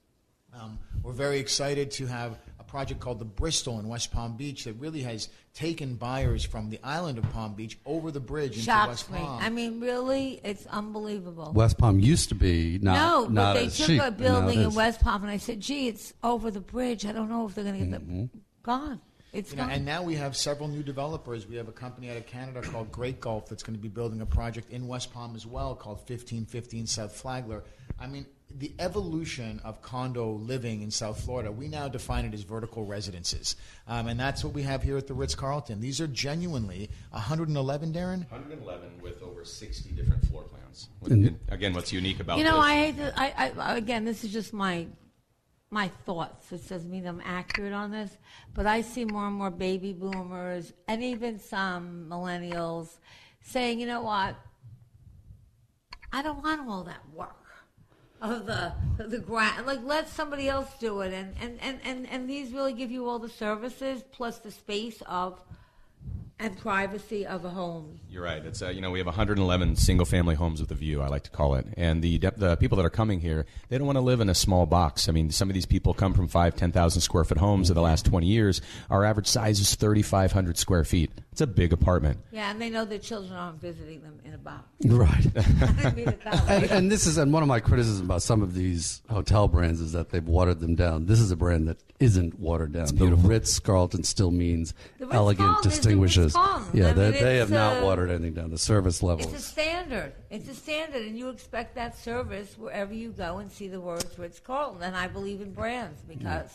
Um, 0.59 0.79
we're 1.03 1.13
very 1.13 1.39
excited 1.39 1.91
to 1.93 2.07
have 2.07 2.39
a 2.59 2.65
project 2.65 2.99
called 3.01 3.19
the 3.19 3.25
Bristol 3.27 3.79
in 3.79 3.89
West 3.89 4.11
Palm 4.11 4.37
Beach 4.37 4.65
that 4.65 4.73
really 4.75 5.03
has 5.03 5.29
taken 5.55 5.95
buyers 5.97 6.45
from 6.45 6.71
the 6.71 6.81
island 6.83 7.19
of 7.19 7.31
Palm 7.33 7.55
Beach 7.55 7.79
over 7.87 8.11
the 8.11 8.21
bridge 8.21 8.53
into 8.53 8.63
shocks 8.65 8.89
West 8.89 9.11
me. 9.13 9.19
Palm. 9.19 9.41
I 9.43 9.49
mean, 9.51 9.81
really, 9.81 10.41
it's 10.45 10.67
unbelievable. 10.67 11.53
West 11.55 11.77
Palm 11.79 12.01
used 12.01 12.31
to 12.31 12.35
be 12.35 12.79
not 12.83 12.95
no, 12.95 13.25
but 13.27 13.33
not 13.33 13.55
they 13.55 13.65
took 13.69 13.87
chic, 13.87 14.01
a 14.03 14.11
building 14.11 14.63
in. 14.63 14.75
West 14.75 15.01
Palm, 15.01 15.23
and 15.23 15.31
I 15.31 15.37
said, 15.37 15.61
"Gee, 15.61 15.89
it's 15.89 16.13
over 16.25 16.51
the 16.51 16.61
bridge. 16.61 17.05
I 17.07 17.13
don't 17.13 17.29
know 17.29 17.47
if 17.47 17.55
they're 17.55 17.65
going 17.65 17.79
to 17.79 17.87
get 17.87 18.01
Mm-hmm. 18.01 18.17
them 18.19 18.31
gone. 18.63 19.01
It's 19.33 19.53
You 19.53 19.59
know, 19.59 19.69
and 19.69 19.85
now 19.85 20.03
we 20.03 20.17
have 20.17 20.37
several 20.37 20.69
new 20.69 20.83
developers. 20.83 21.47
We 21.47 21.57
have 21.57 21.69
a 21.69 21.73
company 21.73 22.11
out 22.11 22.17
of 22.17 22.27
Canada 22.27 22.63
called 22.63 22.91
Great 22.91 23.21
Gulf 23.21 23.49
that's 23.49 23.63
going 23.63 23.77
to 23.77 23.83
be 23.83 23.89
building 23.89 24.21
a 24.21 24.27
project 24.27 24.73
in 24.73 24.89
West 24.89 25.13
Palm 25.13 25.37
as 25.37 25.47
well 25.47 25.75
called 25.75 25.99
1515 25.99 26.87
South 26.87 27.15
Flagler. 27.15 27.63
I 27.99 28.07
mean, 28.07 28.27
the 28.59 28.73
evolution 28.79 29.61
of 29.63 29.81
condo 29.83 30.33
living 30.33 30.83
in 30.83 30.91
South 30.91 31.23
Florida, 31.23 31.53
we 31.53 31.69
now 31.69 31.89
define 31.89 32.25
it 32.25 32.35
as 32.35 32.43
vertical 32.43 32.85
residences. 32.85 33.57
Um, 33.87 34.09
and 34.09 34.19
that's 34.19 34.43
what 34.43 34.53
we 34.53 34.63
have 34.63 34.83
here 34.83 34.97
at 34.97 35.07
the 35.07 35.15
Ritz 35.15 35.35
Carlton. 35.35 35.81
These 35.81 36.01
are 36.01 36.09
genuinely 36.09 36.91
111, 37.11 37.93
Darren? 37.93 38.29
111 38.31 39.01
with 39.01 39.23
over 39.23 39.45
60 39.45 39.91
different 39.91 40.25
floor 40.27 40.43
plans. 40.45 40.89
And- 41.09 41.39
Again, 41.49 41.73
what's 41.73 41.93
unique 41.93 42.21
about 42.21 42.39
you 42.39 42.45
know, 42.45 42.57
this? 42.57 42.65
I 42.65 42.75
hate 42.75 42.97
to, 42.97 43.13
I, 43.17 43.53
I 43.57 43.77
again, 43.77 44.05
this 44.05 44.25
is 44.25 44.33
just 44.33 44.53
my 44.53 44.87
my 45.71 45.89
thoughts. 46.05 46.53
It 46.53 46.69
doesn't 46.69 46.91
mean 46.91 47.07
I'm 47.07 47.23
accurate 47.25 47.73
on 47.73 47.91
this, 47.91 48.17
but 48.55 48.67
I 48.67 48.83
see 48.83 49.05
more 49.05 49.27
and 49.27 49.37
more 49.37 49.51
baby 49.51 49.93
boomers 49.93 50.73
and 50.89 51.03
even 51.03 51.39
some 51.39 52.07
millennials 52.09 52.99
saying, 53.43 53.81
you 53.81 53.87
know 53.87 54.03
what? 54.03 54.37
I 56.13 56.23
don't 56.23 56.43
want 56.43 56.69
all 56.69 56.83
that 56.85 57.03
work 57.15 57.37
of 58.21 58.47
the 58.47 58.73
the 58.99 59.19
grant. 59.19 59.67
Like 59.67 59.81
let 59.85 60.09
somebody 60.09 60.49
else 60.49 60.69
do 60.79 61.01
it, 61.01 61.13
and 61.13 61.35
and, 61.41 61.59
and, 61.63 61.81
and 61.85 62.09
and 62.09 62.29
these 62.29 62.53
really 62.53 62.73
give 62.73 62.91
you 62.91 63.09
all 63.09 63.19
the 63.19 63.29
services 63.29 64.03
plus 64.11 64.39
the 64.39 64.51
space 64.51 65.03
of 65.07 65.41
and 66.41 66.59
privacy 66.59 67.27
of 67.27 67.45
a 67.45 67.51
home. 67.51 68.01
You're 68.09 68.25
right. 68.25 68.45
It's 68.45 68.63
uh, 68.63 68.71
you 68.71 68.81
know 68.81 68.91
we 68.91 68.99
have 68.99 69.07
111 69.07 69.77
single 69.77 70.07
family 70.07 70.35
homes 70.35 70.61
with 70.61 70.71
a 70.71 70.75
view. 70.75 71.03
I 71.03 71.09
like 71.09 71.25
to 71.25 71.31
call 71.31 71.55
it. 71.55 71.67
And 71.77 72.03
the 72.03 72.19
de- 72.19 72.33
the 72.37 72.57
people 72.57 72.77
that 72.77 72.87
are 72.87 72.91
coming 72.91 73.21
here, 73.21 73.47
they 73.69 73.79
don't 73.79 73.87
want 73.87 73.97
to 73.97 74.03
live 74.03 74.21
in 74.21 74.29
a 74.29 74.35
small 74.35 74.67
box. 74.67 75.09
I 75.09 75.13
mean, 75.13 75.31
some 75.31 75.49
of 75.51 75.55
these 75.55 75.67
people 75.67 75.95
come 75.95 76.15
from 76.15 76.29
five, 76.29 76.57
ten 76.57 76.73
thousand 76.73 77.03
square 77.03 77.25
foot 77.25 77.39
homes 77.39 77.71
in 77.71 77.75
the 77.75 77.83
last 77.83 78.07
20 78.07 78.27
years. 78.27 78.61
Our 78.89 79.05
average 79.05 79.27
size 79.27 79.61
is 79.61 79.75
3,500 79.75 80.59
square 80.59 80.85
feet. 80.85 81.11
It's 81.33 81.41
a 81.41 81.47
big 81.47 81.73
apartment. 81.73 82.19
Yeah, 82.33 82.51
and 82.51 82.61
they 82.61 82.71
know 82.71 82.85
their 82.85 82.99
children 82.99 83.33
aren't 83.33 83.61
visiting 83.61 84.03
them 84.03 84.19
in 84.25 84.35
a 84.35 84.39
box. 84.39 84.65
Right. 84.85 85.27
I 85.85 85.93
mean 85.93 86.09
it 86.09 86.25
that 86.25 86.47
way. 86.47 86.57
and, 86.57 86.65
and 86.71 86.93
this 86.93 87.07
is 87.07 87.19
and 87.19 87.33
one 87.33 87.43
of 87.43 87.49
my 87.49 87.61
criticisms 87.61 88.05
about 88.05 88.23
some 88.23 88.43
of 88.43 88.55
these 88.55 89.03
hotel 89.11 89.47
brands 89.47 89.81
is 89.81 89.93
that 89.93 90.11
they've 90.11 90.27
watered 90.27 90.61
them 90.61 90.75
down. 90.75 91.07
This 91.07 91.21
is 91.21 91.31
a 91.31 91.37
brand 91.37 91.69
that 91.69 91.79
isn't 92.01 92.41
watered 92.41 92.73
down. 92.73 92.87
The 92.95 93.15
Ritz 93.15 93.59
Carlton 93.61 94.05
still 94.05 94.31
means 94.31 94.75
elegant, 95.11 95.49
Carlton 95.49 95.71
is 96.35 96.71
the 96.71 96.79
Yeah, 96.79 96.89
I 96.89 96.93
they, 96.93 97.11
mean, 97.11 97.23
they 97.23 97.37
have 97.37 97.49
it's, 97.49 97.53
not 97.53 97.79
uh, 97.79 97.85
watered 97.85 98.11
anything 98.11 98.35
down. 98.35 98.51
The 98.51 98.59
service 98.59 99.03
levels. 99.03 99.33
It's 99.33 99.45
a 99.45 99.47
standard. 99.47 100.13
It's 100.31 100.49
a 100.49 100.55
standard, 100.55 101.03
and 101.03 101.19
you 101.19 101.29
expect 101.29 101.75
that 101.77 101.97
service 101.97 102.57
wherever 102.59 102.93
you 102.95 103.11
go 103.11 103.39
and 103.39 103.51
see 103.51 103.69
the 103.69 103.81
words 103.81 104.19
Ritz 104.19 104.41
Carlton. 104.41 104.83
And 104.83 104.97
I 104.97 105.09
believe 105.09 105.41
in 105.41 105.53
brands 105.53 106.01
because 106.03 106.51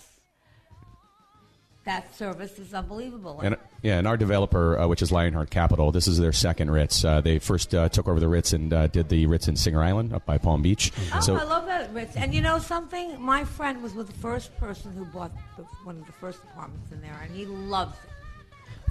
that 1.85 2.15
service 2.15 2.57
is 2.57 2.73
unbelievable. 2.73 3.39
And, 3.41 3.57
yeah, 3.83 3.99
and 3.99 4.07
our 4.07 4.17
developer, 4.17 4.77
uh, 4.79 4.87
which 4.87 5.03
is 5.03 5.11
Lionheart 5.11 5.51
Capital, 5.51 5.91
this 5.91 6.07
is 6.07 6.17
their 6.17 6.33
second 6.33 6.71
Ritz. 6.71 7.05
Uh, 7.05 7.21
they 7.21 7.37
first 7.37 7.75
uh, 7.75 7.89
took 7.89 8.07
over 8.07 8.19
the 8.19 8.27
Ritz 8.27 8.53
and 8.53 8.73
uh, 8.73 8.87
did 8.87 9.09
the 9.09 9.27
Ritz 9.27 9.47
in 9.47 9.55
Singer 9.55 9.83
Island 9.83 10.11
up 10.11 10.25
by 10.25 10.39
Palm 10.39 10.63
Beach. 10.63 10.91
Oh, 11.13 11.19
so 11.19 11.35
I 11.35 11.43
love 11.43 11.67
that, 11.67 11.93
Ritz. 11.93 12.15
And 12.15 12.33
you 12.33 12.41
know 12.41 12.57
something? 12.57 13.21
My 13.21 13.45
friend 13.45 13.83
was 13.83 13.93
with 13.93 14.07
the 14.07 14.17
first 14.17 14.57
person 14.57 14.93
who 14.93 15.05
bought 15.05 15.31
the, 15.57 15.63
one 15.83 15.97
of 15.97 16.07
the 16.07 16.13
first 16.13 16.39
apartments 16.43 16.91
in 16.91 17.01
there, 17.01 17.19
and 17.21 17.33
he 17.35 17.45
loves 17.45 17.95
it. 18.03 18.09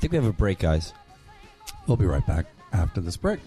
I 0.05 0.07
think 0.07 0.13
we 0.13 0.19
have 0.19 0.27
a 0.27 0.37
break, 0.37 0.59
guys. 0.59 0.93
We'll 1.87 1.97
be 1.97 2.05
right 2.05 2.27
back 2.27 2.45
after 2.75 3.01
this 3.01 3.17
break. 3.17 3.41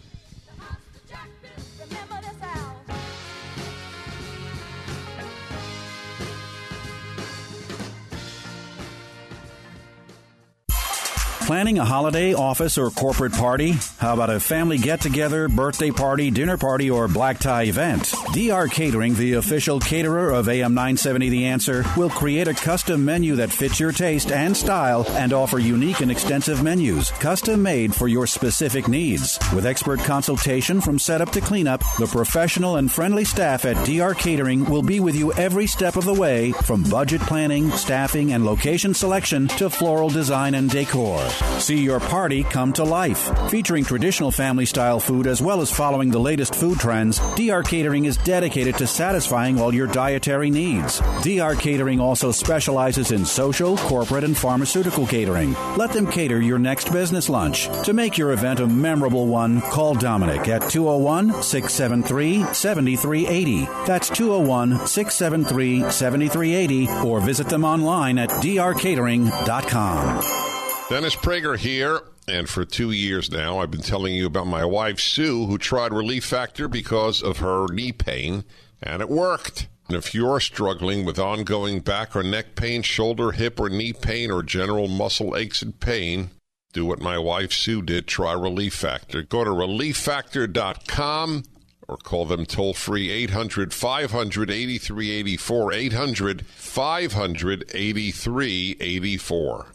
Planning 11.47 11.79
a 11.79 11.85
holiday, 11.85 12.33
office, 12.33 12.77
or 12.77 12.89
corporate 12.89 13.31
party? 13.31 13.75
How 13.99 14.15
about 14.15 14.29
a 14.29 14.37
family 14.37 14.77
get 14.77 14.99
together, 14.99 15.47
birthday 15.47 15.91
party, 15.91 16.29
dinner 16.29 16.57
party, 16.57 16.89
or 16.89 17.07
black 17.07 17.39
tie 17.39 17.63
event? 17.63 18.13
DR 18.33 18.67
Catering, 18.67 19.13
the 19.13 19.35
official 19.35 19.79
caterer 19.79 20.29
of 20.31 20.49
AM 20.49 20.73
970 20.73 21.29
The 21.29 21.45
Answer, 21.45 21.85
will 21.95 22.09
create 22.09 22.49
a 22.49 22.53
custom 22.53 23.05
menu 23.05 23.37
that 23.37 23.49
fits 23.49 23.79
your 23.79 23.93
taste 23.93 24.29
and 24.29 24.57
style 24.57 25.05
and 25.11 25.31
offer 25.31 25.57
unique 25.57 26.01
and 26.01 26.11
extensive 26.11 26.63
menus, 26.63 27.11
custom 27.11 27.63
made 27.63 27.95
for 27.95 28.09
your 28.09 28.27
specific 28.27 28.89
needs. 28.89 29.39
With 29.55 29.65
expert 29.65 30.01
consultation 30.01 30.81
from 30.81 30.99
setup 30.99 31.31
to 31.31 31.39
cleanup, 31.39 31.81
the 31.97 32.07
professional 32.07 32.75
and 32.75 32.91
friendly 32.91 33.23
staff 33.23 33.63
at 33.63 33.85
DR 33.85 34.15
Catering 34.15 34.65
will 34.65 34.83
be 34.83 34.99
with 34.99 35.15
you 35.15 35.31
every 35.31 35.65
step 35.65 35.95
of 35.95 36.03
the 36.03 36.13
way 36.13 36.51
from 36.51 36.83
budget 36.83 37.21
planning, 37.21 37.71
staffing, 37.71 38.33
and 38.33 38.43
location 38.43 38.93
selection 38.93 39.47
to 39.47 39.69
floral 39.69 40.09
design 40.09 40.53
and 40.53 40.69
decor. 40.69 41.25
See 41.59 41.79
your 41.79 41.99
party 41.99 42.43
come 42.43 42.73
to 42.73 42.83
life. 42.83 43.29
Featuring 43.49 43.83
traditional 43.83 44.31
family 44.31 44.65
style 44.65 44.99
food 44.99 45.27
as 45.27 45.41
well 45.41 45.61
as 45.61 45.71
following 45.71 46.09
the 46.09 46.19
latest 46.19 46.55
food 46.55 46.79
trends, 46.79 47.19
DR 47.35 47.63
Catering 47.63 48.05
is 48.05 48.17
dedicated 48.17 48.77
to 48.77 48.87
satisfying 48.87 49.59
all 49.59 49.73
your 49.73 49.87
dietary 49.87 50.49
needs. 50.49 50.99
DR 51.23 51.55
Catering 51.55 51.99
also 51.99 52.31
specializes 52.31 53.11
in 53.11 53.25
social, 53.25 53.77
corporate, 53.77 54.23
and 54.23 54.37
pharmaceutical 54.37 55.05
catering. 55.05 55.55
Let 55.75 55.91
them 55.91 56.07
cater 56.07 56.41
your 56.41 56.59
next 56.59 56.91
business 56.91 57.29
lunch. 57.29 57.67
To 57.83 57.93
make 57.93 58.17
your 58.17 58.31
event 58.31 58.59
a 58.59 58.67
memorable 58.67 59.27
one, 59.27 59.61
call 59.61 59.95
Dominic 59.95 60.47
at 60.47 60.69
201 60.69 61.43
673 61.43 62.53
7380. 62.53 63.65
That's 63.85 64.09
201 64.09 64.87
673 64.87 65.91
7380 65.91 67.07
or 67.07 67.19
visit 67.19 67.49
them 67.49 67.63
online 67.63 68.17
at 68.17 68.29
drcatering.com. 68.29 70.46
Dennis 70.89 71.17
Prager 71.17 71.57
here. 71.57 72.01
And 72.29 72.47
for 72.49 72.63
two 72.63 72.91
years 72.91 73.29
now, 73.29 73.59
I've 73.59 73.71
been 73.71 73.81
telling 73.81 74.13
you 74.13 74.25
about 74.25 74.47
my 74.47 74.63
wife, 74.63 74.99
Sue, 74.99 75.45
who 75.45 75.57
tried 75.57 75.91
Relief 75.91 76.23
Factor 76.25 76.67
because 76.67 77.21
of 77.21 77.37
her 77.37 77.67
knee 77.67 77.91
pain, 77.91 78.45
and 78.81 79.01
it 79.01 79.09
worked. 79.09 79.67
And 79.87 79.97
if 79.97 80.13
you're 80.13 80.39
struggling 80.39 81.05
with 81.05 81.19
ongoing 81.19 81.79
back 81.81 82.15
or 82.15 82.23
neck 82.23 82.55
pain, 82.55 82.81
shoulder, 82.83 83.31
hip, 83.31 83.59
or 83.59 83.69
knee 83.69 83.93
pain, 83.93 84.31
or 84.31 84.43
general 84.43 84.87
muscle 84.87 85.35
aches 85.35 85.61
and 85.61 85.77
pain, 85.79 86.29
do 86.73 86.85
what 86.85 87.01
my 87.01 87.17
wife 87.17 87.51
Sue 87.51 87.81
did. 87.81 88.07
Try 88.07 88.33
Relief 88.33 88.73
Factor. 88.73 89.23
Go 89.23 89.43
to 89.43 89.51
relieffactor.com 89.51 91.43
or 91.87 91.97
call 91.97 92.25
them 92.25 92.45
toll 92.45 92.73
free 92.73 93.09
800 93.09 93.73
500 93.73 94.51
8384. 94.51 95.73
800 95.73 96.45
500 96.45 97.71
8384. 97.73 99.67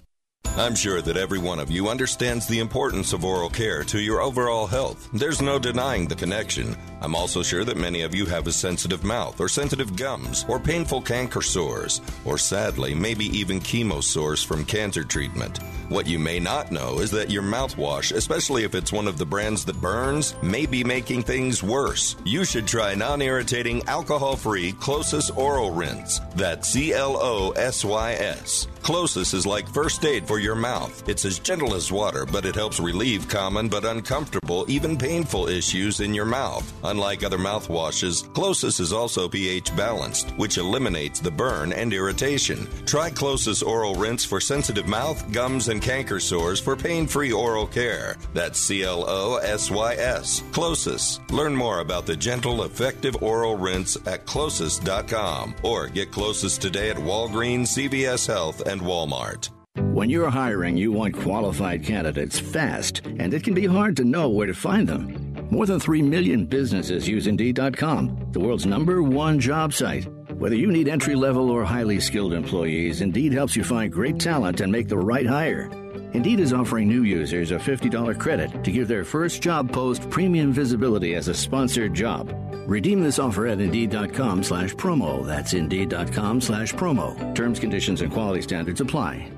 I'm 0.57 0.75
sure 0.75 1.01
that 1.01 1.17
every 1.17 1.39
one 1.39 1.59
of 1.59 1.71
you 1.71 1.89
understands 1.89 2.47
the 2.47 2.59
importance 2.59 3.15
of 3.15 3.25
oral 3.25 3.49
care 3.49 3.83
to 3.85 3.99
your 3.99 4.21
overall 4.21 4.67
health. 4.67 5.09
There's 5.15 5.41
no 5.41 5.59
denying 5.59 6.07
the 6.07 6.15
connection. 6.15 6.77
I'm 7.01 7.15
also 7.15 7.43
sure 7.43 7.65
that 7.65 7.79
many 7.79 8.03
of 8.03 8.15
you 8.15 8.27
have 8.27 8.47
a 8.47 8.53
sensitive 8.53 9.03
mouth, 9.03 9.41
or 9.41 9.49
sensitive 9.49 9.97
gums, 9.97 10.45
or 10.49 10.61
painful 10.61 11.01
canker 11.01 11.41
sores, 11.41 12.03
or 12.27 12.37
sadly, 12.37 12.95
maybe 12.95 13.25
even 13.27 13.61
chemo 13.61 14.05
sores 14.05 14.43
from 14.43 14.67
cancer 14.67 15.05
treatment. 15.05 15.59
What 15.89 16.07
you 16.07 16.19
may 16.19 16.39
not 16.39 16.71
know 16.71 16.99
is 16.99 17.11
that 17.13 17.31
your 17.31 17.43
mouthwash, 17.43 18.13
especially 18.15 18.65
if 18.65 18.75
it's 18.75 18.93
one 18.93 19.09
of 19.09 19.17
the 19.17 19.27
brands 19.27 19.65
that 19.65 19.81
burns, 19.81 20.35
may 20.43 20.67
be 20.67 20.85
making 20.85 21.23
things 21.23 21.63
worse. 21.63 22.15
You 22.25 22.45
should 22.45 22.67
try 22.67 22.95
non 22.95 23.23
irritating, 23.23 23.83
alcohol 23.89 24.37
free 24.37 24.73
CloSYS 24.75 25.35
Oral 25.37 25.71
Rinse. 25.71 26.21
That's 26.35 26.69
C 26.69 26.93
L 26.93 27.17
O 27.17 27.53
S 27.53 27.87
Y 27.87 28.13
S. 28.13 28.67
CloSYS 28.83 29.33
is 29.35 29.47
like 29.47 29.69
first 29.69 30.05
aid 30.05 30.27
for 30.27 30.41
your 30.41 30.57
mouth. 30.57 31.09
It's 31.09 31.25
as 31.25 31.39
gentle 31.39 31.75
as 31.75 31.93
water, 31.93 32.27
but 32.27 32.45
it 32.45 32.57
helps 32.57 32.81
relieve 32.81 33.29
common 33.29 33.69
but 33.69 33.85
uncomfortable, 33.85 34.65
even 34.69 34.99
painful 34.99 35.47
issues 35.47 36.01
in 36.01 36.13
your 36.13 36.25
mouth. 36.25 36.71
Unlike 36.83 37.23
other 37.23 37.39
mouthwashes, 37.39 38.29
CloSYS 38.31 38.81
is 38.81 38.93
also 38.93 39.29
pH 39.29 39.75
balanced, 39.77 40.31
which 40.31 40.59
eliminates 40.59 41.21
the 41.21 41.31
burn 41.31 41.73
and 41.73 41.93
irritation. 41.93 42.69
Try 42.85 43.09
CloSYS 43.09 43.65
Oral 43.65 43.95
Rinse 43.95 44.25
for 44.25 44.41
sensitive 44.41 44.89
mouth, 44.89 45.31
gums, 45.31 45.69
and 45.69 45.81
canker 45.81 46.19
sores 46.19 46.59
for 46.59 46.75
pain 46.75 47.07
free 47.07 47.31
oral 47.31 47.69
care. 47.69 48.17
That's 48.35 48.59
C 48.59 48.83
L 48.83 49.05
O 49.09 49.37
S 49.37 49.71
Y 49.71 49.95
S. 49.95 50.43
CloSYS. 50.51 51.31
Learn 51.31 51.55
more 51.55 51.79
about 51.81 52.05
the 52.05 52.17
gentle, 52.17 52.65
effective 52.65 53.23
oral 53.23 53.57
rinse 53.57 53.97
at 54.09 54.27
closys.com 54.27 55.55
or 55.63 55.87
get 55.87 56.11
CloSYS 56.11 56.59
today 56.59 56.91
at 56.91 56.97
Walgreens, 56.97 57.69
CVS 57.79 58.27
Health, 58.27 58.61
and 58.73 58.81
Walmart. 58.81 59.51
When 59.95 60.09
you're 60.09 60.31
hiring, 60.31 60.77
you 60.77 60.93
want 60.93 61.15
qualified 61.15 61.85
candidates 61.85 62.41
fast, 62.41 63.07
and 63.07 63.35
it 63.35 63.45
can 63.45 63.55
be 63.55 63.67
hard 63.67 63.97
to 63.99 64.05
know 64.05 64.31
where 64.31 64.47
to 64.47 64.55
find 64.55 64.89
them. 64.89 65.49
More 65.51 65.67
than 65.67 65.79
3 65.79 66.01
million 66.01 66.47
businesses 66.47 67.07
use 67.07 67.27
Indeed.com, 67.27 68.33
the 68.33 68.41
world's 68.41 68.65
number 68.65 69.03
one 69.03 69.39
job 69.39 69.75
site. 69.75 70.09
Whether 70.39 70.57
you 70.57 70.73
need 70.73 70.89
entry 70.89 71.15
level 71.15 71.51
or 71.51 71.65
highly 71.65 72.01
skilled 72.01 72.33
employees, 72.33 73.03
Indeed 73.03 73.35
helps 73.35 73.55
you 73.55 73.63
find 73.63 73.93
great 73.93 74.19
talent 74.19 74.63
and 74.63 74.73
make 74.73 74.89
the 74.89 74.99
right 74.99 75.27
hire. 75.27 75.71
Indeed 76.15 76.41
is 76.41 76.55
offering 76.55 76.89
new 76.89 77.03
users 77.03 77.51
a 77.51 77.57
$50 77.57 78.19
credit 78.19 78.65
to 78.65 78.73
give 78.73 78.89
their 78.89 79.05
first 79.05 79.43
job 79.43 79.71
post 79.71 80.09
premium 80.09 80.53
visibility 80.53 81.15
as 81.15 81.29
a 81.29 81.35
sponsored 81.35 81.93
job. 81.93 82.35
Redeem 82.67 83.01
this 83.03 83.19
offer 83.19 83.47
at 83.47 83.61
Indeed.com 83.61 84.43
slash 84.43 84.75
promo. 84.75 85.25
That's 85.27 85.55
Indeed.com 85.55 86.41
slash 86.41 86.73
promo. 86.75 87.35
Terms, 87.35 87.61
conditions, 87.61 88.01
and 88.01 88.13
quality 88.13 88.43
standards 88.43 88.81
apply. 88.81 89.31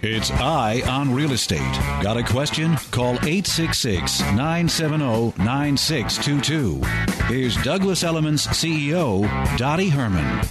It's 0.00 0.30
Eye 0.30 0.80
on 0.88 1.12
Real 1.12 1.32
Estate. 1.32 1.72
Got 2.02 2.16
a 2.16 2.22
question? 2.22 2.76
Call 2.92 3.14
866 3.14 4.20
970 4.20 5.34
9622. 5.42 6.80
Here's 7.24 7.56
Douglas 7.64 8.04
Elliman's 8.04 8.46
CEO, 8.46 9.22
Dottie 9.58 9.88
Herman. 9.88 10.46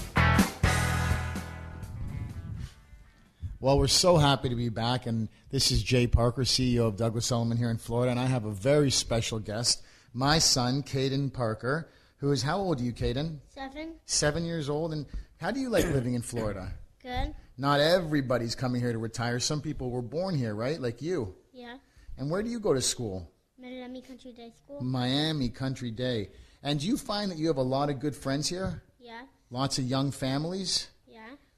Well, 3.59 3.79
we're 3.79 3.87
so 3.87 4.17
happy 4.17 4.49
to 4.49 4.55
be 4.55 4.69
back, 4.69 5.07
and 5.07 5.29
this 5.49 5.71
is 5.71 5.81
Jay 5.81 6.05
Parker, 6.05 6.43
CEO 6.43 6.85
of 6.85 6.95
Douglas 6.95 7.31
Elliman 7.31 7.57
here 7.57 7.71
in 7.71 7.79
Florida, 7.79 8.11
and 8.11 8.19
I 8.19 8.27
have 8.27 8.45
a 8.45 8.51
very 8.51 8.91
special 8.91 9.39
guest, 9.39 9.81
my 10.13 10.37
son, 10.37 10.83
Caden 10.83 11.33
Parker, 11.33 11.89
who 12.17 12.31
is 12.31 12.43
how 12.43 12.59
old 12.59 12.79
are 12.79 12.83
you, 12.83 12.93
Caden? 12.93 13.39
Seven. 13.49 13.95
Seven 14.05 14.45
years 14.45 14.69
old, 14.69 14.93
and 14.93 15.07
how 15.37 15.49
do 15.49 15.59
you 15.59 15.69
like 15.69 15.85
living 15.85 16.13
in 16.13 16.21
Florida? 16.21 16.71
Good. 17.01 17.33
Not 17.57 17.79
everybody's 17.79 18.53
coming 18.53 18.79
here 18.79 18.91
to 18.91 18.99
retire. 18.99 19.39
Some 19.39 19.61
people 19.61 19.89
were 19.89 20.03
born 20.03 20.37
here, 20.37 20.53
right? 20.53 20.79
Like 20.79 21.01
you. 21.01 21.33
Yeah. 21.51 21.77
And 22.19 22.29
where 22.29 22.43
do 22.43 22.51
you 22.51 22.59
go 22.59 22.75
to 22.75 22.81
school? 22.81 23.31
Miami 23.59 24.01
Country 24.01 24.33
Day 24.33 24.51
School. 24.55 24.81
Miami 24.83 25.49
Country 25.49 25.89
Day. 25.89 26.29
And 26.61 26.79
do 26.79 26.85
you 26.85 26.95
find 26.95 27.31
that 27.31 27.39
you 27.39 27.47
have 27.47 27.57
a 27.57 27.63
lot 27.63 27.89
of 27.89 27.99
good 27.99 28.15
friends 28.15 28.47
here? 28.47 28.83
Yeah. 28.99 29.21
Lots 29.49 29.79
of 29.79 29.85
young 29.85 30.11
families? 30.11 30.89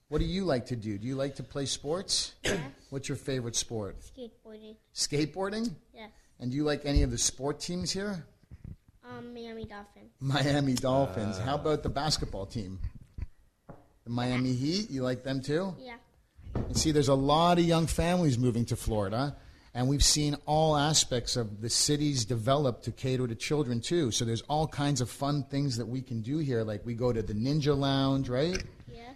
Yeah. 0.10 0.14
What 0.14 0.20
do 0.20 0.26
you 0.26 0.46
like 0.46 0.66
to 0.68 0.76
do? 0.76 0.98
Do 0.98 1.08
you 1.08 1.16
like 1.16 1.36
to 1.36 1.44
play 1.44 1.66
sports? 1.66 2.34
Yes. 2.44 2.60
What's 2.90 3.08
your 3.08 3.18
favorite 3.18 3.56
sport? 3.56 3.98
Skateboarding. 4.02 4.76
Skateboarding? 4.94 5.74
Yes. 5.94 6.10
And 6.40 6.52
do 6.52 6.58
you 6.58 6.64
like 6.64 6.86
any 6.86 7.04
of 7.04 7.12
the 7.12 7.18
sport 7.18 7.60
teams 7.60 7.92
here? 7.92 8.26
Um, 9.08 9.34
Miami 9.34 9.66
Dolphins. 9.66 10.12
Miami 10.20 10.74
Dolphins. 10.74 11.38
How 11.38 11.56
about 11.56 11.84
the 11.84 11.90
basketball 11.90 12.46
team? 12.46 12.80
The 14.04 14.10
Miami 14.10 14.54
Heat, 14.54 14.90
you 14.90 15.04
like 15.04 15.24
them 15.24 15.42
too? 15.42 15.76
Yeah. 15.80 15.96
And 16.56 16.76
see, 16.76 16.92
there's 16.92 17.10
a 17.10 17.16
lot 17.16 17.60
of 17.60 17.66
young 17.66 17.86
families 17.86 18.38
moving 18.38 18.66
to 18.66 18.76
Florida, 18.76 19.36
and 19.76 19.88
we've 19.88 20.04
seen 20.04 20.36
all 20.46 20.76
aspects 20.76 21.36
of 21.36 21.62
the 21.62 21.70
cities 21.70 22.26
develop 22.26 22.82
to 22.84 22.92
cater 22.92 23.28
to 23.28 23.36
children 23.36 23.82
too. 23.82 24.10
So 24.12 24.26
there's 24.26 24.42
all 24.44 24.68
kinds 24.68 25.02
of 25.02 25.10
fun 25.10 25.44
things 25.44 25.78
that 25.78 25.86
we 25.88 26.02
can 26.02 26.22
do 26.22 26.40
here. 26.40 26.64
Like 26.64 26.86
we 26.86 26.96
go 26.96 27.14
to 27.14 27.22
the 27.22 27.34
Ninja 27.34 27.78
Lounge, 27.78 28.30
right? 28.30 28.64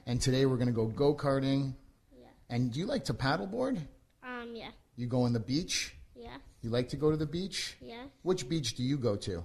Yeah. 0.06 0.12
And 0.12 0.22
today 0.22 0.46
we're 0.46 0.58
going 0.58 0.68
to 0.68 0.74
go 0.74 0.88
go 0.88 1.16
karting. 1.16 1.74
Yeah. 2.18 2.28
And 2.50 2.72
do 2.72 2.80
you 2.80 2.86
like 2.86 3.06
to 3.06 3.14
paddleboard? 3.14 3.78
Um, 4.24 4.52
yeah. 4.56 4.70
You 4.96 5.08
go 5.08 5.24
on 5.24 5.34
the 5.34 5.40
beach? 5.40 5.96
Yeah. 6.16 6.38
You 6.62 6.70
like 6.70 6.90
to 6.90 6.96
go 6.98 7.12
to 7.12 7.18
the 7.18 7.26
beach? 7.26 7.76
Yeah. 7.82 8.04
Which 8.22 8.48
beach 8.48 8.76
do 8.76 8.84
you 8.84 8.98
go 8.98 9.16
to? 9.18 9.44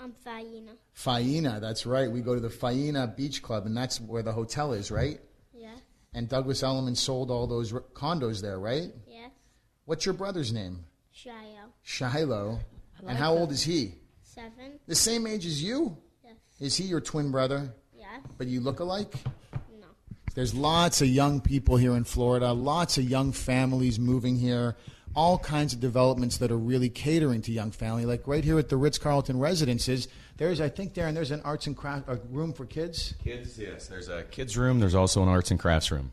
Um, 0.00 0.12
Faena. 0.24 0.76
Faena, 0.96 1.60
that's 1.60 1.84
right. 1.86 2.10
We 2.10 2.20
go 2.20 2.34
to 2.34 2.40
the 2.40 2.48
Faena 2.48 3.16
Beach 3.16 3.42
Club, 3.42 3.66
and 3.66 3.76
that's 3.76 4.00
where 4.00 4.22
the 4.22 4.32
hotel 4.32 4.72
is, 4.72 4.90
right? 4.90 5.20
Yeah. 5.52 5.74
And 6.14 6.28
Douglas 6.28 6.62
Elliman 6.62 6.94
sold 6.96 7.30
all 7.30 7.46
those 7.46 7.72
r- 7.72 7.82
condos 7.94 8.40
there, 8.40 8.58
right? 8.60 8.90
Yes. 9.08 9.30
What's 9.86 10.04
your 10.06 10.14
brother's 10.14 10.52
name? 10.52 10.84
Shayo. 11.14 11.72
Shiloh. 11.82 12.60
like 13.02 13.08
and 13.08 13.18
how 13.18 13.34
that. 13.34 13.40
old 13.40 13.50
is 13.50 13.62
he? 13.62 13.94
Seven. 14.22 14.78
The 14.86 14.94
same 14.94 15.26
age 15.26 15.46
as 15.46 15.62
you? 15.62 15.96
Yes. 16.24 16.34
Is 16.60 16.76
he 16.76 16.84
your 16.84 17.00
twin 17.00 17.32
brother? 17.32 17.74
Yes. 17.96 18.20
But 18.36 18.46
you 18.46 18.60
look 18.60 18.78
alike? 18.80 19.12
There's 20.38 20.54
lots 20.54 21.02
of 21.02 21.08
young 21.08 21.40
people 21.40 21.78
here 21.78 21.96
in 21.96 22.04
Florida, 22.04 22.52
lots 22.52 22.96
of 22.96 23.02
young 23.02 23.32
families 23.32 23.98
moving 23.98 24.36
here, 24.36 24.76
all 25.16 25.36
kinds 25.36 25.72
of 25.72 25.80
developments 25.80 26.36
that 26.36 26.52
are 26.52 26.56
really 26.56 26.88
catering 26.88 27.42
to 27.42 27.50
young 27.50 27.72
family. 27.72 28.06
Like 28.06 28.24
right 28.28 28.44
here 28.44 28.56
at 28.56 28.68
the 28.68 28.76
Ritz 28.76 28.98
Carlton 28.98 29.40
Residences, 29.40 30.06
there's, 30.36 30.60
I 30.60 30.68
think, 30.68 30.94
Darren, 30.94 31.14
there's 31.14 31.32
an 31.32 31.40
arts 31.44 31.66
and 31.66 31.76
craft 31.76 32.08
a 32.08 32.20
room 32.30 32.52
for 32.52 32.66
kids. 32.66 33.14
Kids, 33.24 33.58
yes. 33.58 33.88
There's 33.88 34.08
a 34.08 34.22
kids' 34.22 34.56
room. 34.56 34.78
There's 34.78 34.94
also 34.94 35.24
an 35.24 35.28
arts 35.28 35.50
and 35.50 35.58
crafts 35.58 35.90
room. 35.90 36.12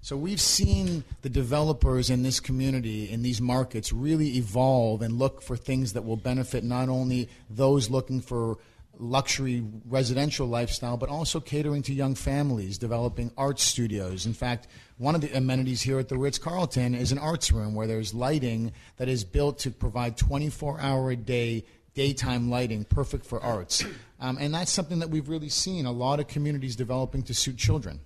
So 0.00 0.16
we've 0.16 0.40
seen 0.40 1.04
the 1.20 1.28
developers 1.28 2.08
in 2.08 2.22
this 2.22 2.40
community, 2.40 3.10
in 3.10 3.20
these 3.20 3.42
markets, 3.42 3.92
really 3.92 4.38
evolve 4.38 5.02
and 5.02 5.18
look 5.18 5.42
for 5.42 5.58
things 5.58 5.92
that 5.92 6.06
will 6.06 6.16
benefit 6.16 6.64
not 6.64 6.88
only 6.88 7.28
those 7.50 7.90
looking 7.90 8.22
for 8.22 8.56
luxury 8.98 9.64
residential 9.86 10.46
lifestyle, 10.46 10.96
but 10.96 11.08
also 11.08 11.40
catering 11.40 11.82
to 11.82 11.94
young 11.94 12.14
families, 12.14 12.78
developing 12.78 13.30
art 13.36 13.60
studios. 13.60 14.26
In 14.26 14.34
fact, 14.34 14.66
one 14.98 15.14
of 15.14 15.20
the 15.20 15.36
amenities 15.36 15.82
here 15.82 15.98
at 15.98 16.08
the 16.08 16.18
Ritz 16.18 16.38
Carlton 16.38 16.94
is 16.94 17.12
an 17.12 17.18
arts 17.18 17.52
room 17.52 17.74
where 17.74 17.86
there's 17.86 18.12
lighting 18.12 18.72
that 18.96 19.08
is 19.08 19.24
built 19.24 19.58
to 19.60 19.70
provide 19.70 20.16
24 20.16 20.80
hour 20.80 21.10
a 21.10 21.16
day 21.16 21.64
daytime 21.94 22.48
lighting, 22.48 22.84
perfect 22.84 23.26
for 23.26 23.42
arts. 23.42 23.84
Um, 24.20 24.36
and 24.40 24.52
that's 24.52 24.72
something 24.72 24.98
that 24.98 25.10
we've 25.10 25.28
really 25.28 25.48
seen 25.48 25.86
a 25.86 25.92
lot 25.92 26.18
of 26.18 26.26
communities 26.26 26.74
developing 26.74 27.22
to 27.24 27.34
suit 27.34 27.56
children. 27.56 28.00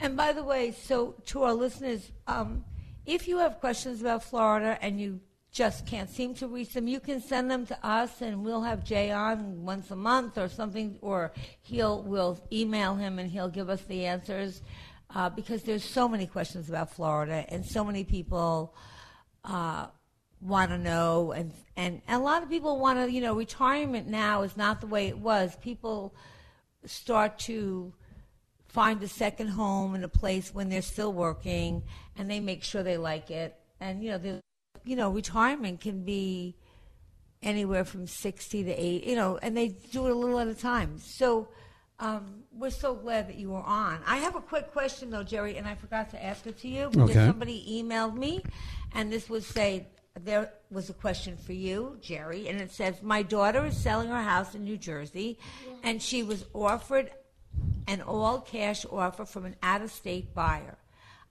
And 0.00 0.16
by 0.16 0.32
the 0.32 0.42
way, 0.42 0.72
so 0.72 1.14
to 1.26 1.44
our 1.44 1.54
listeners, 1.54 2.10
um, 2.26 2.64
if 3.06 3.28
you 3.28 3.38
have 3.38 3.60
questions 3.60 4.00
about 4.00 4.24
Florida 4.24 4.76
and 4.82 5.00
you 5.00 5.20
just 5.52 5.86
can't 5.86 6.08
seem 6.08 6.34
to 6.34 6.48
reach 6.48 6.72
them, 6.72 6.88
you 6.88 6.98
can 6.98 7.20
send 7.20 7.50
them 7.50 7.66
to 7.66 7.86
us, 7.86 8.22
and 8.22 8.42
we'll 8.42 8.62
have 8.62 8.82
Jay 8.82 9.10
on 9.10 9.62
once 9.64 9.90
a 9.90 9.96
month 9.96 10.38
or 10.38 10.48
something, 10.48 10.96
or 11.02 11.30
he'll 11.60 12.02
we'll 12.02 12.40
email 12.50 12.94
him 12.94 13.18
and 13.18 13.30
he'll 13.30 13.50
give 13.50 13.68
us 13.68 13.82
the 13.82 14.06
answers. 14.06 14.62
Uh, 15.14 15.28
because 15.28 15.62
there's 15.62 15.84
so 15.84 16.08
many 16.08 16.26
questions 16.26 16.70
about 16.70 16.90
Florida, 16.90 17.44
and 17.50 17.66
so 17.66 17.84
many 17.84 18.02
people 18.02 18.74
uh, 19.44 19.86
want 20.40 20.70
to 20.70 20.78
know, 20.78 21.32
and 21.32 21.52
and 21.76 22.00
and 22.08 22.22
a 22.22 22.24
lot 22.24 22.42
of 22.42 22.48
people 22.48 22.78
want 22.78 22.98
to, 22.98 23.12
you 23.12 23.20
know, 23.20 23.34
retirement 23.34 24.08
now 24.08 24.40
is 24.40 24.56
not 24.56 24.80
the 24.80 24.86
way 24.86 25.08
it 25.08 25.18
was. 25.18 25.54
People 25.56 26.14
start 26.86 27.38
to 27.38 27.92
find 28.68 29.02
a 29.02 29.08
second 29.08 29.48
home 29.48 29.94
in 29.94 30.02
a 30.02 30.08
place 30.08 30.54
when 30.54 30.70
they're 30.70 30.80
still 30.80 31.12
working 31.12 31.82
and 32.16 32.30
they 32.30 32.40
make 32.40 32.64
sure 32.64 32.82
they 32.82 32.96
like 32.96 33.30
it 33.30 33.54
and 33.80 34.02
you 34.02 34.10
know 34.10 34.40
you 34.84 34.96
know 34.96 35.10
retirement 35.10 35.80
can 35.80 36.02
be 36.02 36.54
anywhere 37.42 37.84
from 37.84 38.06
60 38.06 38.64
to 38.64 38.70
8 38.70 39.04
you 39.04 39.16
know 39.16 39.38
and 39.42 39.56
they 39.56 39.68
do 39.68 40.06
it 40.06 40.12
a 40.12 40.14
little 40.14 40.38
at 40.38 40.46
a 40.48 40.54
time 40.54 40.98
so 40.98 41.48
um, 41.98 42.42
we're 42.52 42.70
so 42.70 42.94
glad 42.94 43.28
that 43.28 43.36
you 43.36 43.50
were 43.50 43.62
on 43.62 43.98
i 44.06 44.16
have 44.18 44.36
a 44.36 44.40
quick 44.40 44.72
question 44.72 45.10
though 45.10 45.22
jerry 45.24 45.56
and 45.56 45.66
i 45.66 45.74
forgot 45.74 46.10
to 46.10 46.24
ask 46.24 46.46
it 46.46 46.58
to 46.60 46.68
you 46.68 46.88
because 46.90 47.10
Okay. 47.10 47.26
somebody 47.26 47.82
emailed 47.82 48.14
me 48.16 48.42
and 48.94 49.12
this 49.12 49.28
would 49.28 49.44
say 49.44 49.86
there 50.20 50.52
was 50.70 50.90
a 50.90 50.92
question 50.94 51.36
for 51.36 51.52
you 51.52 51.96
jerry 52.00 52.48
and 52.48 52.60
it 52.60 52.70
says 52.70 53.02
my 53.02 53.22
daughter 53.22 53.64
is 53.66 53.76
selling 53.76 54.08
her 54.08 54.22
house 54.22 54.54
in 54.54 54.62
new 54.64 54.76
jersey 54.76 55.38
and 55.82 56.00
she 56.02 56.22
was 56.22 56.44
offered 56.54 57.10
an 57.88 58.00
all 58.02 58.40
cash 58.40 58.86
offer 58.90 59.24
from 59.24 59.44
an 59.44 59.56
out 59.62 59.82
of 59.82 59.90
state 59.90 60.32
buyer. 60.34 60.78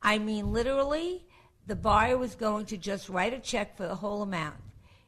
I 0.03 0.19
mean, 0.19 0.51
literally, 0.51 1.25
the 1.71 1.75
buyer 1.77 2.17
was 2.17 2.35
going 2.35 2.65
to 2.65 2.75
just 2.75 3.07
write 3.07 3.33
a 3.33 3.39
check 3.39 3.77
for 3.77 3.87
the 3.87 3.95
whole 3.95 4.23
amount. 4.23 4.57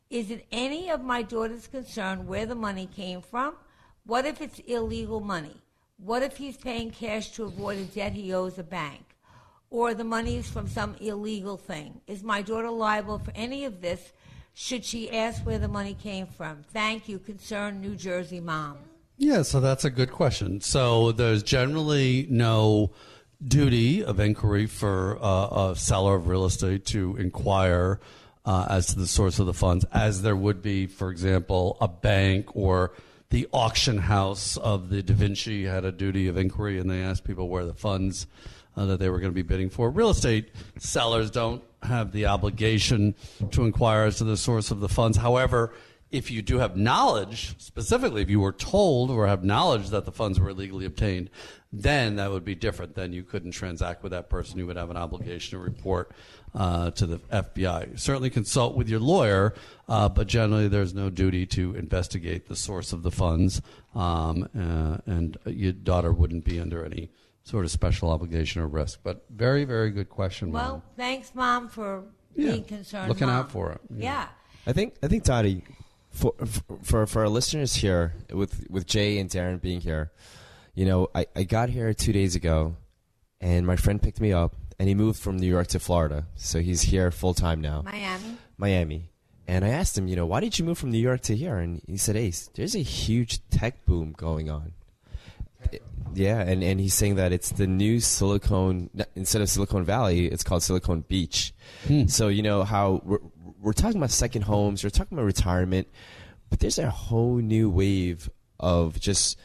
Is 0.10 0.32
it 0.32 0.46
any 0.50 0.90
of 0.90 1.04
my 1.04 1.22
daughter's 1.22 1.68
concern 1.68 2.26
where 2.26 2.46
the 2.46 2.56
money 2.56 2.88
came 2.96 3.22
from? 3.22 3.56
What 4.06 4.26
if 4.26 4.40
it's 4.40 4.60
illegal 4.60 5.20
money? 5.20 5.58
What 5.98 6.24
if 6.24 6.38
he's 6.38 6.56
paying 6.56 6.92
cash 6.92 7.32
to 7.32 7.44
avoid 7.44 7.80
a 7.80 7.84
debt 7.84 8.14
he 8.14 8.34
owes 8.34 8.58
a 8.60 8.64
bank? 8.64 9.02
Or 9.72 9.94
the 9.94 10.06
money 10.06 10.38
is 10.38 10.50
from 10.50 10.70
some 10.70 10.96
illegal 11.02 11.58
thing? 11.58 12.00
Is 12.08 12.24
my 12.24 12.42
daughter 12.42 12.72
liable 12.72 13.20
for 13.20 13.34
any 13.36 13.66
of 13.66 13.82
this? 13.82 14.14
Should 14.54 14.86
she 14.86 15.12
ask 15.12 15.46
where 15.46 15.60
the 15.60 15.68
money 15.68 15.98
came 16.02 16.28
from? 16.28 16.64
Thank 16.72 17.10
you, 17.10 17.20
concerned 17.20 17.82
New 17.82 17.98
Jersey 17.98 18.40
mom. 18.40 18.78
Yeah, 19.18 19.42
so 19.42 19.60
that's 19.60 19.84
a 19.84 19.90
good 19.90 20.14
question. 20.14 20.62
So 20.62 21.12
there's 21.12 21.44
generally 21.44 22.26
no 22.30 22.92
duty 23.48 24.04
of 24.04 24.20
inquiry 24.20 24.66
for 24.66 25.18
uh, 25.22 25.72
a 25.72 25.76
seller 25.76 26.16
of 26.16 26.28
real 26.28 26.46
estate 26.46 26.86
to 26.88 27.16
inquire 27.18 28.00
uh, 28.46 28.68
as 28.70 28.88
to 28.88 29.00
the 29.00 29.08
source 29.08 29.40
of 29.40 29.46
the 29.46 29.54
funds, 29.54 29.86
as 29.92 30.22
there 30.22 30.36
would 30.36 30.62
be, 30.62 30.86
for 30.86 31.10
example, 31.10 31.78
a 31.80 31.88
bank 31.88 32.56
or 32.56 32.92
the 33.30 33.48
auction 33.52 33.98
house 33.98 34.58
of 34.58 34.90
the 34.90 35.02
Da 35.02 35.14
Vinci 35.14 35.66
had 35.66 35.86
a 35.86 35.92
duty 35.92 36.28
of 36.28 36.38
inquiry, 36.38 36.78
and 36.80 36.90
they 36.90 37.02
asked 37.02 37.24
people 37.24 37.50
where 37.50 37.66
the 37.66 37.74
funds 37.74 38.28
uh, 38.76 38.86
that 38.86 39.00
they 39.00 39.10
were 39.10 39.20
going 39.20 39.32
to 39.32 39.36
be 39.36 39.42
bidding 39.42 39.70
for. 39.70 39.90
Real 39.90 40.10
estate 40.10 40.50
sellers 40.78 41.32
don't 41.32 41.64
have 41.82 42.12
the 42.12 42.26
obligation 42.26 43.16
to 43.52 43.64
inquire 43.64 44.04
as 44.04 44.18
to 44.18 44.24
the 44.24 44.38
source 44.38 44.72
of 44.72 44.80
the 44.80 44.90
funds. 44.90 45.18
However, 45.18 45.74
if 46.14 46.30
you 46.30 46.42
do 46.44 46.60
have 46.60 46.78
knowledge, 46.78 47.56
specifically 47.60 48.22
if 48.22 48.30
you 48.30 48.40
were 48.40 48.52
told 48.54 49.10
or 49.10 49.26
have 49.28 49.44
knowledge 49.44 49.90
that 49.90 50.06
the 50.06 50.12
funds 50.12 50.40
were 50.40 50.50
illegally 50.50 50.86
obtained, 50.86 51.30
then 51.74 52.18
that 52.18 52.30
would 52.30 52.46
be 52.46 52.54
different. 52.54 52.94
Then 52.94 53.12
you 53.12 53.24
couldn't 53.24 53.52
transact 53.52 54.04
with 54.04 54.12
that 54.12 54.30
person. 54.30 54.60
You 54.60 54.68
would 54.68 54.78
have 54.78 54.92
an 54.92 54.96
obligation 54.98 55.58
to 55.58 55.64
report 55.64 56.12
uh, 56.54 56.92
to 56.92 57.08
the 57.08 57.18
FBI. 57.18 58.00
Certainly 58.00 58.30
consult 58.30 58.76
with 58.76 58.88
your 58.88 59.00
lawyer, 59.00 59.56
uh, 59.90 60.08
but 60.08 60.28
generally 60.28 60.68
there's 60.68 60.94
no 60.94 61.10
duty 61.10 61.48
to 61.48 61.74
investigate 61.76 62.48
the 62.48 62.56
source 62.56 62.94
of 62.94 63.02
the 63.02 63.10
funds, 63.10 63.60
um, 63.96 64.48
uh, 64.56 64.98
and 65.12 65.36
your 65.48 65.72
daughter 65.74 66.14
wouldn't 66.14 66.46
be 66.46 66.60
under 66.60 66.86
any 66.86 67.10
sort 67.44 67.66
of 67.66 67.72
special 67.72 68.12
obligation 68.12 68.62
or 68.62 68.68
risk. 68.68 69.00
But 69.04 69.26
very, 69.32 69.66
very 69.66 69.90
good 69.90 70.10
question. 70.10 70.52
Mom. 70.52 70.62
Well, 70.62 70.84
thanks, 70.96 71.34
Mom, 71.34 71.70
for 71.70 72.04
Yeah, 72.36 72.52
being 72.52 72.66
concerned. 72.66 73.10
looking 73.10 73.28
Mom. 73.28 73.36
out 73.38 73.52
for 73.52 73.72
it. 73.72 73.82
Yeah. 73.98 74.28
I 74.68 74.72
think 74.74 74.94
I 75.04 75.08
think 75.08 75.24
Dottie, 75.24 75.64
for 76.14 76.34
for 76.84 77.06
for 77.06 77.22
our 77.22 77.30
listeners 77.30 77.76
here, 77.76 78.14
with 78.32 78.66
with 78.70 78.86
Jay 78.86 79.18
and 79.18 79.30
Darren 79.30 79.60
being 79.60 79.82
here, 79.82 80.12
you 80.74 80.86
know, 80.86 81.10
I, 81.14 81.26
I 81.36 81.44
got 81.44 81.70
here 81.70 81.94
two 81.94 82.14
days 82.14 82.36
ago, 82.36 82.78
and 83.42 83.68
my 83.68 83.76
friend 83.76 84.02
picked 84.02 84.22
me 84.22 84.32
up, 84.32 84.56
and 84.80 84.88
he 84.88 84.96
moved 84.96 85.20
from 85.20 85.38
New 85.38 85.48
York 85.48 85.68
to 85.68 85.80
Florida, 85.80 86.28
so 86.36 86.60
he's 86.60 86.84
here 86.84 87.12
full 87.12 87.34
time 87.34 87.60
now. 87.60 87.82
Miami. 87.82 88.38
Miami. 88.58 89.10
And 89.46 89.66
I 89.66 89.70
asked 89.70 89.98
him, 89.98 90.08
you 90.08 90.16
know, 90.16 90.26
why 90.26 90.40
did 90.40 90.58
you 90.58 90.64
move 90.64 90.78
from 90.78 90.92
New 90.92 91.00
York 91.00 91.20
to 91.24 91.36
here? 91.36 91.58
And 91.58 91.82
he 91.86 91.98
said, 91.98 92.16
Ace, 92.16 92.50
there's 92.54 92.76
a 92.76 92.82
huge 92.82 93.46
tech 93.50 93.86
boom 93.86 94.14
going 94.16 94.50
on. 94.50 94.72
Yeah, 96.16 96.40
and, 96.40 96.64
and 96.64 96.80
he's 96.80 96.94
saying 96.94 97.16
that 97.16 97.34
it's 97.34 97.50
the 97.50 97.68
new 97.68 98.00
Silicon, 98.00 98.90
instead 99.16 99.42
of 99.42 99.50
Silicon 99.50 99.84
Valley, 99.84 100.28
it's 100.28 100.44
called 100.44 100.64
Silicon 100.64 101.02
Beach. 101.02 101.54
Hmm. 101.88 102.06
So, 102.06 102.28
you 102.28 102.44
know, 102.44 102.64
how 102.64 103.02
we're, 103.64 103.74
talking 103.74 103.98
about 103.98 104.12
second 104.12 104.44
homes, 104.44 104.84
we're 104.84 104.90
talking 104.90 105.18
about 105.18 105.26
retirement, 105.26 105.88
but 106.50 106.60
there's 106.60 106.78
a 106.78 106.90
whole 106.90 107.38
new 107.38 107.70
wave 107.70 108.30
of 108.60 109.00
just 109.00 109.40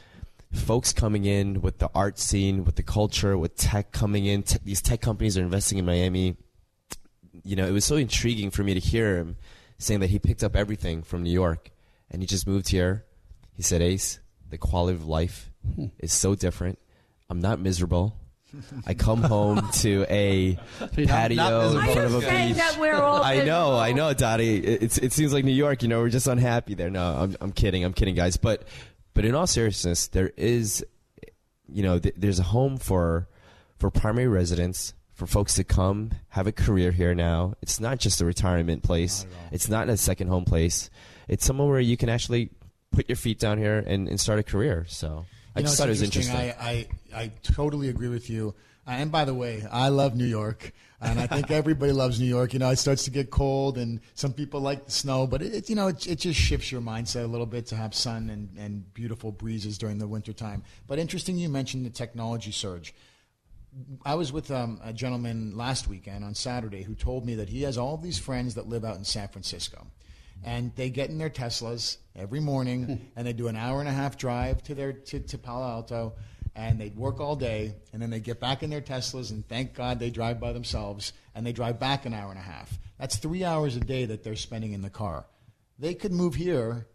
folks 0.52 0.92
coming 0.92 1.24
in 1.24 1.60
with 1.60 1.78
the 1.78 1.90
art 1.94 2.18
scene, 2.18 2.64
with 2.64 2.76
the 2.76 2.82
culture, 2.82 3.36
with 3.36 3.56
tech 3.56 3.92
coming 3.92 4.26
in. 4.26 4.42
Te- 4.42 4.58
these 4.64 4.82
tech 4.82 5.00
companies 5.00 5.38
are 5.38 5.42
investing 5.42 5.78
in 5.78 5.84
Miami. 5.84 6.36
You 7.44 7.56
know, 7.56 7.66
it 7.66 7.72
was 7.72 7.84
so 7.84 7.96
intriguing 7.96 8.50
for 8.50 8.62
me 8.62 8.74
to 8.74 8.80
hear 8.80 9.16
him 9.18 9.36
saying 9.78 10.00
that 10.00 10.10
he 10.10 10.18
picked 10.18 10.42
up 10.42 10.56
everything 10.56 11.02
from 11.02 11.22
New 11.22 11.30
York 11.30 11.70
and 12.10 12.22
he 12.22 12.26
just 12.26 12.46
moved 12.46 12.68
here. 12.68 13.04
He 13.54 13.62
said, 13.62 13.82
Ace, 13.82 14.18
the 14.48 14.58
quality 14.58 14.96
of 14.96 15.06
life 15.06 15.50
hmm. 15.74 15.86
is 15.98 16.12
so 16.12 16.34
different. 16.34 16.78
I'm 17.30 17.40
not 17.40 17.60
miserable. 17.60 18.16
I 18.86 18.94
come 18.94 19.22
home 19.22 19.68
to 19.80 20.06
a 20.08 20.58
You're 20.96 21.06
not- 21.06 21.08
patio 21.08 21.36
not 21.36 21.74
in 21.88 21.92
front 21.94 21.98
of 21.98 22.14
a 22.14 22.16
Are 22.16 22.20
you 22.20 22.26
saying 22.26 22.48
beach. 22.48 22.56
that 22.56 22.76
we're 22.78 22.94
all 22.94 23.22
I 23.22 23.44
know. 23.44 23.76
I 23.78 23.92
know, 23.92 24.12
Dottie. 24.14 24.56
It, 24.64 24.82
it's, 24.84 24.98
it 24.98 25.12
seems 25.12 25.32
like 25.32 25.44
New 25.44 25.52
York. 25.52 25.82
You 25.82 25.88
know, 25.88 26.00
we're 26.00 26.08
just 26.08 26.26
unhappy 26.26 26.74
there. 26.74 26.90
No, 26.90 27.02
I'm, 27.02 27.36
I'm 27.40 27.52
kidding. 27.52 27.84
I'm 27.84 27.92
kidding, 27.92 28.14
guys. 28.14 28.36
But, 28.36 28.62
but 29.14 29.24
in 29.24 29.34
all 29.34 29.46
seriousness, 29.46 30.08
there 30.08 30.32
is, 30.36 30.84
you 31.68 31.82
know, 31.82 31.98
th- 31.98 32.14
there's 32.16 32.38
a 32.38 32.44
home 32.44 32.78
for, 32.78 33.28
for 33.78 33.90
primary 33.90 34.28
residents, 34.28 34.94
for 35.12 35.26
folks 35.26 35.54
to 35.56 35.64
come 35.64 36.12
have 36.30 36.46
a 36.46 36.52
career 36.52 36.90
here. 36.92 37.14
Now, 37.14 37.54
it's 37.60 37.80
not 37.80 37.98
just 37.98 38.20
a 38.20 38.24
retirement 38.24 38.82
place. 38.82 39.26
It's 39.52 39.68
not 39.68 39.88
a 39.88 39.96
second 39.96 40.28
home 40.28 40.44
place. 40.44 40.88
It's 41.28 41.44
somewhere 41.44 41.68
where 41.68 41.80
you 41.80 41.96
can 41.96 42.08
actually 42.08 42.50
put 42.92 43.08
your 43.08 43.16
feet 43.16 43.38
down 43.38 43.58
here 43.58 43.84
and, 43.86 44.08
and 44.08 44.18
start 44.18 44.38
a 44.38 44.42
career. 44.42 44.86
So. 44.88 45.26
I 45.58 45.62
know, 45.62 45.66
just 45.66 45.78
thought 45.78 45.88
it 45.88 45.90
was 45.90 46.02
interesting. 46.02 46.36
I, 46.36 46.54
I, 46.60 46.88
I 47.14 47.32
totally 47.42 47.88
agree 47.88 48.08
with 48.08 48.30
you. 48.30 48.54
Uh, 48.86 48.92
and 48.92 49.12
by 49.12 49.24
the 49.26 49.34
way, 49.34 49.66
I 49.70 49.88
love 49.88 50.16
New 50.16 50.24
York, 50.24 50.72
and 51.00 51.20
I 51.20 51.26
think 51.26 51.50
everybody 51.50 51.92
loves 51.92 52.18
New 52.18 52.26
York. 52.26 52.54
You 52.54 52.58
know, 52.58 52.70
it 52.70 52.76
starts 52.76 53.04
to 53.04 53.10
get 53.10 53.30
cold, 53.30 53.76
and 53.76 54.00
some 54.14 54.32
people 54.32 54.60
like 54.60 54.86
the 54.86 54.90
snow, 54.90 55.26
but 55.26 55.42
it, 55.42 55.54
it 55.54 55.68
you 55.68 55.76
know, 55.76 55.88
it, 55.88 56.06
it 56.06 56.16
just 56.16 56.40
shifts 56.40 56.72
your 56.72 56.80
mindset 56.80 57.24
a 57.24 57.26
little 57.26 57.46
bit 57.46 57.66
to 57.66 57.76
have 57.76 57.94
sun 57.94 58.30
and, 58.30 58.48
and 58.56 58.94
beautiful 58.94 59.30
breezes 59.30 59.76
during 59.76 59.98
the 59.98 60.08
wintertime. 60.08 60.62
But 60.86 60.98
interesting, 60.98 61.36
you 61.36 61.50
mentioned 61.50 61.84
the 61.84 61.90
technology 61.90 62.50
surge. 62.50 62.94
I 64.06 64.14
was 64.14 64.32
with 64.32 64.50
um, 64.50 64.80
a 64.82 64.94
gentleman 64.94 65.54
last 65.54 65.86
weekend 65.86 66.24
on 66.24 66.34
Saturday 66.34 66.82
who 66.82 66.94
told 66.94 67.26
me 67.26 67.34
that 67.34 67.50
he 67.50 67.62
has 67.62 67.76
all 67.76 67.98
these 67.98 68.18
friends 68.18 68.54
that 68.54 68.68
live 68.68 68.86
out 68.86 68.96
in 68.96 69.04
San 69.04 69.28
Francisco. 69.28 69.86
And 70.44 70.74
they 70.76 70.90
get 70.90 71.10
in 71.10 71.18
their 71.18 71.30
Teslas 71.30 71.98
every 72.14 72.40
morning 72.40 72.84
hmm. 72.84 72.94
and 73.16 73.26
they 73.26 73.32
do 73.32 73.48
an 73.48 73.56
hour 73.56 73.80
and 73.80 73.88
a 73.88 73.92
half 73.92 74.16
drive 74.16 74.62
to 74.64 74.74
their 74.74 74.92
to, 74.92 75.20
to 75.20 75.38
Palo 75.38 75.66
Alto 75.66 76.14
and 76.58 76.80
they 76.80 76.88
work 76.88 77.20
all 77.20 77.36
day 77.36 77.74
and 77.92 78.02
then 78.02 78.10
they 78.10 78.18
get 78.18 78.40
back 78.40 78.62
in 78.64 78.70
their 78.70 78.80
Teslas 78.80 79.30
and 79.30 79.46
thank 79.48 79.74
God 79.74 79.98
they 79.98 80.10
drive 80.10 80.40
by 80.40 80.52
themselves 80.52 81.12
and 81.34 81.46
they 81.46 81.52
drive 81.52 81.78
back 81.78 82.04
an 82.04 82.12
hour 82.12 82.30
and 82.30 82.38
a 82.38 82.42
half. 82.42 82.78
That's 82.98 83.16
three 83.16 83.44
hours 83.44 83.76
a 83.76 83.80
day 83.80 84.06
that 84.06 84.24
they're 84.24 84.34
spending 84.34 84.72
in 84.72 84.82
the 84.82 84.90
car. 84.90 85.26
They 85.78 85.94
could 85.94 86.12
move 86.12 86.34
here, 86.34 86.88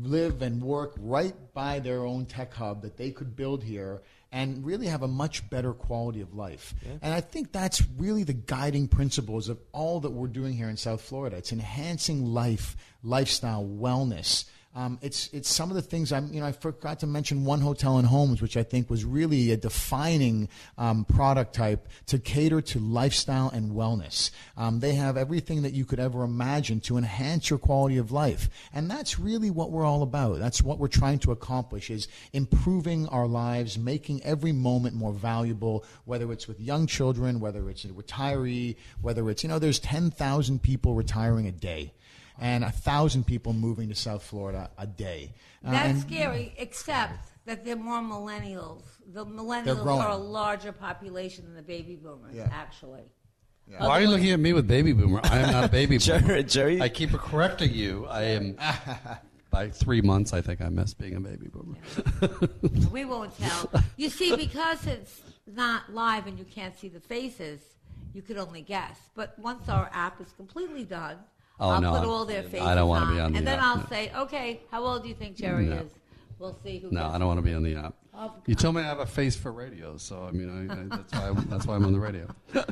live 0.00 0.42
and 0.42 0.60
work 0.60 0.94
right 0.98 1.34
by 1.54 1.78
their 1.78 2.04
own 2.04 2.26
tech 2.26 2.52
hub 2.54 2.82
that 2.82 2.96
they 2.96 3.12
could 3.12 3.36
build 3.36 3.62
here 3.62 4.02
and 4.34 4.66
really 4.66 4.88
have 4.88 5.02
a 5.02 5.08
much 5.08 5.48
better 5.48 5.72
quality 5.72 6.20
of 6.20 6.34
life. 6.34 6.74
And 7.02 7.14
I 7.14 7.20
think 7.20 7.52
that's 7.52 7.80
really 7.96 8.24
the 8.24 8.32
guiding 8.32 8.88
principles 8.88 9.48
of 9.48 9.60
all 9.70 10.00
that 10.00 10.10
we're 10.10 10.26
doing 10.26 10.54
here 10.54 10.68
in 10.68 10.76
South 10.76 11.02
Florida. 11.02 11.36
It's 11.36 11.52
enhancing 11.52 12.26
life, 12.26 12.76
lifestyle, 13.04 13.64
wellness. 13.64 14.44
Um, 14.76 14.98
it's 15.02 15.28
it's 15.32 15.48
some 15.48 15.70
of 15.70 15.76
the 15.76 15.82
things 15.82 16.12
I'm 16.12 16.32
you 16.32 16.40
know 16.40 16.46
I 16.46 16.52
forgot 16.52 16.98
to 17.00 17.06
mention 17.06 17.44
one 17.44 17.60
hotel 17.60 17.98
and 17.98 18.06
homes 18.06 18.42
which 18.42 18.56
I 18.56 18.64
think 18.64 18.90
was 18.90 19.04
really 19.04 19.52
a 19.52 19.56
defining 19.56 20.48
um, 20.76 21.04
product 21.04 21.54
type 21.54 21.86
to 22.06 22.18
cater 22.18 22.60
to 22.60 22.80
lifestyle 22.80 23.50
and 23.50 23.70
wellness. 23.70 24.32
Um, 24.56 24.80
they 24.80 24.94
have 24.94 25.16
everything 25.16 25.62
that 25.62 25.74
you 25.74 25.84
could 25.84 26.00
ever 26.00 26.24
imagine 26.24 26.80
to 26.80 26.96
enhance 26.96 27.50
your 27.50 27.58
quality 27.60 27.98
of 27.98 28.10
life, 28.10 28.50
and 28.72 28.90
that's 28.90 29.18
really 29.20 29.50
what 29.50 29.70
we're 29.70 29.84
all 29.84 30.02
about. 30.02 30.40
That's 30.40 30.60
what 30.60 30.80
we're 30.80 30.88
trying 30.88 31.20
to 31.20 31.30
accomplish 31.30 31.88
is 31.88 32.08
improving 32.32 33.06
our 33.08 33.28
lives, 33.28 33.78
making 33.78 34.24
every 34.24 34.52
moment 34.52 34.96
more 34.96 35.12
valuable. 35.12 35.84
Whether 36.04 36.32
it's 36.32 36.48
with 36.48 36.60
young 36.60 36.88
children, 36.88 37.38
whether 37.38 37.70
it's 37.70 37.84
a 37.84 37.88
retiree, 37.88 38.74
whether 39.00 39.30
it's 39.30 39.44
you 39.44 39.48
know 39.48 39.60
there's 39.60 39.78
ten 39.78 40.10
thousand 40.10 40.62
people 40.62 40.94
retiring 40.94 41.46
a 41.46 41.52
day 41.52 41.92
and 42.40 42.64
a 42.64 42.70
thousand 42.70 43.24
people 43.26 43.52
moving 43.52 43.88
to 43.88 43.94
South 43.94 44.22
Florida 44.22 44.70
a 44.78 44.86
day. 44.86 45.32
Uh, 45.64 45.70
That's 45.72 45.88
and- 45.90 46.00
scary, 46.00 46.54
except 46.58 47.30
that 47.46 47.64
they're 47.64 47.76
more 47.76 48.00
millennials. 48.00 48.82
The 49.12 49.24
millennials 49.26 49.86
are 49.86 50.10
a 50.10 50.16
larger 50.16 50.72
population 50.72 51.44
than 51.44 51.54
the 51.54 51.62
baby 51.62 51.94
boomers, 51.96 52.34
Yeah. 52.34 52.48
actually. 52.52 53.02
Why 53.78 53.88
are 53.88 54.00
you 54.02 54.08
looking 54.08 54.30
at 54.30 54.40
me 54.40 54.52
with 54.52 54.66
baby 54.66 54.92
boomer? 54.92 55.20
I 55.24 55.38
am 55.38 55.50
not 55.52 55.64
a 55.64 55.68
baby 55.68 55.96
boomer. 55.98 56.20
Jerry- 56.20 56.44
Jerry- 56.44 56.82
I 56.82 56.88
keep 56.88 57.10
correcting 57.12 57.72
you. 57.72 58.06
I 58.06 58.22
am. 58.22 58.56
by 59.50 59.70
three 59.70 60.00
months, 60.00 60.32
I 60.32 60.40
think 60.40 60.60
I 60.60 60.68
missed 60.68 60.98
being 60.98 61.14
a 61.14 61.20
baby 61.20 61.48
boomer. 61.48 61.76
we 62.90 63.04
won't 63.04 63.38
tell. 63.38 63.70
You 63.96 64.10
see, 64.10 64.34
because 64.36 64.86
it's 64.86 65.20
not 65.46 65.92
live 65.94 66.26
and 66.26 66.38
you 66.38 66.44
can't 66.44 66.76
see 66.76 66.88
the 66.88 66.98
faces, 67.00 67.60
you 68.12 68.20
could 68.22 68.36
only 68.36 68.62
guess. 68.62 68.98
But 69.14 69.38
once 69.38 69.68
our 69.68 69.88
app 69.92 70.20
is 70.20 70.32
completely 70.36 70.84
done, 70.84 71.18
Oh, 71.60 71.70
I'll 71.70 71.80
no, 71.80 71.90
put 71.92 72.00
I'm- 72.00 72.08
all 72.08 72.24
their 72.24 72.40
I 72.40 72.42
faces 72.42 72.66
don't 72.74 72.88
wanna 72.88 73.06
on, 73.06 73.14
be 73.14 73.20
on 73.20 73.32
the 73.32 73.38
and 73.38 73.46
then 73.46 73.58
app, 73.58 73.64
I'll 73.64 73.76
no. 73.78 73.86
say, 73.88 74.12
okay, 74.16 74.60
how 74.70 74.82
old 74.84 75.02
do 75.02 75.08
you 75.08 75.14
think 75.14 75.36
Jerry 75.36 75.66
No. 75.66 75.76
is? 75.76 75.92
We'll 76.38 76.58
see 76.64 76.78
who. 76.78 76.90
No, 76.90 77.02
gets 77.04 77.14
I 77.14 77.18
don't 77.18 77.28
want 77.28 77.38
to 77.38 77.42
be 77.42 77.54
on 77.54 77.62
the 77.62 77.76
app. 77.76 77.94
Of 78.12 78.32
You 78.46 78.54
told 78.56 78.74
me 78.74 78.82
I 78.82 78.86
have 78.86 78.98
a 78.98 79.06
face 79.06 79.36
for 79.36 79.52
radio, 79.52 79.96
so 79.96 80.24
I 80.24 80.32
mean, 80.32 80.50
I, 80.68 80.72
I, 80.72 80.84
that's 80.96 81.12
why 81.12 81.42
that's 81.48 81.66
why 81.66 81.74
I'm 81.76 81.84
on 81.84 81.92
the 81.92 82.00
radio. 82.00 82.26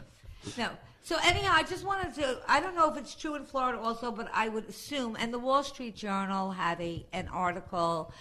No. 0.59 0.69
So 1.05 1.17
anyhow, 1.23 1.53
I 1.55 1.63
just 1.63 1.85
wanted 1.85 2.15
to. 2.17 2.39
I 2.49 2.59
don't 2.61 2.75
know 2.75 2.91
if 2.91 2.97
it's 2.97 3.15
true 3.15 3.37
in 3.37 3.45
Florida 3.45 3.79
also, 3.79 4.11
but 4.11 4.29
I 4.35 4.49
would 4.49 4.69
assume. 4.69 5.17
And 5.21 5.33
the 5.33 5.39
Wall 5.39 5.63
Street 5.63 5.95
Journal 5.95 6.51
had 6.51 6.81
a 6.81 7.07
an 7.13 7.29
article 7.29 8.13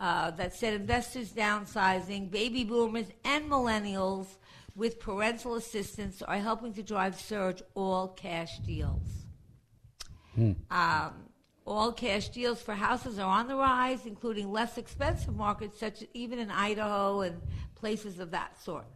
uh, 0.00 0.32
that 0.32 0.54
said 0.54 0.74
investors 0.74 1.30
downsizing, 1.32 2.30
baby 2.32 2.64
boomers 2.64 3.06
and 3.24 3.48
millennials 3.48 4.26
with 4.74 4.98
parental 4.98 5.54
assistance 5.54 6.20
are 6.22 6.38
helping 6.38 6.72
to 6.74 6.82
drive 6.82 7.18
surge 7.18 7.62
all 7.74 8.08
cash 8.08 8.58
deals. 8.60 9.17
Um, 10.70 11.12
all 11.66 11.92
cash 11.92 12.30
deals 12.30 12.62
for 12.62 12.74
houses 12.74 13.18
are 13.18 13.28
on 13.28 13.46
the 13.46 13.56
rise, 13.56 14.06
including 14.06 14.50
less 14.50 14.78
expensive 14.78 15.36
markets, 15.36 15.78
such 15.78 16.02
as 16.02 16.08
even 16.14 16.38
in 16.38 16.50
Idaho 16.50 17.20
and 17.20 17.40
places 17.74 18.20
of 18.20 18.30
that 18.30 18.60
sort. 18.62 18.86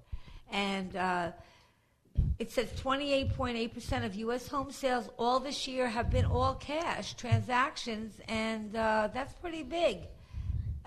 And 0.50 0.96
uh, 0.96 1.32
it 2.38 2.50
says 2.50 2.68
28.8% 2.80 4.04
of 4.04 4.14
U.S. 4.14 4.48
home 4.48 4.70
sales 4.70 5.08
all 5.18 5.38
this 5.38 5.68
year 5.68 5.88
have 5.88 6.10
been 6.10 6.24
all 6.24 6.54
cash 6.54 7.14
transactions, 7.14 8.14
and 8.28 8.74
uh, 8.74 9.08
that's 9.12 9.34
pretty 9.34 9.62
big. 9.62 9.98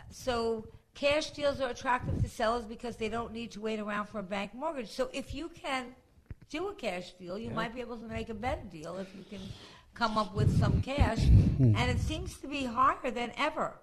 So 0.09 0.65
cash 0.95 1.31
deals 1.31 1.61
are 1.61 1.69
attractive 1.69 2.21
to 2.21 2.29
sellers 2.29 2.65
because 2.65 2.95
they 2.95 3.09
don't 3.09 3.31
need 3.31 3.51
to 3.51 3.61
wait 3.61 3.79
around 3.79 4.07
for 4.07 4.19
a 4.19 4.23
bank 4.23 4.53
mortgage. 4.53 4.89
So 4.89 5.09
if 5.13 5.33
you 5.35 5.49
can 5.49 5.95
do 6.49 6.67
a 6.69 6.73
cash 6.73 7.13
deal, 7.13 7.37
you 7.37 7.51
might 7.51 7.73
be 7.73 7.81
able 7.81 7.97
to 7.97 8.07
make 8.07 8.29
a 8.29 8.33
better 8.33 8.63
deal 8.71 8.97
if 8.97 9.13
you 9.15 9.23
can 9.29 9.41
come 9.95 10.17
up 10.17 10.35
with 10.35 10.59
some 10.59 10.81
cash. 10.81 11.23
Hmm. 11.23 11.75
And 11.75 11.89
it 11.89 11.99
seems 11.99 12.37
to 12.39 12.47
be 12.47 12.65
higher 12.65 13.09
than 13.09 13.31
ever. 13.37 13.73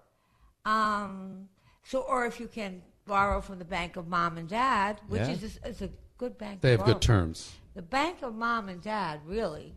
Um, 0.65 1.49
so, 1.83 2.01
or 2.01 2.27
if 2.27 2.39
you 2.39 2.47
can 2.47 2.83
borrow 3.07 3.41
from 3.41 3.59
the 3.59 3.65
bank 3.65 3.97
of 3.97 4.07
mom 4.07 4.39
and 4.39 4.49
dad, 4.49 5.01
which 5.09 5.23
Yeah. 5.23 5.31
is, 5.31 5.59
a, 5.65 5.69
is 5.69 5.83
a 5.83 5.91
good 6.19 6.39
bank. 6.39 6.61
They 6.61 6.71
have 6.71 6.85
good 6.85 7.01
terms. 7.03 7.53
The 7.75 7.83
bank 7.83 8.19
of 8.23 8.35
mom 8.35 8.69
and 8.69 8.81
dad, 8.81 9.21
really. 9.27 9.75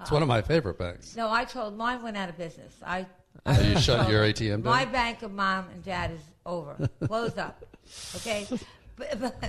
It's 0.00 0.10
one 0.10 0.22
of 0.22 0.28
my 0.28 0.42
favorite 0.42 0.78
banks. 0.78 1.16
No, 1.16 1.30
I 1.30 1.44
told 1.44 1.76
mine 1.76 2.02
went 2.02 2.16
out 2.16 2.28
of 2.28 2.36
business. 2.38 2.74
I. 2.84 3.06
Oh, 3.44 3.60
you 3.62 3.78
shut 3.78 4.08
your 4.08 4.22
ATM 4.24 4.62
down? 4.62 4.72
My 4.72 4.84
bank 4.84 5.22
of 5.22 5.32
mom 5.32 5.66
and 5.72 5.82
dad 5.82 6.10
is 6.12 6.20
over, 6.44 6.88
closed 7.06 7.38
up. 7.38 7.64
Okay. 8.16 8.46
But, 9.18 9.20
but, 9.20 9.42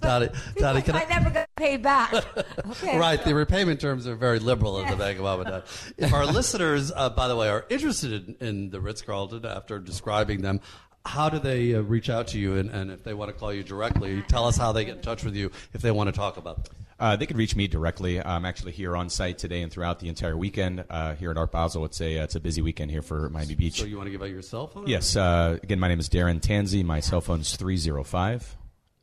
Dottie, 0.00 0.28
Dottie, 0.56 0.82
can 0.82 0.94
I, 0.94 1.02
I, 1.02 1.08
never 1.08 1.30
got 1.30 1.48
paid 1.56 1.82
back. 1.82 2.12
Okay. 2.70 2.98
right, 2.98 3.18
so- 3.18 3.24
the 3.26 3.34
repayment 3.34 3.80
terms 3.80 4.06
are 4.06 4.14
very 4.14 4.38
liberal 4.38 4.80
at 4.80 4.90
the 4.90 4.96
Bank 4.96 5.18
of 5.18 5.24
Mom 5.24 5.40
and 5.40 5.50
Dad. 5.50 5.62
If 5.96 6.12
our 6.12 6.24
listeners, 6.32 6.92
uh, 6.94 7.10
by 7.10 7.28
the 7.28 7.36
way, 7.36 7.48
are 7.48 7.66
interested 7.68 8.28
in, 8.40 8.46
in 8.46 8.70
the 8.70 8.80
Ritz 8.80 9.02
Carlton 9.02 9.44
after 9.44 9.78
describing 9.78 10.42
them, 10.42 10.60
how 11.04 11.28
do 11.28 11.38
they 11.38 11.74
uh, 11.74 11.80
reach 11.80 12.10
out 12.10 12.28
to 12.28 12.38
you? 12.38 12.56
And, 12.56 12.70
and 12.70 12.90
if 12.90 13.02
they 13.02 13.14
want 13.14 13.30
to 13.30 13.32
call 13.32 13.52
you 13.52 13.62
directly, 13.62 14.22
tell 14.28 14.46
us 14.46 14.56
how 14.56 14.72
they 14.72 14.84
get 14.84 14.96
in 14.96 15.02
touch 15.02 15.24
with 15.24 15.34
you 15.34 15.50
if 15.72 15.80
they 15.82 15.90
want 15.90 16.08
to 16.08 16.12
talk 16.12 16.36
about 16.36 16.64
them. 16.64 16.76
Uh, 17.00 17.16
they 17.16 17.26
could 17.26 17.36
reach 17.36 17.54
me 17.54 17.68
directly. 17.68 18.20
I'm 18.20 18.44
actually 18.44 18.72
here 18.72 18.96
on 18.96 19.08
site 19.08 19.38
today 19.38 19.62
and 19.62 19.72
throughout 19.72 20.00
the 20.00 20.08
entire 20.08 20.36
weekend 20.36 20.84
uh, 20.90 21.14
here 21.14 21.30
at 21.30 21.36
Art 21.36 21.52
Basel. 21.52 21.84
It's 21.84 22.00
a 22.00 22.16
it's 22.16 22.34
a 22.34 22.40
busy 22.40 22.60
weekend 22.60 22.90
here 22.90 23.02
for 23.02 23.28
Miami 23.30 23.54
Beach. 23.54 23.78
So 23.78 23.86
you 23.86 23.96
want 23.96 24.08
to 24.08 24.10
give 24.10 24.22
out 24.22 24.30
your 24.30 24.42
cell 24.42 24.66
phone? 24.66 24.86
Yes. 24.88 25.14
Uh, 25.14 25.58
again, 25.62 25.78
my 25.78 25.88
name 25.88 26.00
is 26.00 26.08
Darren 26.08 26.40
Tanzi. 26.40 26.84
My 26.84 27.00
cell 27.00 27.20
phone 27.20 27.40
is 27.40 27.54
305 27.56 28.57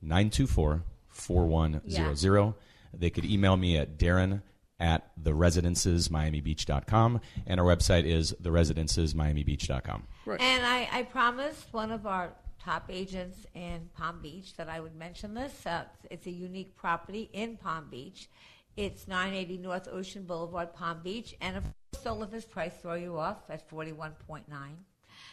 924 0.05 0.83
4100. 1.09 2.53
They 2.93 3.09
could 3.09 3.25
email 3.25 3.57
me 3.57 3.77
at 3.77 3.97
Darren 3.97 4.41
at 4.79 5.11
theresidencesmiamibeach.com. 5.21 7.21
And 7.47 7.59
our 7.59 7.65
website 7.65 8.05
is 8.05 8.33
theresidencesmiamibeach.com. 8.41 10.03
And 10.27 10.65
I, 10.65 10.89
I 10.91 11.03
promised 11.03 11.67
one 11.71 11.91
of 11.91 12.05
our 12.05 12.33
top 12.63 12.85
agents 12.89 13.45
in 13.53 13.89
Palm 13.95 14.21
Beach 14.21 14.55
that 14.57 14.69
I 14.69 14.79
would 14.79 14.95
mention 14.95 15.33
this. 15.33 15.65
Uh, 15.65 15.83
it's 16.09 16.25
a 16.25 16.31
unique 16.31 16.75
property 16.75 17.29
in 17.33 17.57
Palm 17.57 17.87
Beach. 17.89 18.29
It's 18.75 19.07
980 19.07 19.57
North 19.59 19.87
Ocean 19.91 20.23
Boulevard, 20.23 20.73
Palm 20.73 20.99
Beach. 21.03 21.35
And 21.39 21.57
of 21.57 21.63
course, 21.63 22.03
don't 22.03 22.19
let 22.19 22.31
this 22.31 22.45
price 22.45 22.73
throw 22.81 22.95
you 22.95 23.17
off 23.17 23.37
at 23.49 23.69
41.9. 23.69 24.43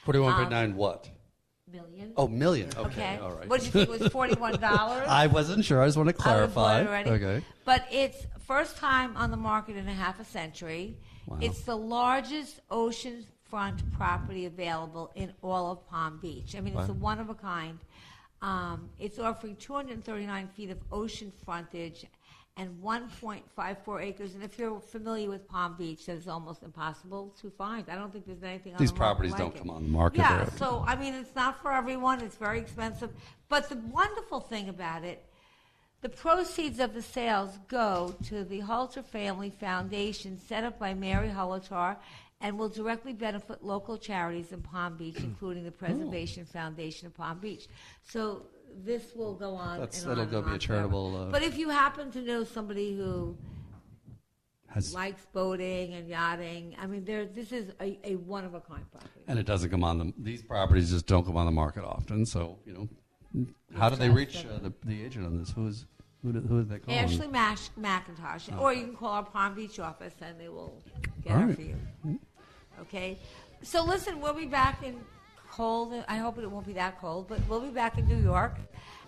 41.9 0.06 0.64
Um, 0.64 0.76
what? 0.76 1.10
Million. 1.72 2.12
Oh, 2.16 2.28
million. 2.28 2.68
Okay, 2.76 2.80
Okay. 2.86 3.18
all 3.22 3.32
right. 3.32 3.48
What 3.48 3.60
did 3.60 3.66
you 3.66 3.72
think? 3.86 3.88
It 4.00 4.00
was 4.00 4.12
$41? 4.12 4.62
I 5.08 5.26
wasn't 5.26 5.64
sure. 5.64 5.82
I 5.82 5.86
just 5.86 5.96
want 5.96 6.08
to 6.08 6.12
clarify. 6.12 6.84
already. 6.86 7.10
Okay. 7.10 7.44
But 7.64 7.86
it's 7.90 8.26
first 8.46 8.76
time 8.76 9.16
on 9.16 9.30
the 9.30 9.36
market 9.36 9.76
in 9.76 9.88
a 9.88 9.92
half 9.94 10.20
a 10.20 10.24
century. 10.24 10.96
Wow. 11.26 11.38
It's 11.40 11.62
the 11.62 11.76
largest 11.76 12.60
oceanfront 12.70 13.78
property 13.96 14.46
available 14.46 15.10
in 15.14 15.32
all 15.42 15.72
of 15.72 15.86
Palm 15.88 16.18
Beach. 16.20 16.54
I 16.56 16.60
mean, 16.60 16.76
it's 16.76 16.88
Wow. 16.88 16.94
a 16.94 16.98
one 16.98 17.18
of 17.18 17.30
a 17.30 17.34
kind. 17.34 17.78
Um, 18.40 18.88
it's 18.98 19.18
offering 19.20 19.54
239 19.56 20.48
feet 20.48 20.70
of 20.70 20.78
ocean 20.90 21.32
frontage 21.44 22.04
and 22.56 22.82
1.54 22.82 24.02
acres. 24.02 24.34
And 24.34 24.42
if 24.42 24.58
you're 24.58 24.78
familiar 24.80 25.28
with 25.30 25.48
Palm 25.48 25.74
Beach, 25.78 26.06
that 26.06 26.16
is 26.16 26.28
almost 26.28 26.62
impossible 26.62 27.34
to 27.40 27.50
find. 27.50 27.88
I 27.88 27.94
don't 27.94 28.12
think 28.12 28.26
there's 28.26 28.42
anything 28.42 28.74
on 28.74 28.78
These 28.78 28.92
the 28.92 28.98
market 28.98 29.14
properties 29.14 29.32
like 29.32 29.40
don't 29.40 29.56
it. 29.56 29.58
come 29.58 29.70
on 29.70 29.82
the 29.84 29.88
market 29.88 30.18
Yeah, 30.18 30.42
often. 30.42 30.58
so 30.58 30.84
I 30.86 30.96
mean, 30.96 31.14
it's 31.14 31.34
not 31.34 31.62
for 31.62 31.72
everyone. 31.72 32.20
It's 32.20 32.36
very 32.36 32.58
expensive. 32.58 33.10
But 33.48 33.68
the 33.68 33.76
wonderful 33.76 34.40
thing 34.40 34.68
about 34.68 35.02
it, 35.04 35.24
the 36.02 36.10
proceeds 36.10 36.78
of 36.78 36.92
the 36.94 37.02
sales 37.02 37.58
go 37.68 38.14
to 38.24 38.44
the 38.44 38.60
Halter 38.60 39.02
Family 39.02 39.50
Foundation, 39.50 40.38
set 40.38 40.64
up 40.64 40.78
by 40.78 40.92
Mary 40.94 41.28
Holotar 41.28 41.96
and 42.42 42.58
will 42.58 42.68
directly 42.68 43.12
benefit 43.12 43.62
local 43.62 43.96
charities 43.96 44.52
in 44.52 44.60
Palm 44.60 44.96
Beach, 44.96 45.16
including 45.22 45.64
the 45.64 45.70
Preservation 45.70 46.44
Foundation 46.44 47.06
of 47.06 47.14
Palm 47.14 47.38
Beach. 47.38 47.68
So 48.02 48.42
this 48.84 49.14
will 49.14 49.34
go 49.34 49.54
on. 49.54 49.80
That's- 49.80 50.02
and 50.02 50.10
that'll 50.10 50.24
on 50.24 50.30
go 50.30 50.38
and 50.38 50.46
be 50.48 50.54
a 50.54 50.58
charitable, 50.58 51.16
uh, 51.16 51.30
but 51.30 51.42
if 51.42 51.58
you 51.58 51.68
happen 51.70 52.10
to 52.12 52.22
know 52.22 52.44
somebody 52.44 52.96
who 52.96 53.36
Has- 54.68 54.94
likes 54.94 55.26
boating 55.32 55.94
and 55.94 56.08
yachting, 56.08 56.74
I 56.80 56.86
mean, 56.86 57.04
there. 57.04 57.26
This 57.26 57.52
is 57.52 57.72
a, 57.80 57.98
a 58.04 58.16
one 58.16 58.44
of 58.44 58.54
a 58.54 58.60
kind 58.60 58.84
property. 58.90 59.20
And 59.28 59.38
it 59.38 59.44
doesn't 59.46 59.70
come 59.70 59.84
on 59.84 59.98
the 59.98 60.12
these 60.18 60.42
properties 60.42 60.90
just 60.90 61.06
don't 61.06 61.24
come 61.24 61.36
on 61.36 61.46
the 61.46 61.52
market 61.52 61.84
often. 61.84 62.24
So 62.24 62.58
you 62.64 62.72
know, 63.34 63.46
how 63.76 63.88
do 63.90 63.96
they 63.96 64.08
reach 64.08 64.44
uh, 64.46 64.58
the, 64.62 64.72
the 64.84 65.04
agent 65.04 65.26
on 65.26 65.38
this? 65.38 65.50
Who's 65.50 65.86
who? 66.22 66.32
Do, 66.32 66.40
who 66.40 66.60
is 66.60 66.68
they 66.68 66.78
calling? 66.78 67.00
Ashley 67.00 67.28
Mash- 67.28 67.70
McIntosh, 67.78 68.48
Oh. 68.56 68.60
or 68.62 68.72
you 68.72 68.84
can 68.86 68.96
call 68.96 69.10
our 69.12 69.24
Palm 69.24 69.54
Beach 69.54 69.78
office 69.78 70.14
and 70.22 70.40
they 70.40 70.48
will 70.48 70.82
get 71.22 71.32
All 71.32 71.38
her 71.40 71.46
right. 71.48 71.56
for 71.56 71.62
you. 71.62 71.76
Okay. 72.80 73.18
So 73.62 73.84
listen, 73.84 74.20
we'll 74.20 74.32
be 74.34 74.46
back 74.46 74.82
in 74.82 74.96
cold. 75.56 75.92
I 76.08 76.16
hope 76.16 76.38
it 76.38 76.50
won't 76.50 76.66
be 76.66 76.72
that 76.74 77.00
cold, 77.00 77.26
but 77.28 77.38
we'll 77.48 77.60
be 77.60 77.68
back 77.70 77.98
in 77.98 78.08
New 78.08 78.16
York, 78.22 78.54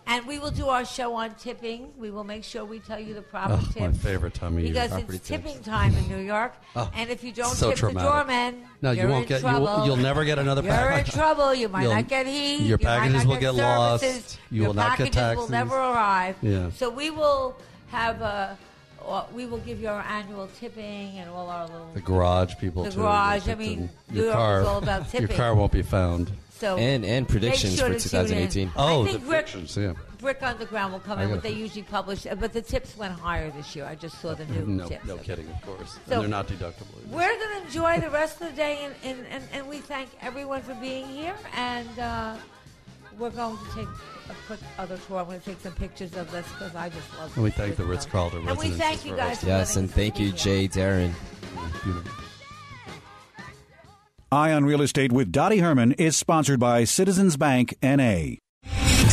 and 0.07 0.27
we 0.27 0.39
will 0.39 0.51
do 0.51 0.69
our 0.69 0.85
show 0.85 1.15
on 1.15 1.35
tipping. 1.35 1.93
We 1.99 2.11
will 2.11 2.23
make 2.25 2.45
sure 2.45 2.65
we 2.65 2.79
tell 2.79 3.01
you 3.01 3.15
the 3.15 3.23
proper 3.23 3.55
Oh, 3.55 3.65
tips. 3.73 3.81
my 3.81 3.93
favorite 3.93 4.35
time 4.35 4.57
of 4.57 4.61
year. 4.63 4.73
because 4.73 4.91
Property 4.91 5.17
it's 5.17 5.29
tips. 5.29 5.43
tipping 5.45 5.63
time 5.63 5.97
in 5.97 6.07
New 6.09 6.19
York, 6.23 6.53
Oh, 6.77 6.91
and 6.95 7.09
if 7.11 7.25
you 7.25 7.33
don't 7.33 7.55
so 7.55 7.71
tip 7.71 7.79
traumatic. 7.79 8.03
the 8.09 8.13
doorman, 8.15 8.65
No, 8.83 8.91
you 8.93 9.09
won't 9.09 9.27
get- 9.27 9.41
you 9.43 9.47
will- 9.59 9.87
you'll 9.87 9.97
never 9.97 10.25
get 10.25 10.39
another 10.39 10.63
You're 10.65 10.73
pack- 10.73 11.07
in 11.09 11.13
trouble. 11.15 11.55
You 11.55 11.69
might 11.69 11.83
You'll- 11.85 11.95
not 11.95 12.09
get 12.09 12.27
heat. 12.27 12.61
your 12.61 12.79
you 12.79 12.85
packages 12.87 13.27
will 13.27 13.39
get 13.41 13.55
lost. 13.55 14.39
You 14.51 14.59
your 14.61 14.67
will 14.69 14.75
not 14.75 14.99
get 14.99 15.13
packages 15.13 15.37
will 15.39 15.49
never 15.49 15.75
arrive. 15.77 16.37
Yeah. 16.43 16.71
So 16.71 16.91
we 16.91 17.11
will 17.11 17.57
have 17.89 18.21
a. 18.21 18.59
uh, 19.07 19.25
We 19.35 19.47
will 19.47 19.59
give 19.59 19.81
you 19.81 19.89
our 19.89 20.03
annual 20.03 20.49
tipping 20.59 21.19
and 21.19 21.29
all 21.31 21.49
our 21.49 21.67
little 21.67 21.91
The 21.95 22.01
garage 22.01 22.55
people. 22.61 22.85
The 22.85 22.91
too. 22.91 22.97
garage. 23.01 23.49
I 23.49 23.55
mean, 23.55 23.79
in- 23.79 23.91
New 24.11 24.17
your 24.17 24.25
York 24.27 24.37
car. 24.37 24.61
is 24.61 24.67
all 24.67 24.79
about 24.83 25.09
tipping. 25.11 25.29
Your 25.29 25.37
car 25.37 25.55
won't 25.55 25.73
be 25.73 25.83
found. 25.83 26.31
So 26.59 26.77
And- 26.77 27.05
and 27.05 27.29
predictions 27.29 27.77
sure 27.77 27.89
for 27.93 27.99
to 27.99 28.09
tune 28.09 28.21
in. 28.21 28.27
2018. 28.49 28.73
Oh, 28.77 29.03
I 29.03 29.07
think 29.09 29.27
Brick, 29.27 29.47
predictions, 29.47 29.77
yeah. 29.77 29.93
Brick 30.21 30.43
Underground 30.43 30.93
will 30.93 31.01
come 31.01 31.19
I 31.19 31.23
in. 31.25 31.29
gotta- 31.29 31.37
What 31.39 31.43
they 31.43 31.53
usually 31.53 31.83
publish, 31.83 32.27
uh, 32.27 32.35
but 32.37 32.53
the 32.53 32.63
tips 32.63 32.97
went 32.97 33.13
higher 33.19 33.51
this 33.51 33.75
year. 33.77 33.85
I 33.85 33.95
just 33.97 34.21
saw 34.23 34.35
the 34.35 34.47
new 34.47 34.65
No, 34.65 34.89
tips. 34.89 35.05
no 35.05 35.17
kidding, 35.19 35.49
of 35.51 35.61
course. 35.63 35.93
So- 36.09 36.15
and 36.15 36.23
they're 36.23 36.29
not 36.29 36.47
deductible. 36.47 36.97
We're 37.11 37.29
going 37.29 37.61
to 37.61 37.67
enjoy 37.67 38.01
the 38.01 38.09
rest 38.11 38.41
of 38.41 38.49
the 38.51 38.57
day, 38.57 38.85
and, 38.85 38.95
and, 39.05 39.27
and, 39.29 39.45
and 39.53 39.69
we 39.69 39.79
thank 39.81 40.09
everyone 40.23 40.63
for 40.63 40.75
being 40.75 41.07
here. 41.09 41.35
And 41.55 41.99
uh, 41.99 42.37
we're 43.19 43.31
going 43.31 43.59
to 43.59 43.75
take 43.75 43.89
a 44.29 44.35
quick 44.47 44.61
other 44.79 44.99
tour. 45.07 45.19
I'm 45.19 45.27
going 45.27 45.41
to 45.41 45.47
take 45.47 45.61
some 45.61 45.73
pictures 45.75 46.15
of 46.17 46.31
this 46.31 46.47
because 46.53 46.75
I 46.75 46.89
just 46.89 47.19
love. 47.19 47.35
And 47.35 47.45
we 47.45 47.51
this 47.51 47.59
thank 47.59 47.77
the. 47.77 47.85
Ritz 47.85 48.07
Carlton 48.07 48.39
And 48.49 48.59
we 48.59 48.69
residences 48.71 48.81
thank 48.81 49.05
you 49.05 49.11
for 49.13 49.17
guys. 49.17 49.41
For 49.41 49.47
Yes, 49.47 49.77
letting 49.77 49.83
and 49.83 49.91
us 49.91 49.97
thank 49.97 50.17
be 50.17 50.23
you, 50.23 50.29
here. 50.29 50.37
Jay 50.37 50.69
Darren. 50.69 51.13
Eye 54.33 54.53
on 54.53 54.65
Real 54.65 54.83
Estate 54.83 55.13
with 55.13 55.31
Dottie 55.31 55.59
Herman 55.59 55.93
is 55.93 56.17
sponsored 56.17 56.59
by 56.59 56.85
Citizens 56.85 57.37
Bank 57.37 57.75
NA. 57.83 58.37